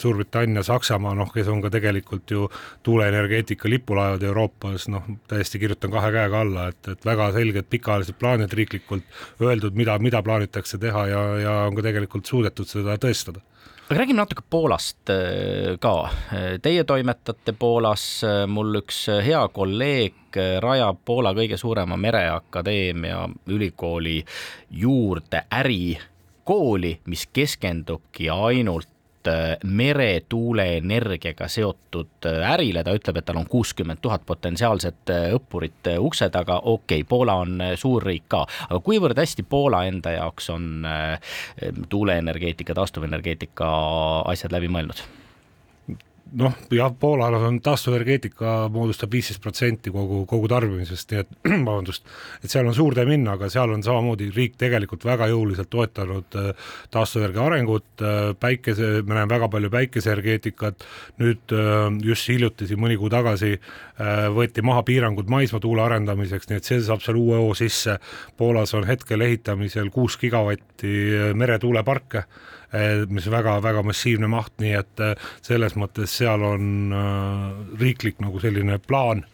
Suurbritannia, 0.00 0.62
Saksamaa, 0.66 1.14
noh, 1.18 1.32
kes 1.34 1.48
on 1.52 1.62
ka 1.64 1.70
tegelikult 1.74 2.30
ju 2.30 2.48
tuuleenergeetika 2.86 3.70
lipulaevad 3.70 4.22
Euroopas, 4.22 4.88
noh, 4.92 5.06
täiesti 5.30 5.60
kirjutan 5.62 5.94
kahe 5.94 6.12
käega 6.14 6.42
alla, 6.44 6.68
et, 6.72 6.80
et 6.94 7.06
väga 7.06 7.30
selged 7.36 7.70
pikaajalised 7.70 8.18
plaanid 8.18 8.52
riiklikult 8.52 9.42
öeldud, 9.42 9.76
mida, 9.78 9.98
mida 10.02 10.22
plaanitakse 10.22 10.78
teha 10.78 11.06
ja, 11.10 11.22
ja 11.44 11.54
on 11.68 11.78
ka 11.78 11.86
tegelikult 11.90 12.26
suudetud 12.26 12.68
seda 12.68 12.98
tõestada 13.00 13.44
aga 13.88 14.00
räägime 14.00 14.20
natuke 14.20 14.42
Poolast 14.50 15.10
äh, 15.10 15.78
ka. 15.80 16.10
Teie 16.62 16.84
toimetate 16.84 17.54
Poolas, 17.56 18.04
mul 18.48 18.82
üks 18.82 19.06
hea 19.24 19.40
kolleeg 19.48 20.38
rajab 20.60 21.00
Poola 21.08 21.32
kõige 21.36 21.56
suurema 21.56 21.96
mereakadeemia 21.96 23.24
ülikooli 23.48 24.20
juurde 24.70 25.42
ärikooli, 25.60 26.98
mis 27.08 27.24
keskendubki 27.32 28.28
ainult 28.28 28.92
Äh, 28.92 28.97
meretuuleenergiaga 29.64 31.48
seotud 31.48 32.28
äh, 32.28 32.40
ärile, 32.52 32.84
ta 32.84 32.94
ütleb, 32.96 33.20
et 33.20 33.28
tal 33.28 33.40
on 33.40 33.48
kuuskümmend 33.50 34.02
tuhat 34.04 34.26
potentsiaalset 34.26 35.12
äh, 35.14 35.28
õppurit 35.36 35.92
ukse 35.98 36.30
taga, 36.34 36.60
okei 36.64 37.02
okay,, 37.02 37.08
Poola 37.08 37.38
on 37.44 37.62
suur 37.80 38.04
riik 38.04 38.28
ka, 38.28 38.44
aga 38.68 38.80
kuivõrd 38.84 39.18
hästi 39.18 39.44
Poola 39.48 39.84
enda 39.88 40.12
jaoks 40.18 40.50
on 40.52 40.86
tuuleenergeetika, 41.88 42.76
taastuvenergeetika 42.76 43.70
asjad 44.32 44.52
läbi 44.54 44.70
mõelnud? 44.72 45.02
Noh, 46.36 46.54
jah, 46.70 46.92
Poolal 47.00 47.34
on 47.34 47.58
taastuvenergeetika 47.64 48.68
moodustab 48.72 49.12
viisteist 49.12 49.40
protsenti 49.42 49.92
kogu, 49.94 50.22
kogu 50.28 50.48
tarbimisest, 50.50 51.12
nii 51.12 51.22
et 51.22 51.30
vabandust, 51.68 52.04
et 52.42 52.52
seal 52.52 52.68
on 52.68 52.76
suur 52.76 52.96
tee 52.96 53.06
minna, 53.08 53.36
aga 53.38 53.48
seal 53.52 53.72
on 53.74 53.84
samamoodi 53.84 54.28
riik 54.34 54.58
tegelikult 54.60 55.06
väga 55.08 55.30
jõuliselt 55.32 55.70
toetanud 55.72 56.38
äh, 56.40 56.50
taastuvenergia 56.94 57.46
arengut, 57.46 57.88
äh, 58.02 58.18
päikese, 58.40 58.90
me 59.02 59.16
näeme 59.16 59.32
väga 59.34 59.48
palju 59.52 59.72
päikeseenergeetikat, 59.74 60.86
nüüd 61.22 61.56
äh, 61.56 61.86
just 62.10 62.28
hiljuti, 62.32 62.68
siin 62.68 62.82
mõni 62.82 62.98
kuu 63.00 63.10
tagasi 63.12 63.56
võeti 64.30 64.62
maha 64.62 64.84
piirangud 64.86 65.26
maismaatuule 65.32 65.82
arendamiseks, 65.82 66.46
nii 66.46 66.60
et 66.60 66.68
see 66.68 66.78
saab 66.86 67.00
seal 67.02 67.16
uue 67.18 67.40
hoo 67.40 67.56
sisse. 67.58 67.96
Poolas 68.38 68.70
on 68.78 68.86
hetkel 68.86 69.24
ehitamisel 69.26 69.90
kuus 69.90 70.14
gigavatti 70.20 70.92
meretuuleparke 71.34 72.22
mis 73.08 73.26
on 73.26 73.32
väga-väga 73.32 73.82
massiivne 73.86 74.28
maht, 74.28 74.52
nii 74.60 74.74
et 74.76 75.00
eh, 75.04 75.28
selles 75.44 75.76
mõttes 75.80 76.12
seal 76.20 76.44
on 76.44 76.92
eh, 76.92 77.44
riiklik 77.80 78.20
nagu 78.20 78.40
selline 78.42 78.78
plaan 78.84 79.24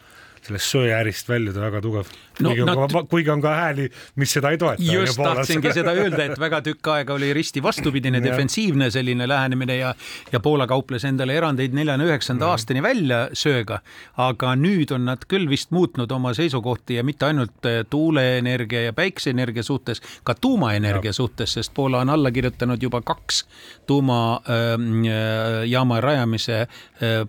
sellest 0.45 0.65
söeäärist 0.71 1.29
väljuda 1.29 1.61
väga 1.61 1.81
tugev. 1.81 2.05
No 2.39 2.49
kuigi 2.49 2.61
on 2.61 2.67
nad- 2.67 2.91
ka, 2.91 3.03
kuigi 3.09 3.29
on 3.31 3.41
ka 3.41 3.49
hääli, 3.55 3.89
mis 4.15 4.33
seda 4.35 4.49
ei 4.51 4.57
toeta. 4.57 4.83
just 4.83 5.17
tahtsingi 5.17 5.73
seda 5.73 5.91
öelda, 5.95 6.23
et 6.25 6.39
väga 6.39 6.61
tükk 6.61 6.87
aega 6.93 7.13
oli 7.13 7.33
risti 7.33 7.63
vastupidine 7.63 8.21
defensiivne 8.27 8.91
selline 8.91 9.27
lähenemine 9.27 9.77
ja 9.77 9.95
ja 10.31 10.39
Poola 10.39 10.67
kauples 10.67 11.05
endale 11.05 11.33
erandeid 11.37 11.73
neljanda, 11.73 12.05
üheksanda 12.05 12.45
aastani 12.51 12.81
välja 12.83 13.29
sööga, 13.33 13.79
aga 14.17 14.55
nüüd 14.55 14.91
on 14.95 15.05
nad 15.05 15.17
küll 15.31 15.49
vist 15.49 15.71
muutnud 15.71 16.11
oma 16.11 16.33
seisukohti 16.33 16.93
ja 16.99 17.03
mitte 17.03 17.25
ainult 17.25 17.65
eh, 17.65 17.85
tuuleenergia 17.89 18.81
ja 18.89 18.93
päikseenergia 18.93 19.63
suhtes, 19.63 20.01
ka 20.23 20.33
tuumaenergia 20.35 21.13
suhtes, 21.13 21.53
sest 21.53 21.73
Poola 21.73 21.99
on 22.03 22.09
alla 22.09 22.31
kirjutanud 22.31 22.83
juba 22.83 23.01
kaks 23.01 23.45
tuumajaama 23.87 26.01
rajamise 26.01 26.61
äh, 26.61 26.67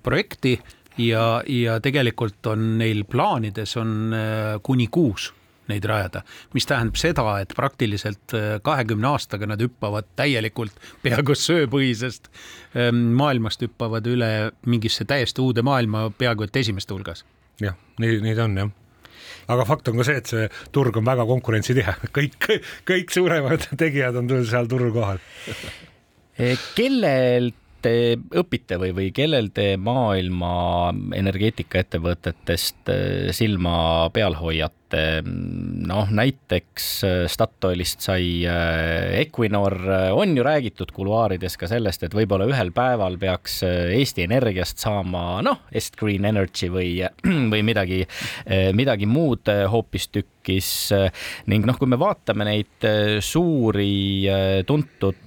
projekti 0.03 0.61
ja, 0.99 1.42
ja 1.49 1.80
tegelikult 1.80 2.47
on 2.53 2.76
neil 2.80 3.05
plaanides 3.09 3.76
on 3.80 4.14
äh, 4.14 4.55
kuni 4.62 4.88
kuus 4.92 5.32
neid 5.66 5.84
rajada, 5.88 6.22
mis 6.55 6.66
tähendab 6.68 6.99
seda, 7.01 7.24
et 7.42 7.55
praktiliselt 7.57 8.34
äh, 8.38 8.57
kahekümne 8.62 9.09
aastaga 9.11 9.49
nad 9.51 9.62
hüppavad 9.62 10.09
täielikult 10.18 10.74
peaaegu 11.03 11.34
sööpõhisest 11.34 12.30
ähm, 12.78 13.09
maailmast 13.18 13.64
hüppavad 13.66 14.07
üle 14.11 14.30
mingisse 14.66 15.07
täiesti 15.09 15.42
uude 15.42 15.66
maailma 15.66 16.09
peaaegu 16.18 16.47
et 16.47 16.62
esimeste 16.62 16.94
hulgas. 16.94 17.24
jah, 17.61 17.74
nii, 18.03 18.20
nii 18.22 18.36
ta 18.38 18.47
on 18.47 18.61
jah 18.62 18.74
aga 19.51 19.66
fakt 19.66 19.90
on 19.90 19.99
ka 20.01 20.07
see, 20.07 20.22
et 20.22 20.30
see 20.30 20.47
turg 20.74 20.97
on 20.99 21.07
väga 21.07 21.26
konkurentsitihe, 21.26 21.99
kõik, 22.16 22.51
kõik 22.86 23.14
suuremad 23.14 23.68
tegijad 23.78 24.18
on 24.22 24.30
seal 24.47 24.70
turul 24.70 24.94
kohal. 24.94 25.22
kellelt 26.78 27.62
te 27.87 28.16
õpite 28.41 28.78
või, 28.80 28.93
või 28.97 29.11
kellel 29.14 29.53
te 29.55 29.74
maailma 29.78 30.91
energeetikaettevõtetest 31.16 32.93
eh, 32.93 33.30
silma 33.37 33.76
peal 34.14 34.39
hoiate? 34.41 34.74
noh, 34.87 36.07
näiteks 36.14 36.84
Statoilist 37.26 38.05
sai 38.07 38.45
eh, 38.47 39.16
Equinor, 39.24 39.74
on 40.14 40.37
ju 40.39 40.45
räägitud 40.47 40.93
kuluaarides 40.95 41.59
ka 41.59 41.66
sellest, 41.66 42.07
et 42.07 42.14
võib-olla 42.14 42.47
ühel 42.47 42.70
päeval 42.72 43.18
peaks 43.18 43.59
Eesti 43.66 44.22
Energiast 44.28 44.78
saama 44.78 45.43
noh, 45.43 45.64
Est 45.74 45.99
Green 45.99 46.24
Energy 46.30 46.70
või, 46.70 47.03
või 47.53 47.66
midagi, 47.66 48.05
midagi 48.78 49.11
muud 49.11 49.51
hoopistükkis 49.74 50.70
ning 51.51 51.66
noh, 51.66 51.82
kui 51.82 51.91
me 51.91 51.99
vaatame 51.99 52.47
neid 52.47 52.91
suuri 53.26 53.91
tuntud 54.70 55.26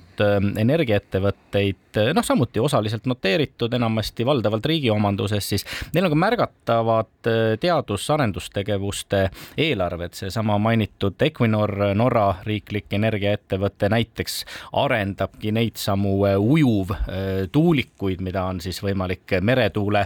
energiaettevõtteid, 0.60 1.89
noh, 2.14 2.26
samuti 2.26 2.60
osaliselt 2.60 3.06
noteeritud, 3.10 3.74
enamasti 3.74 4.26
valdavalt 4.26 4.66
riigi 4.70 4.90
omanduses, 4.94 5.50
siis 5.50 5.66
neil 5.94 6.06
on 6.06 6.14
ka 6.14 6.20
märgatavad 6.20 7.30
teadus-arendustegevuste 7.62 9.24
eelarved, 9.58 10.14
seesama 10.18 10.58
mainitud 10.62 11.20
Equinor, 11.26 11.74
Norra 11.98 12.28
riiklik 12.46 12.94
energiaettevõte 12.94 13.90
näiteks 13.90 14.44
arendabki 14.84 15.54
neid 15.56 15.80
samu 15.82 16.20
ujuvtuulikuid, 16.26 18.22
mida 18.26 18.46
on 18.50 18.62
siis 18.62 18.82
võimalik 18.84 19.40
meretuule 19.42 20.06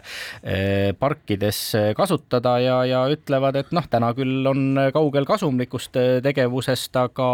parkides 1.00 1.62
kasutada 1.98 2.58
ja, 2.64 2.80
ja 2.88 3.04
ütlevad, 3.12 3.60
et 3.60 3.74
noh, 3.76 3.88
täna 3.90 4.14
küll 4.18 4.48
on 4.50 4.80
kaugel 4.94 5.28
kasumlikust 5.28 5.98
tegevusest, 6.24 6.96
aga, 7.00 7.30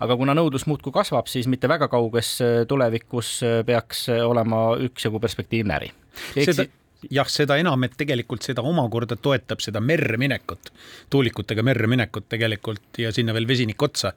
aga 0.00 0.18
kuna 0.20 0.36
nõudlus 0.38 0.66
muudkui 0.70 0.92
kasvab, 0.94 1.28
siis 1.30 1.48
mitte 1.50 1.68
väga 1.70 1.88
kauges 1.90 2.36
tulevikus 2.68 3.40
peaks 3.66 3.79
olema 4.24 4.76
üksjagu 4.88 5.20
perspektiivne 5.20 5.76
äri. 5.76 5.90
seda, 6.34 6.66
jah, 7.08 7.28
seda 7.30 7.56
enam, 7.60 7.84
et 7.86 7.94
tegelikult 7.98 8.44
seda 8.44 8.62
omakorda 8.66 9.16
toetab 9.16 9.62
seda 9.64 9.80
merre 9.80 10.18
minekut, 10.20 10.70
tuulikutega 11.10 11.64
merre 11.66 11.88
minekut 11.90 12.26
tegelikult 12.28 13.00
ja 13.00 13.12
sinna 13.14 13.34
veel 13.36 13.48
vesinik 13.48 13.82
otsa. 13.82 14.12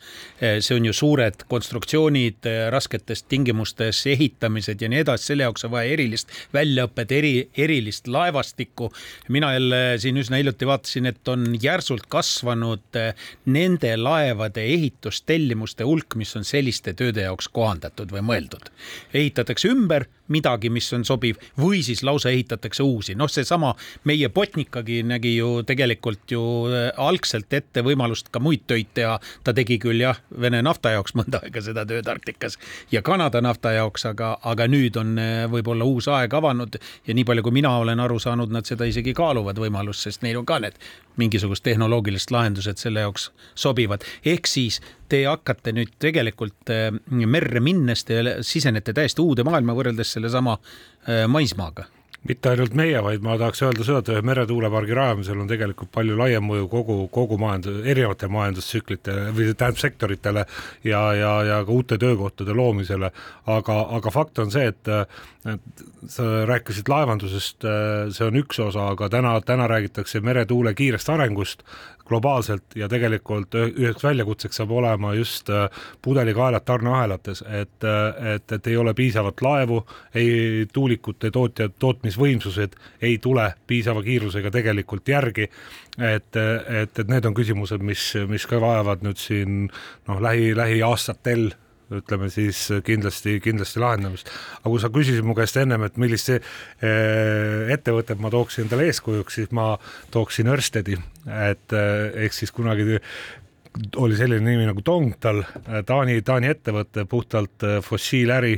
see 0.60 0.76
on 0.76 0.86
ju 0.86 0.94
suured 0.94 1.46
konstruktsioonid 1.48 2.50
rasketes 2.74 3.24
tingimustes, 3.24 4.06
ehitamised 4.08 4.82
ja 4.82 4.90
nii 4.90 5.04
edasi, 5.06 5.32
selle 5.32 5.48
jaoks 5.48 5.66
on 5.68 5.72
vaja 5.76 5.94
erilist 5.94 6.32
väljaõpet, 6.54 7.12
eri, 7.12 7.34
erilist 7.58 8.08
laevastikku. 8.08 8.92
mina 9.30 9.54
jälle 9.54 9.82
siin 9.98 10.18
üsna 10.18 10.38
hiljuti 10.42 10.68
vaatasin, 10.68 11.06
et 11.06 11.28
on 11.28 11.56
järsult 11.62 12.08
kasvanud 12.10 13.00
nende 13.46 13.96
laevade 13.98 14.66
ehitustellimuste 14.74 15.84
hulk, 15.84 16.16
mis 16.16 16.36
on 16.36 16.44
selliste 16.44 16.94
tööde 16.94 17.22
jaoks 17.22 17.48
kohandatud 17.48 18.12
või 18.12 18.22
mõeldud. 18.22 18.70
ehitatakse 19.14 19.70
ümber 19.70 20.08
midagi, 20.28 20.70
mis 20.70 20.88
on 20.96 21.04
sobiv 21.06 21.40
või 21.60 21.84
siis 21.84 22.04
lausa 22.04 22.32
ehitatakse 22.32 22.73
uusi, 22.82 23.16
noh, 23.16 23.30
seesama 23.30 23.74
meie 24.10 24.30
Botnikagi 24.30 25.04
nägi 25.04 25.36
ju 25.36 25.64
tegelikult 25.68 26.32
ju 26.32 26.42
algselt 26.98 27.54
ette 27.54 27.84
võimalust 27.86 28.32
ka 28.32 28.40
muid 28.40 28.66
töid 28.68 28.94
teha. 28.94 29.20
ta 29.44 29.54
tegi 29.54 29.78
küll 29.80 30.02
jah, 30.02 30.20
Vene 30.42 30.62
nafta 30.66 30.94
jaoks 30.96 31.14
mõnda 31.14 31.44
aega 31.44 31.62
seda 31.62 31.86
tööd 31.86 32.08
Arktikas 32.08 32.58
ja 32.92 33.02
Kanada 33.02 33.42
nafta 33.42 33.72
jaoks, 33.72 34.06
aga, 34.06 34.38
aga 34.42 34.68
nüüd 34.68 34.98
on 34.98 35.16
võib-olla 35.52 35.86
uus 35.86 36.08
aeg 36.08 36.34
avanud 36.34 36.78
ja 37.08 37.14
nii 37.14 37.26
palju, 37.28 37.44
kui 37.44 37.60
mina 37.60 37.76
olen 37.78 38.00
aru 38.00 38.20
saanud, 38.20 38.52
nad 38.54 38.68
seda 38.70 38.88
isegi 38.90 39.14
kaaluvad 39.14 39.60
võimalust, 39.60 40.08
sest 40.08 40.24
neil 40.26 40.40
on 40.42 40.48
ka 40.50 40.60
need 40.64 40.78
mingisugused 41.18 41.64
tehnoloogilised 41.64 42.34
lahendused 42.34 42.82
selle 42.82 43.06
jaoks 43.06 43.30
sobivad. 43.56 44.04
ehk 44.26 44.48
siis 44.48 44.82
te 45.10 45.24
hakkate 45.26 45.74
nüüd 45.76 45.94
tegelikult 46.02 46.74
merre 47.12 47.60
minnes, 47.60 48.04
te 48.04 48.40
sisenete 48.42 48.94
täiesti 48.94 49.22
uude 49.22 49.44
maailma 49.44 49.76
võrreldes 49.78 50.16
sellesama 50.18 50.58
maismaaga 51.28 51.86
mitte 52.28 52.54
ainult 52.54 52.76
meie, 52.78 53.00
vaid 53.04 53.24
ma 53.24 53.36
tahaks 53.40 53.64
öelda 53.66 53.84
seda, 53.86 54.00
et 54.00 54.12
ühe 54.14 54.24
meretuulepargi 54.26 54.96
rajamisel 54.96 55.42
on 55.44 55.50
tegelikult 55.50 55.92
palju 55.92 56.16
laiem 56.20 56.46
mõju 56.48 56.70
kogu, 56.72 56.98
kogu 57.12 57.38
majandus, 57.42 57.82
erinevate 57.84 58.30
majandustsüklitele 58.32 59.34
või 59.36 59.50
tähendab 59.52 59.82
sektoritele 59.82 60.46
ja, 60.88 61.02
ja, 61.20 61.34
ja 61.50 61.60
ka 61.68 61.76
uute 61.76 62.00
töökohtade 62.00 62.56
loomisele. 62.56 63.12
aga, 63.46 63.80
aga 63.98 64.12
fakt 64.12 64.40
on 64.40 64.52
see, 64.52 64.72
et, 64.72 64.92
et 65.52 65.84
sa 66.08 66.28
rääkisid 66.48 66.90
laevandusest, 66.90 67.68
see 68.16 68.28
on 68.28 68.40
üks 68.40 68.60
osa, 68.64 68.88
aga 68.96 69.10
täna, 69.12 69.36
täna 69.46 69.68
räägitakse 69.68 70.24
meretuule 70.24 70.74
kiirest 70.74 71.10
arengust 71.10 71.68
globaalselt 72.08 72.76
ja 72.76 72.90
tegelikult 72.92 73.56
üheks 73.56 74.04
väljakutseks 74.04 74.60
saab 74.60 74.72
olema 74.76 75.14
just 75.16 75.50
pudelikaelad 76.02 76.66
tarneahelates, 76.66 77.44
et, 77.48 77.88
et, 78.34 78.52
et 78.52 78.68
ei 78.68 78.78
ole 78.78 78.94
piisavalt 78.94 79.42
laevu, 79.42 79.80
ei 80.16 80.68
tuulikute 80.74 81.32
tootjad, 81.32 81.76
tootmisvõimsused 81.80 82.76
ei 83.02 83.18
tule 83.24 83.48
piisava 83.68 84.04
kiirusega 84.04 84.52
tegelikult 84.52 85.08
järgi. 85.08 85.50
et, 85.98 86.36
et, 86.36 87.00
et 87.00 87.08
need 87.08 87.26
on 87.26 87.34
küsimused, 87.34 87.82
mis, 87.86 88.14
mis 88.28 88.46
ka 88.50 88.60
vajavad 88.62 89.04
nüüd 89.06 89.20
siin 89.22 89.68
noh, 90.08 90.22
lähi, 90.22 90.56
lähiaastatel 90.58 91.52
ütleme 91.92 92.30
siis 92.32 92.60
kindlasti, 92.86 93.40
kindlasti 93.44 93.82
lahendamist. 93.84 94.32
aga 94.62 94.72
kui 94.72 94.82
sa 94.82 94.92
küsisid 94.94 95.26
mu 95.28 95.36
käest 95.38 95.58
ennem, 95.62 95.84
et 95.84 95.98
millist 96.02 96.32
ettevõtet 96.32 98.20
ma 98.20 98.32
tooksin 98.34 98.66
endale 98.66 98.88
eeskujuks, 98.90 99.40
siis 99.40 99.52
ma 99.52 99.74
tooksin 100.12 100.48
Örstedi, 100.54 100.98
et 101.50 101.74
ehk 101.76 102.34
siis 102.34 102.52
kunagi 102.52 103.00
oli 103.98 104.16
selline 104.16 104.46
nimi 104.46 104.68
nagu 104.70 104.82
Tongtal, 104.86 105.42
Taani, 105.86 106.22
Taani 106.22 106.52
ettevõte, 106.54 107.08
puhtalt 107.10 107.66
fossiiläri 107.82 108.56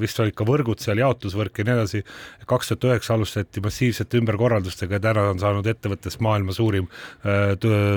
vist 0.00 0.20
olid 0.22 0.34
ka 0.36 0.46
võrgud 0.48 0.80
seal, 0.80 1.00
jaotusvõrk 1.02 1.60
ja 1.60 1.66
nii 1.68 1.74
edasi. 1.74 2.02
kaks 2.48 2.70
tuhat 2.70 2.84
üheksa 2.88 3.14
alustati 3.14 3.60
massiivsete 3.64 4.18
ümberkorraldustega 4.20 4.96
ja 4.96 5.00
täna 5.00 5.26
on 5.30 5.38
saanud 5.40 5.66
ettevõttest 5.66 6.20
maailma 6.24 6.52
suurim 6.56 6.88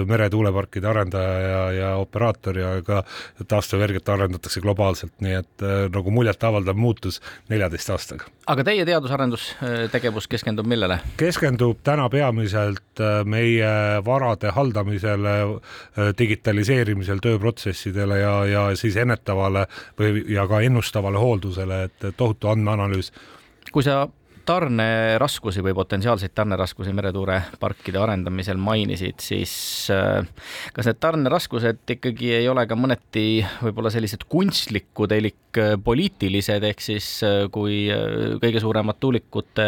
meretuuleparkide 0.08 0.88
arendaja 0.88 1.39
ja, 1.39 1.62
ja 1.72 1.89
operaator 2.01 2.60
ja 2.60 2.72
ka 2.84 3.03
taastuvenergiat 3.47 4.10
arendatakse 4.10 4.62
globaalselt, 4.64 5.14
nii 5.24 5.38
et 5.39 5.66
nagu 5.93 6.12
muljetavaldav 6.12 6.76
muutus 6.76 7.22
neljateist 7.49 7.89
aastaga. 7.95 8.28
aga 8.47 8.64
teie 8.68 8.86
teadus-arendustegevus 8.88 10.28
keskendub 10.28 10.68
millele? 10.68 10.99
keskendub 11.18 11.80
täna 11.88 12.10
peamiselt 12.12 13.03
meie 13.26 13.72
varade 14.05 14.51
haldamisele, 14.51 15.36
digitaliseerimisel, 16.20 17.20
tööprotsessidele 17.24 18.20
ja, 18.20 18.36
ja 18.49 18.64
siis 18.76 18.97
ennetavale 18.99 19.68
või, 19.99 20.24
ja 20.34 20.47
ka 20.49 20.62
ennustavale 20.66 20.97
vastavale 20.98 21.18
hooldusele, 21.18 21.84
et 21.84 22.18
tohutu 22.18 22.48
andmeanalüüs. 22.48 23.12
kui 23.72 23.84
sa 23.84 24.08
tarneraskusi 24.48 25.62
või 25.66 25.74
potentsiaalseid 25.76 26.32
tarneraskusi 26.36 26.93
meretuuleparkide 26.95 28.00
arendamisel 28.00 28.60
mainisid, 28.62 29.20
siis 29.24 29.54
kas 30.74 30.88
need 30.88 31.00
tarneraskused 31.04 31.84
ikkagi 31.98 32.32
ei 32.39 32.48
ole 32.50 32.64
ka 32.70 32.78
mõneti 32.80 33.41
võib-olla 33.66 33.91
sellised 33.93 34.24
kunstlikud 34.32 35.12
elik 35.18 35.60
poliitilised, 35.84 36.64
ehk 36.70 36.84
siis 36.84 37.10
kui 37.52 37.86
kõige 38.41 38.64
suuremad 38.64 39.00
tuulikute 39.02 39.68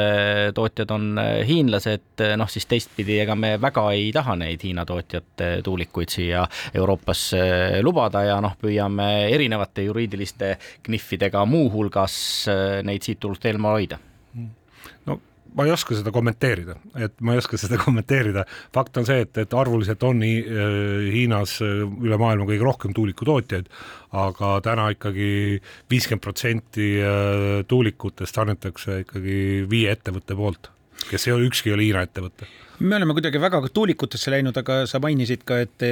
tootjad 0.56 0.96
on 0.96 1.22
hiinlased, 1.48 2.26
noh 2.40 2.52
siis 2.52 2.70
teistpidi, 2.70 3.20
ega 3.24 3.36
me 3.36 3.56
väga 3.62 3.88
ei 3.98 4.12
taha 4.16 4.38
neid 4.40 4.64
Hiina 4.64 4.86
tootjate 4.88 5.52
tuulikuid 5.66 6.12
siia 6.14 6.46
Euroopasse 6.74 7.82
lubada 7.84 8.24
ja 8.28 8.40
noh, 8.44 8.56
püüame 8.60 9.10
erinevate 9.34 9.88
juriidiliste 9.88 10.56
kniffidega 10.86 11.44
muuhulgas 11.50 12.20
neid 12.86 13.04
siit 13.04 13.20
turult 13.20 13.46
eemal 13.50 13.80
hoida 13.80 14.00
ma 15.56 15.66
ei 15.66 15.74
oska 15.74 15.98
seda 15.98 16.12
kommenteerida, 16.14 16.76
et 17.00 17.16
ma 17.26 17.36
ei 17.36 17.42
oska 17.42 17.60
seda 17.60 17.80
kommenteerida. 17.86 18.46
fakt 18.76 18.98
on 19.02 19.08
see, 19.08 19.24
et, 19.26 19.38
et 19.42 19.54
arvuliselt 19.54 20.04
on 20.08 20.20
nii, 20.24 20.40
äh, 20.46 21.12
Hiinas 21.14 21.60
äh, 21.66 21.84
üle 21.86 22.20
maailma 22.22 22.48
kõige 22.50 22.66
rohkem 22.66 22.96
tuulikutootjaid, 22.98 23.70
aga 24.20 24.56
täna 24.66 24.90
ikkagi 24.96 25.30
viiskümmend 25.92 26.26
protsenti 26.26 26.90
äh, 27.04 27.62
tuulikutest 27.70 28.36
tarnitakse 28.36 29.02
ikkagi 29.06 29.40
viie 29.70 29.94
ettevõtte 29.94 30.38
poolt, 30.38 30.72
kes 31.10 31.28
ei 31.28 31.36
ole, 31.36 31.48
ükski 31.50 31.72
ei 31.72 31.78
ole 31.78 31.88
Hiina 31.88 32.04
ettevõte 32.08 32.50
me 32.80 32.96
oleme 32.96 33.14
kuidagi 33.16 33.40
väga 33.42 33.60
tuulikutesse 33.74 34.32
läinud, 34.32 34.56
aga 34.60 34.84
sa 34.88 35.02
mainisid 35.04 35.44
ka, 35.48 35.58
et 35.66 35.72
te 35.82 35.92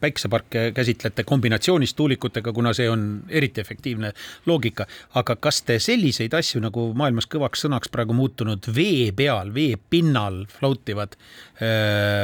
päikseparke 0.00 0.70
käsitlete 0.74 1.24
kombinatsioonis 1.28 1.94
tuulikutega, 1.98 2.52
kuna 2.52 2.72
see 2.76 2.88
on 2.90 3.04
eriti 3.28 3.62
efektiivne 3.62 4.12
loogika. 4.50 4.86
aga 5.14 5.36
kas 5.36 5.62
te 5.62 5.78
selliseid 5.78 6.34
asju 6.34 6.62
nagu 6.62 6.90
maailmas 6.98 7.28
kõvaks 7.30 7.66
sõnaks 7.66 7.92
praegu 7.94 8.16
muutunud 8.16 8.66
vee 8.74 9.12
peal, 9.16 9.54
vee 9.54 9.76
pinnal 9.90 10.44
float 10.50 10.88
ivad 10.90 11.14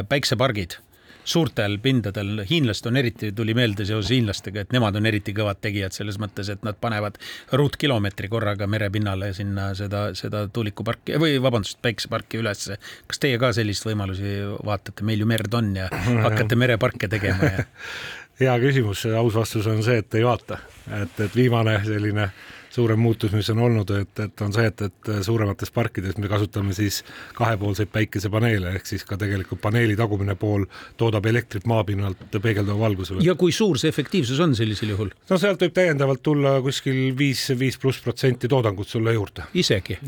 päiksepargid 0.09 0.80
suurtel 1.27 1.79
pindadel, 1.83 2.45
hiinlased 2.49 2.87
on 2.87 2.97
eriti, 3.01 3.33
tuli 3.37 3.55
meelde 3.59 3.87
seoses 3.89 4.12
hiinlastega, 4.14 4.62
et 4.62 4.74
nemad 4.74 4.97
on 4.97 5.09
eriti 5.11 5.35
kõvad 5.37 5.61
tegijad 5.64 5.95
selles 5.97 6.20
mõttes, 6.22 6.51
et 6.53 6.62
nad 6.66 6.79
panevad 6.81 7.18
ruutkilomeetri 7.59 8.31
korraga 8.33 8.68
merepinnale 8.70 9.33
sinna 9.37 9.72
seda, 9.79 10.09
seda 10.18 10.47
tuulikuparki 10.49 11.18
või 11.22 11.41
vabandust, 11.43 11.81
päikseparki 11.83 12.41
ülesse. 12.43 12.79
kas 13.07 13.22
teie 13.22 13.41
ka 13.43 13.53
sellist 13.57 13.87
võimalusi 13.89 14.37
vaatate, 14.64 15.05
meil 15.07 15.24
ju 15.24 15.31
merd 15.31 15.55
on 15.59 15.74
ja 15.83 15.91
hakkate 16.27 16.59
mereparke 16.59 17.11
tegema 17.11 17.51
ja 17.51 17.66
hea 18.41 18.59
küsimus, 18.62 19.07
aus 19.16 19.35
vastus 19.35 19.66
on 19.66 19.83
see, 19.83 19.99
et 20.05 20.14
ei 20.14 20.24
vaata, 20.27 20.61
et, 21.03 21.20
et 21.27 21.37
viimane 21.37 21.81
selline 21.87 22.31
suurem 22.77 23.01
muutus, 23.01 23.33
mis 23.37 23.49
on 23.53 23.62
olnud, 23.66 23.91
et, 23.97 24.20
et 24.20 24.45
on 24.45 24.53
see, 24.55 24.68
et, 24.68 24.85
et 24.89 25.11
suuremates 25.27 25.72
parkides 25.74 26.18
me 26.20 26.31
kasutame 26.31 26.77
siis 26.77 27.03
kahepoolseid 27.39 27.91
päikesepaneele, 27.95 28.74
ehk 28.79 28.91
siis 28.91 29.05
ka 29.09 29.18
tegelikult 29.20 29.62
paneeli 29.64 29.97
tagumine 29.99 30.37
pool 30.41 30.66
toodab 31.01 31.27
elektrit 31.31 31.66
maapinnalt 31.68 32.39
peegelduva 32.43 32.87
valgusele. 32.87 33.24
ja 33.27 33.37
kui 33.39 33.55
suur 33.57 33.81
see 33.81 33.93
efektiivsus 33.93 34.41
on 34.45 34.57
sellisel 34.59 34.93
juhul? 34.95 35.12
no 35.31 35.41
sealt 35.41 35.64
võib 35.64 35.77
täiendavalt 35.77 36.24
tulla 36.27 36.59
kuskil 36.64 37.01
viis, 37.18 37.49
viis 37.59 37.81
pluss 37.81 38.03
protsenti 38.05 38.51
toodangut 38.53 38.89
sulle 38.89 39.16
juurde. 39.16 39.49
isegi? 39.55 39.99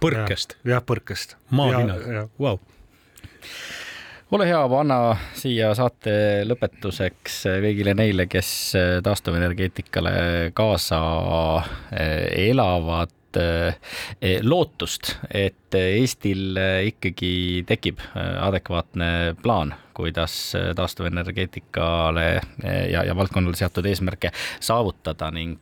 põrkest? 0.00 0.58
jah, 0.64 0.84
põrkest. 0.86 1.36
maapinnal, 1.50 2.30
vau 2.40 2.58
ole 4.32 4.48
hea, 4.48 4.62
anna 4.80 4.98
siia 5.38 5.70
saate 5.78 6.44
lõpetuseks 6.48 7.42
kõigile 7.62 7.94
neile, 7.96 8.26
kes 8.30 8.48
taastuvenergeetikale 9.06 10.14
kaasa 10.56 11.00
eh, 11.94 12.48
elavad, 12.48 13.14
eh, 13.38 14.40
lootust, 14.42 15.12
et 15.30 15.76
Eestil 15.76 16.56
ikkagi 16.88 17.64
tekib 17.68 18.00
adekvaatne 18.16 19.10
plaan, 19.42 19.74
kuidas 19.96 20.56
taastuvenergeetikale 20.76 22.26
ja, 22.90 23.04
ja 23.04 23.16
valdkonnale 23.16 23.58
seatud 23.58 23.86
eesmärke 23.86 24.32
saavutada 24.60 25.30
ning 25.30 25.60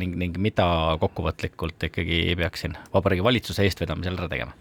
ning, 0.00 0.14
ning 0.16 0.38
mida 0.40 0.66
kokkuvõtlikult 1.02 1.84
ikkagi 1.90 2.22
peaksin 2.40 2.78
Vabariigi 2.94 3.26
Valitsuse 3.26 3.66
eestvedamisel 3.68 4.16
ära 4.16 4.30
tegema 4.32 4.56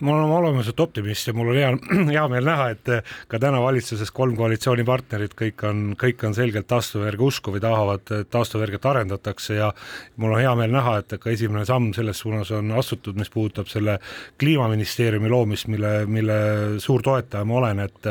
ma 0.00 0.14
olen 0.14 0.32
olemuselt 0.38 0.80
optimist 0.80 1.28
ja 1.28 1.34
mul 1.36 1.52
on 1.52 1.58
hea, 1.58 1.70
hea 2.14 2.24
meel 2.32 2.46
näha, 2.46 2.68
et 2.74 2.90
ka 3.28 3.40
täna 3.42 3.60
valitsuses 3.62 4.12
kolm 4.14 4.36
koalitsioonipartnerit, 4.38 5.34
kõik 5.38 5.64
on, 5.68 5.82
kõik 6.00 6.24
on 6.26 6.36
selgelt 6.36 6.68
taastuvenergia 6.70 7.26
usku 7.26 7.54
või 7.54 7.62
tahavad, 7.64 8.04
et 8.06 8.30
taastuvenergiat 8.32 8.90
arendatakse 8.92 9.58
ja 9.58 9.70
mul 10.16 10.34
on 10.36 10.42
hea 10.42 10.54
meel 10.58 10.74
näha, 10.74 10.98
et 11.02 11.16
ka 11.20 11.32
esimene 11.32 11.66
samm 11.68 11.92
selles 11.96 12.22
suunas 12.22 12.52
on 12.56 12.72
astutud, 12.78 13.18
mis 13.20 13.32
puudutab 13.32 13.70
selle 13.72 13.98
kliimaministeeriumi 14.40 15.30
loomist, 15.32 15.68
mille, 15.72 15.94
mille 16.10 16.40
suur 16.82 17.04
toetaja 17.04 17.44
ma 17.48 17.60
olen, 17.62 17.84
et 17.86 18.10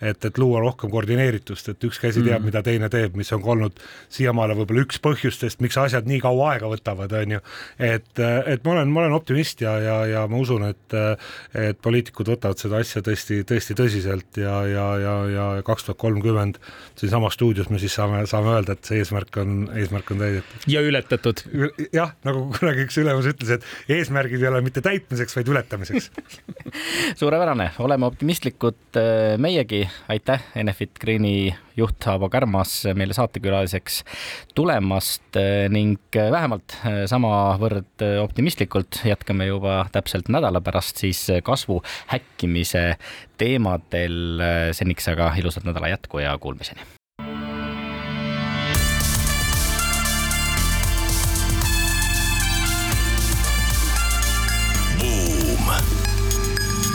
et, 0.00 0.24
et 0.24 0.38
luua 0.38 0.60
rohkem 0.62 0.90
koordineeritust, 0.92 1.72
et 1.72 1.84
üks 1.88 1.98
käsi 1.98 2.22
teab 2.22 2.40
mm., 2.40 2.48
mida 2.48 2.62
teine 2.66 2.88
teeb, 2.92 3.16
mis 3.18 3.30
on 3.34 3.42
ka 3.42 3.50
olnud 3.54 3.80
siiamaale 4.14 4.54
võib-olla 4.58 4.84
üks 4.86 5.00
põhjustest, 5.02 5.62
miks 5.64 5.78
asjad 5.80 6.06
nii 6.08 6.20
kaua 6.22 6.52
aega 6.52 6.70
võtavad, 6.70 7.14
on 7.18 7.36
ju. 7.36 7.40
et, 7.82 8.12
et 8.20 8.64
ma 8.64 8.76
olen, 8.76 8.92
ma 8.94 9.04
olen 9.04 9.16
optimist 9.18 9.62
ja, 9.64 9.74
ja, 9.82 9.96
ja 10.06 10.26
ma 10.30 10.38
usun, 10.38 10.68
et 10.70 10.98
et 11.54 11.78
poliitikud 11.82 12.30
võtavad 12.32 12.60
seda 12.60 12.80
asja 12.82 13.02
tõesti, 13.04 13.40
tõesti 13.48 13.76
tõsiselt 13.78 14.40
ja, 14.40 14.54
ja, 14.68 14.86
ja, 15.02 15.14
ja 15.32 15.46
kaks 15.66 15.86
tuhat 15.86 16.00
kolmkümmend 16.00 16.58
siinsamas 16.98 17.38
stuudios 17.38 17.70
me 17.72 17.80
siis 17.82 17.94
saame, 17.98 18.24
saame 18.30 18.54
öelda, 18.56 18.76
et 18.76 18.88
see 18.88 19.00
eesmärk 19.02 19.40
on, 19.42 19.68
eesmärk 19.78 20.12
on 20.14 20.22
täidetud. 20.24 20.66
ja 20.70 20.82
ületatud. 20.84 21.44
jah, 21.94 22.14
nagu 22.28 22.46
kunagi 22.58 22.86
üks 22.88 22.98
ülemus 23.02 23.28
ütles, 23.30 23.58
et 23.58 23.94
eesmärgid 23.98 24.42
ei 24.42 24.50
ole 24.50 24.62
mitte 24.64 24.84
täitmiseks, 24.84 25.38
vaid 25.38 25.52
ületamiseks 25.52 26.10
suurepärane, 27.20 27.72
oleme 27.84 28.08
optimistlikud 28.08 29.00
äh, 29.00 29.36
meiegi, 29.40 29.84
aitäh, 30.12 30.44
Enefit 30.58 30.98
Greeni 31.00 31.50
juht 31.78 32.06
Aavo 32.10 32.28
Kärmas 32.32 32.72
meile 32.98 33.14
saatekülaliseks 33.16 34.02
tulemast 34.56 35.38
eh, 35.38 35.66
ning 35.72 35.98
eh, 36.16 36.30
vähemalt 36.34 36.74
samavõrd 37.10 38.04
optimistlikult 38.22 39.02
jätkame 39.06 39.48
juba 39.48 39.80
täpselt 39.94 40.30
nädala 40.32 40.62
pärast 40.64 40.98
siis 41.18 41.42
kasvu 41.44 41.82
häkkimise 42.06 42.96
teemadel. 43.38 44.40
seniks 44.72 45.08
aga 45.08 45.32
ilusat 45.36 45.64
nädala 45.64 45.88
jätku 45.88 46.18
ja 46.18 46.38
kuulmiseni. 46.38 46.80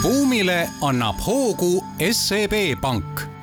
buumile 0.02 0.68
annab 0.82 1.16
hoogu 1.26 1.84
SEB 2.12 2.52
Pank 2.80 3.33